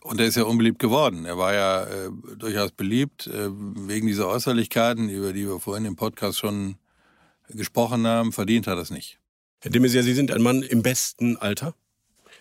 Und 0.00 0.20
er 0.20 0.26
ist 0.26 0.36
ja 0.36 0.44
unbeliebt 0.44 0.78
geworden. 0.78 1.24
Er 1.24 1.36
war 1.36 1.52
ja 1.52 1.84
äh, 1.84 2.10
durchaus 2.36 2.72
beliebt 2.72 3.26
äh, 3.26 3.50
wegen 3.50 4.06
dieser 4.06 4.28
Äußerlichkeiten, 4.28 5.08
über 5.08 5.32
die 5.32 5.46
wir 5.46 5.60
vorhin 5.60 5.84
im 5.84 5.96
Podcast 5.96 6.38
schon 6.38 6.76
gesprochen 7.48 8.06
haben. 8.06 8.32
Verdient 8.32 8.66
hat 8.66 8.78
er 8.78 8.82
es 8.82 8.90
nicht. 8.90 9.18
Herr 9.60 9.70
de 9.70 9.86
Sie 9.86 10.14
sind 10.14 10.30
ein 10.30 10.42
Mann 10.42 10.62
im 10.62 10.82
besten 10.82 11.36
Alter. 11.36 11.74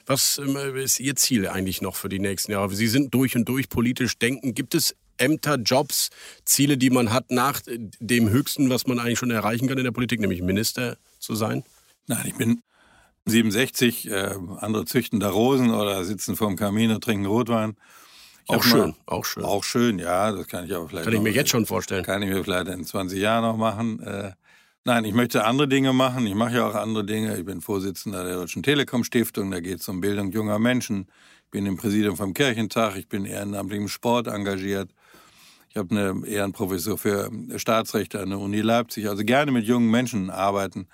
Was 0.06 0.38
ähm, 0.38 0.56
ist 0.76 1.00
Ihr 1.00 1.16
Ziel 1.16 1.48
eigentlich 1.48 1.82
noch 1.82 1.96
für 1.96 2.10
die 2.10 2.20
nächsten 2.20 2.52
Jahre? 2.52 2.74
Sie 2.74 2.88
sind 2.88 3.14
durch 3.14 3.36
und 3.36 3.46
durch 3.50 3.70
politisch 3.70 4.18
denken. 4.20 4.54
Gibt 4.54 4.76
es 4.76 4.96
Ämter, 5.18 5.56
Jobs, 5.56 6.10
Ziele, 6.44 6.78
die 6.78 6.90
man 6.90 7.12
hat 7.14 7.32
nach 7.32 7.62
dem 7.68 8.30
Höchsten, 8.30 8.70
was 8.70 8.88
man 8.88 9.00
eigentlich 9.00 9.20
schon 9.20 9.32
erreichen 9.32 9.68
kann 9.68 9.78
in 9.78 9.84
der 9.84 9.92
Politik, 9.92 10.20
nämlich 10.20 10.42
Minister 10.42 10.98
zu 11.20 11.36
sein? 11.36 11.64
Nein, 12.08 12.24
ich 12.26 12.36
bin 12.36 12.62
67, 13.26 14.10
äh, 14.10 14.36
andere 14.60 14.86
züchten 14.86 15.20
da 15.20 15.30
Rosen 15.30 15.72
oder 15.72 16.04
sitzen 16.04 16.36
vorm 16.36 16.56
Kamin 16.56 16.92
und 16.92 17.04
trinken 17.04 17.26
Rotwein. 17.26 17.76
Ich 18.48 18.56
auch 18.56 18.64
schön, 18.64 18.90
mal, 18.90 18.96
auch 19.08 19.26
schön. 19.26 19.44
Auch 19.44 19.64
schön, 19.64 19.98
ja, 19.98 20.32
das 20.32 20.48
kann 20.48 20.66
ich 20.66 20.76
aber 20.76 20.88
vielleicht. 20.88 21.06
Kann 21.06 21.16
ich 21.16 21.22
mir 21.22 21.32
jetzt 21.32 21.50
schon 21.50 21.66
vorstellen. 21.66 22.06
Kann 22.06 22.22
ich 22.22 22.30
mir 22.30 22.44
vielleicht 22.44 22.68
in 22.68 22.86
20 22.86 23.20
Jahren 23.20 23.44
noch 23.44 23.58
machen. 23.58 24.00
Äh, 24.02 24.34
nein, 24.84 25.04
ich 25.06 25.16
möchte 25.16 25.46
andere 25.46 25.68
Dinge 25.68 25.94
machen. 25.94 26.28
Ich 26.28 26.36
mache 26.36 26.58
ja 26.58 26.68
auch 26.70 26.76
andere 26.76 27.04
Dinge. 27.04 27.36
Ich 27.38 27.46
bin 27.46 27.62
Vorsitzender 27.62 28.24
der 28.24 28.36
Deutschen 28.36 28.62
Telekom 28.62 29.04
Stiftung. 29.04 29.50
Da 29.50 29.60
geht 29.60 29.80
es 29.80 29.90
um 29.90 30.00
Bildung 30.00 30.32
junger 30.32 30.60
Menschen. 30.60 31.08
Ich 31.46 31.50
bin 31.50 31.66
im 31.66 31.78
Präsidium 31.78 32.18
vom 32.18 32.36
Kirchentag. 32.36 32.96
Ich 32.98 33.10
bin 33.10 33.26
ehrenamtlich 33.26 33.80
im 33.80 33.88
Sport 33.88 34.28
engagiert. 34.28 34.92
Ich 35.76 35.80
habe 35.80 35.92
eine 35.94 36.26
Ehrenprofessur 36.26 36.98
für 36.98 37.30
Staatsrechte 37.58 38.22
an 38.22 38.30
der 38.30 38.40
Uni 38.40 38.62
Leipzig. 38.62 39.10
Also 39.10 39.26
gerne 39.26 39.52
mit 39.52 39.66
jungen 39.66 39.92
Menschen 39.92 40.30
arbeiten. 40.30 40.88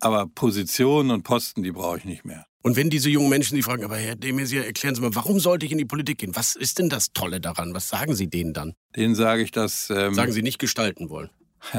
Aber 0.00 0.26
Positionen 0.26 1.12
und 1.12 1.22
Posten, 1.22 1.62
die 1.62 1.70
brauche 1.70 1.98
ich 1.98 2.04
nicht 2.04 2.24
mehr. 2.24 2.44
Und 2.62 2.74
wenn 2.74 2.90
diese 2.90 3.08
jungen 3.08 3.28
Menschen 3.28 3.54
Sie 3.54 3.62
fragen, 3.62 3.84
aber 3.84 3.98
Herr 3.98 4.16
de 4.16 4.32
Maizière, 4.32 4.64
erklären 4.64 4.96
Sie 4.96 5.00
mal, 5.00 5.14
warum 5.14 5.38
sollte 5.38 5.64
ich 5.64 5.70
in 5.70 5.78
die 5.78 5.84
Politik 5.84 6.18
gehen? 6.18 6.34
Was 6.34 6.56
ist 6.56 6.80
denn 6.80 6.88
das 6.88 7.12
Tolle 7.12 7.40
daran? 7.40 7.72
Was 7.72 7.88
sagen 7.88 8.16
Sie 8.16 8.26
denen 8.26 8.52
dann? 8.52 8.74
Denen 8.96 9.14
sage 9.14 9.42
ich, 9.42 9.52
dass... 9.52 9.90
Ähm, 9.90 10.12
sagen 10.14 10.32
Sie 10.32 10.42
nicht 10.42 10.58
gestalten 10.58 11.08
wollen. 11.08 11.30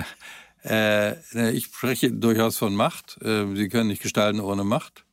äh, 0.64 1.52
ich 1.52 1.66
spreche 1.66 2.14
durchaus 2.14 2.56
von 2.56 2.74
Macht. 2.76 3.22
Äh, 3.22 3.54
Sie 3.56 3.68
können 3.68 3.90
nicht 3.90 4.02
gestalten 4.02 4.40
ohne 4.40 4.64
Macht. 4.64 5.04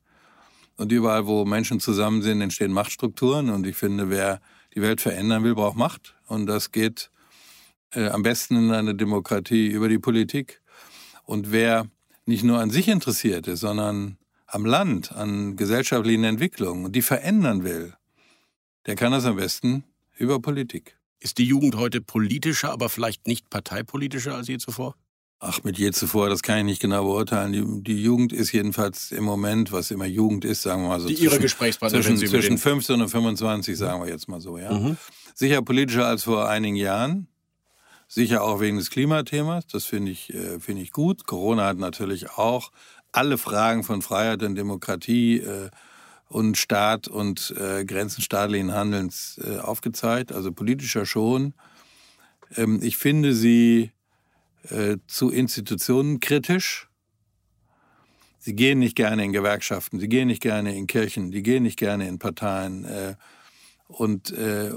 Und 0.76 0.92
überall, 0.92 1.26
wo 1.26 1.44
Menschen 1.44 1.80
zusammen 1.80 2.22
sind, 2.22 2.40
entstehen 2.40 2.70
Machtstrukturen. 2.70 3.50
Und 3.50 3.66
ich 3.66 3.74
finde, 3.74 4.08
wer 4.08 4.40
die 4.76 4.82
Welt 4.82 5.00
verändern 5.00 5.42
will, 5.42 5.56
braucht 5.56 5.76
Macht. 5.76 6.14
Und 6.28 6.46
das 6.46 6.70
geht 6.70 7.10
äh, 7.94 8.08
am 8.08 8.22
besten 8.22 8.56
in 8.56 8.70
einer 8.72 8.94
Demokratie 8.94 9.68
über 9.68 9.88
die 9.88 9.98
Politik. 9.98 10.60
Und 11.24 11.52
wer 11.52 11.86
nicht 12.26 12.44
nur 12.44 12.58
an 12.60 12.70
sich 12.70 12.88
interessiert 12.88 13.46
ist, 13.46 13.60
sondern 13.60 14.18
am 14.46 14.64
Land, 14.64 15.12
an 15.12 15.56
gesellschaftlichen 15.56 16.24
Entwicklungen 16.24 16.84
und 16.84 16.96
die 16.96 17.02
verändern 17.02 17.64
will, 17.64 17.94
der 18.86 18.96
kann 18.96 19.12
das 19.12 19.24
am 19.24 19.36
besten 19.36 19.84
über 20.16 20.40
Politik. 20.40 20.96
Ist 21.18 21.38
die 21.38 21.44
Jugend 21.44 21.76
heute 21.76 22.00
politischer, 22.00 22.70
aber 22.70 22.88
vielleicht 22.88 23.26
nicht 23.26 23.48
parteipolitischer 23.48 24.34
als 24.34 24.48
je 24.48 24.58
zuvor? 24.58 24.94
Ach, 25.40 25.62
mit 25.62 25.78
je 25.78 25.90
zuvor, 25.90 26.28
das 26.28 26.42
kann 26.42 26.58
ich 26.58 26.64
nicht 26.64 26.80
genau 26.80 27.04
beurteilen. 27.04 27.52
Die, 27.52 27.82
die, 27.82 28.02
Jugend 28.02 28.32
ist 28.32 28.52
jedenfalls 28.52 29.10
im 29.10 29.24
Moment, 29.24 29.72
was 29.72 29.90
immer 29.90 30.06
Jugend 30.06 30.44
ist, 30.44 30.62
sagen 30.62 30.82
wir 30.82 30.88
mal 30.88 31.00
so. 31.00 31.08
Die 31.08 31.14
zwischen, 31.14 31.32
Ihre 31.32 31.40
Gesprächspartner 31.40 32.00
zwischen, 32.00 32.16
zwischen 32.16 32.58
15 32.58 33.00
und 33.02 33.08
25, 33.08 33.76
sagen 33.76 34.02
wir 34.02 34.08
jetzt 34.08 34.28
mal 34.28 34.40
so, 34.40 34.56
ja. 34.56 34.72
Mhm. 34.72 34.96
Sicher 35.34 35.60
politischer 35.62 36.06
als 36.06 36.24
vor 36.24 36.48
einigen 36.48 36.76
Jahren. 36.76 37.28
Sicher 38.08 38.42
auch 38.42 38.60
wegen 38.60 38.76
des 38.76 38.90
Klimathemas, 38.90 39.66
das 39.66 39.84
finde 39.84 40.12
ich, 40.12 40.32
äh, 40.32 40.60
find 40.60 40.80
ich 40.80 40.92
gut. 40.92 41.26
Corona 41.26 41.66
hat 41.66 41.78
natürlich 41.78 42.30
auch 42.30 42.70
alle 43.12 43.38
Fragen 43.38 43.84
von 43.84 44.02
Freiheit 44.02 44.42
und 44.42 44.54
Demokratie 44.54 45.38
äh, 45.38 45.70
und 46.28 46.56
Staat 46.56 47.08
und 47.08 47.54
äh, 47.56 47.84
Grenzen 47.84 48.22
staatlichen 48.22 48.72
Handelns 48.72 49.40
äh, 49.42 49.58
aufgezeigt, 49.58 50.32
also 50.32 50.52
politischer 50.52 51.06
schon. 51.06 51.54
Ähm, 52.56 52.80
ich 52.82 52.96
finde 52.96 53.34
sie 53.34 53.92
äh, 54.70 54.96
zu 55.06 55.30
Institutionen 55.30 56.20
kritisch. 56.20 56.88
Sie 58.38 58.54
gehen 58.54 58.78
nicht 58.78 58.96
gerne 58.96 59.24
in 59.24 59.32
Gewerkschaften, 59.32 59.98
sie 59.98 60.08
gehen 60.08 60.26
nicht 60.26 60.42
gerne 60.42 60.76
in 60.76 60.86
Kirchen, 60.86 61.30
die 61.30 61.42
gehen 61.42 61.62
nicht 61.62 61.78
gerne 61.78 62.06
in 62.08 62.18
Parteien. 62.18 62.84
Und, 63.86 64.32
äh, 64.32 64.70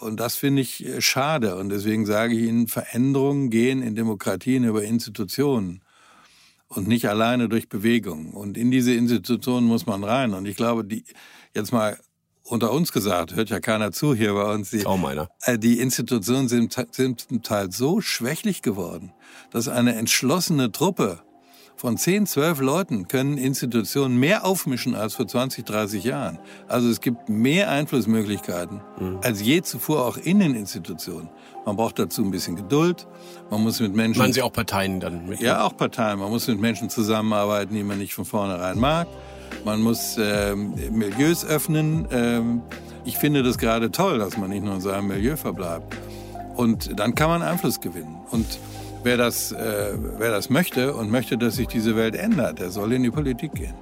und 0.00 0.18
das 0.18 0.36
finde 0.36 0.62
ich 0.62 0.84
äh, 0.84 1.00
schade. 1.00 1.56
Und 1.56 1.68
deswegen 1.68 2.06
sage 2.06 2.34
ich 2.34 2.48
Ihnen, 2.48 2.68
Veränderungen 2.68 3.50
gehen 3.50 3.82
in 3.82 3.94
Demokratien 3.94 4.64
über 4.64 4.82
Institutionen 4.82 5.82
und 6.68 6.88
nicht 6.88 7.08
alleine 7.08 7.48
durch 7.48 7.68
Bewegung. 7.68 8.32
Und 8.32 8.56
in 8.56 8.70
diese 8.70 8.94
Institutionen 8.94 9.66
muss 9.66 9.86
man 9.86 10.04
rein. 10.04 10.32
Und 10.34 10.46
ich 10.46 10.56
glaube, 10.56 10.84
die 10.84 11.04
jetzt 11.54 11.72
mal 11.72 11.98
unter 12.42 12.72
uns 12.72 12.92
gesagt, 12.92 13.34
hört 13.34 13.50
ja 13.50 13.60
keiner 13.60 13.92
zu 13.92 14.14
hier 14.14 14.32
bei 14.34 14.54
uns. 14.54 14.70
Die, 14.70 14.80
Kaum 14.80 15.04
einer. 15.04 15.28
Äh, 15.42 15.58
die 15.58 15.80
Institutionen 15.80 16.48
sind, 16.48 16.76
sind 16.92 17.20
zum 17.20 17.42
Teil 17.42 17.72
so 17.72 18.00
schwächlich 18.00 18.62
geworden, 18.62 19.12
dass 19.50 19.68
eine 19.68 19.96
entschlossene 19.96 20.72
Truppe 20.72 21.20
von 21.76 21.98
10, 21.98 22.26
12 22.26 22.60
Leuten 22.60 23.08
können 23.08 23.36
Institutionen 23.36 24.18
mehr 24.18 24.46
aufmischen 24.46 24.94
als 24.94 25.14
vor 25.14 25.28
20, 25.28 25.64
30 25.64 26.04
Jahren. 26.04 26.38
Also 26.68 26.88
es 26.88 27.00
gibt 27.00 27.28
mehr 27.28 27.70
Einflussmöglichkeiten 27.70 28.80
mhm. 28.98 29.18
als 29.22 29.42
je 29.42 29.60
zuvor 29.62 30.06
auch 30.06 30.16
in 30.16 30.40
den 30.40 30.54
Institutionen. 30.54 31.28
Man 31.66 31.76
braucht 31.76 31.98
dazu 31.98 32.22
ein 32.22 32.30
bisschen 32.30 32.56
Geduld. 32.56 33.06
Man 33.50 33.62
muss 33.62 33.80
mit 33.80 33.94
Menschen. 33.94 34.20
Meinen 34.20 34.32
Sie 34.32 34.42
auch 34.42 34.52
Parteien 34.52 35.00
dann 35.00 35.28
mit? 35.28 35.40
Ja, 35.40 35.64
auch 35.64 35.76
Parteien. 35.76 36.18
Man 36.18 36.30
muss 36.30 36.46
mit 36.46 36.60
Menschen 36.60 36.88
zusammenarbeiten, 36.88 37.74
die 37.74 37.82
man 37.82 37.98
nicht 37.98 38.14
von 38.14 38.24
vornherein 38.24 38.78
mag. 38.78 39.06
Man 39.64 39.82
muss 39.82 40.16
ähm, 40.18 40.74
Milieus 40.92 41.44
öffnen. 41.44 42.06
Ähm, 42.10 42.62
ich 43.04 43.18
finde 43.18 43.42
das 43.42 43.58
gerade 43.58 43.90
toll, 43.90 44.18
dass 44.18 44.36
man 44.36 44.50
nicht 44.50 44.64
nur 44.64 44.74
in 44.74 44.80
seinem 44.80 45.08
Milieu 45.08 45.36
verbleibt. 45.36 45.96
Und 46.56 46.98
dann 46.98 47.14
kann 47.14 47.28
man 47.28 47.42
Einfluss 47.42 47.80
gewinnen. 47.80 48.16
Und 48.30 48.46
wer 49.06 49.16
das, 49.16 49.52
äh, 49.52 49.92
wer 50.18 50.32
das 50.32 50.50
möchte 50.50 50.92
und 50.92 51.10
möchte, 51.10 51.38
dass 51.38 51.54
sich 51.54 51.68
diese 51.68 51.96
Welt 51.96 52.16
ändert, 52.16 52.58
der 52.58 52.70
soll 52.70 52.92
in 52.92 53.04
die 53.04 53.10
Politik 53.10 53.54
gehen. 53.54 53.74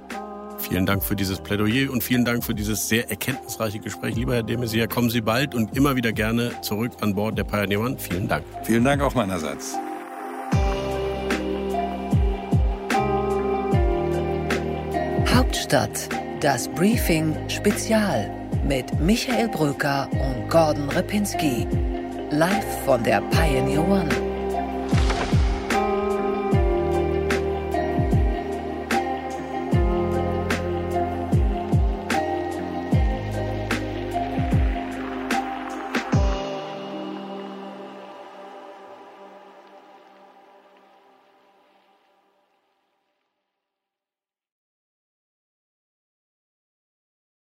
Vielen 0.59 0.85
Dank 0.85 1.03
für 1.03 1.15
dieses 1.15 1.39
Plädoyer 1.39 1.91
und 1.91 2.03
vielen 2.03 2.23
Dank 2.25 2.43
für 2.43 2.53
dieses 2.53 2.87
sehr 2.87 3.09
erkenntnisreiche 3.09 3.79
Gespräch. 3.79 4.15
Lieber 4.15 4.35
Herr 4.35 4.43
de 4.43 4.55
Maizière, 4.55 4.87
kommen 4.87 5.09
Sie 5.09 5.21
bald 5.21 5.55
und 5.55 5.75
immer 5.75 5.95
wieder 5.95 6.13
gerne 6.13 6.51
zurück 6.61 6.91
an 7.01 7.15
Bord 7.15 7.37
der 7.37 7.43
Pioneer 7.43 7.81
One. 7.81 7.97
Vielen 7.97 8.27
Dank. 8.27 8.45
Vielen 8.63 8.83
Dank 8.83 9.01
auch 9.01 9.15
meinerseits. 9.15 9.75
Hauptstadt, 15.33 16.07
das 16.39 16.67
Briefing 16.69 17.35
Spezial 17.49 18.31
mit 18.67 18.99
Michael 18.99 19.49
Bröker 19.49 20.07
und 20.11 20.49
Gordon 20.49 20.89
Repinski. 20.89 21.67
Live 22.29 22.85
von 22.85 23.03
der 23.03 23.21
Pioneer 23.31 23.87
One. 23.87 24.34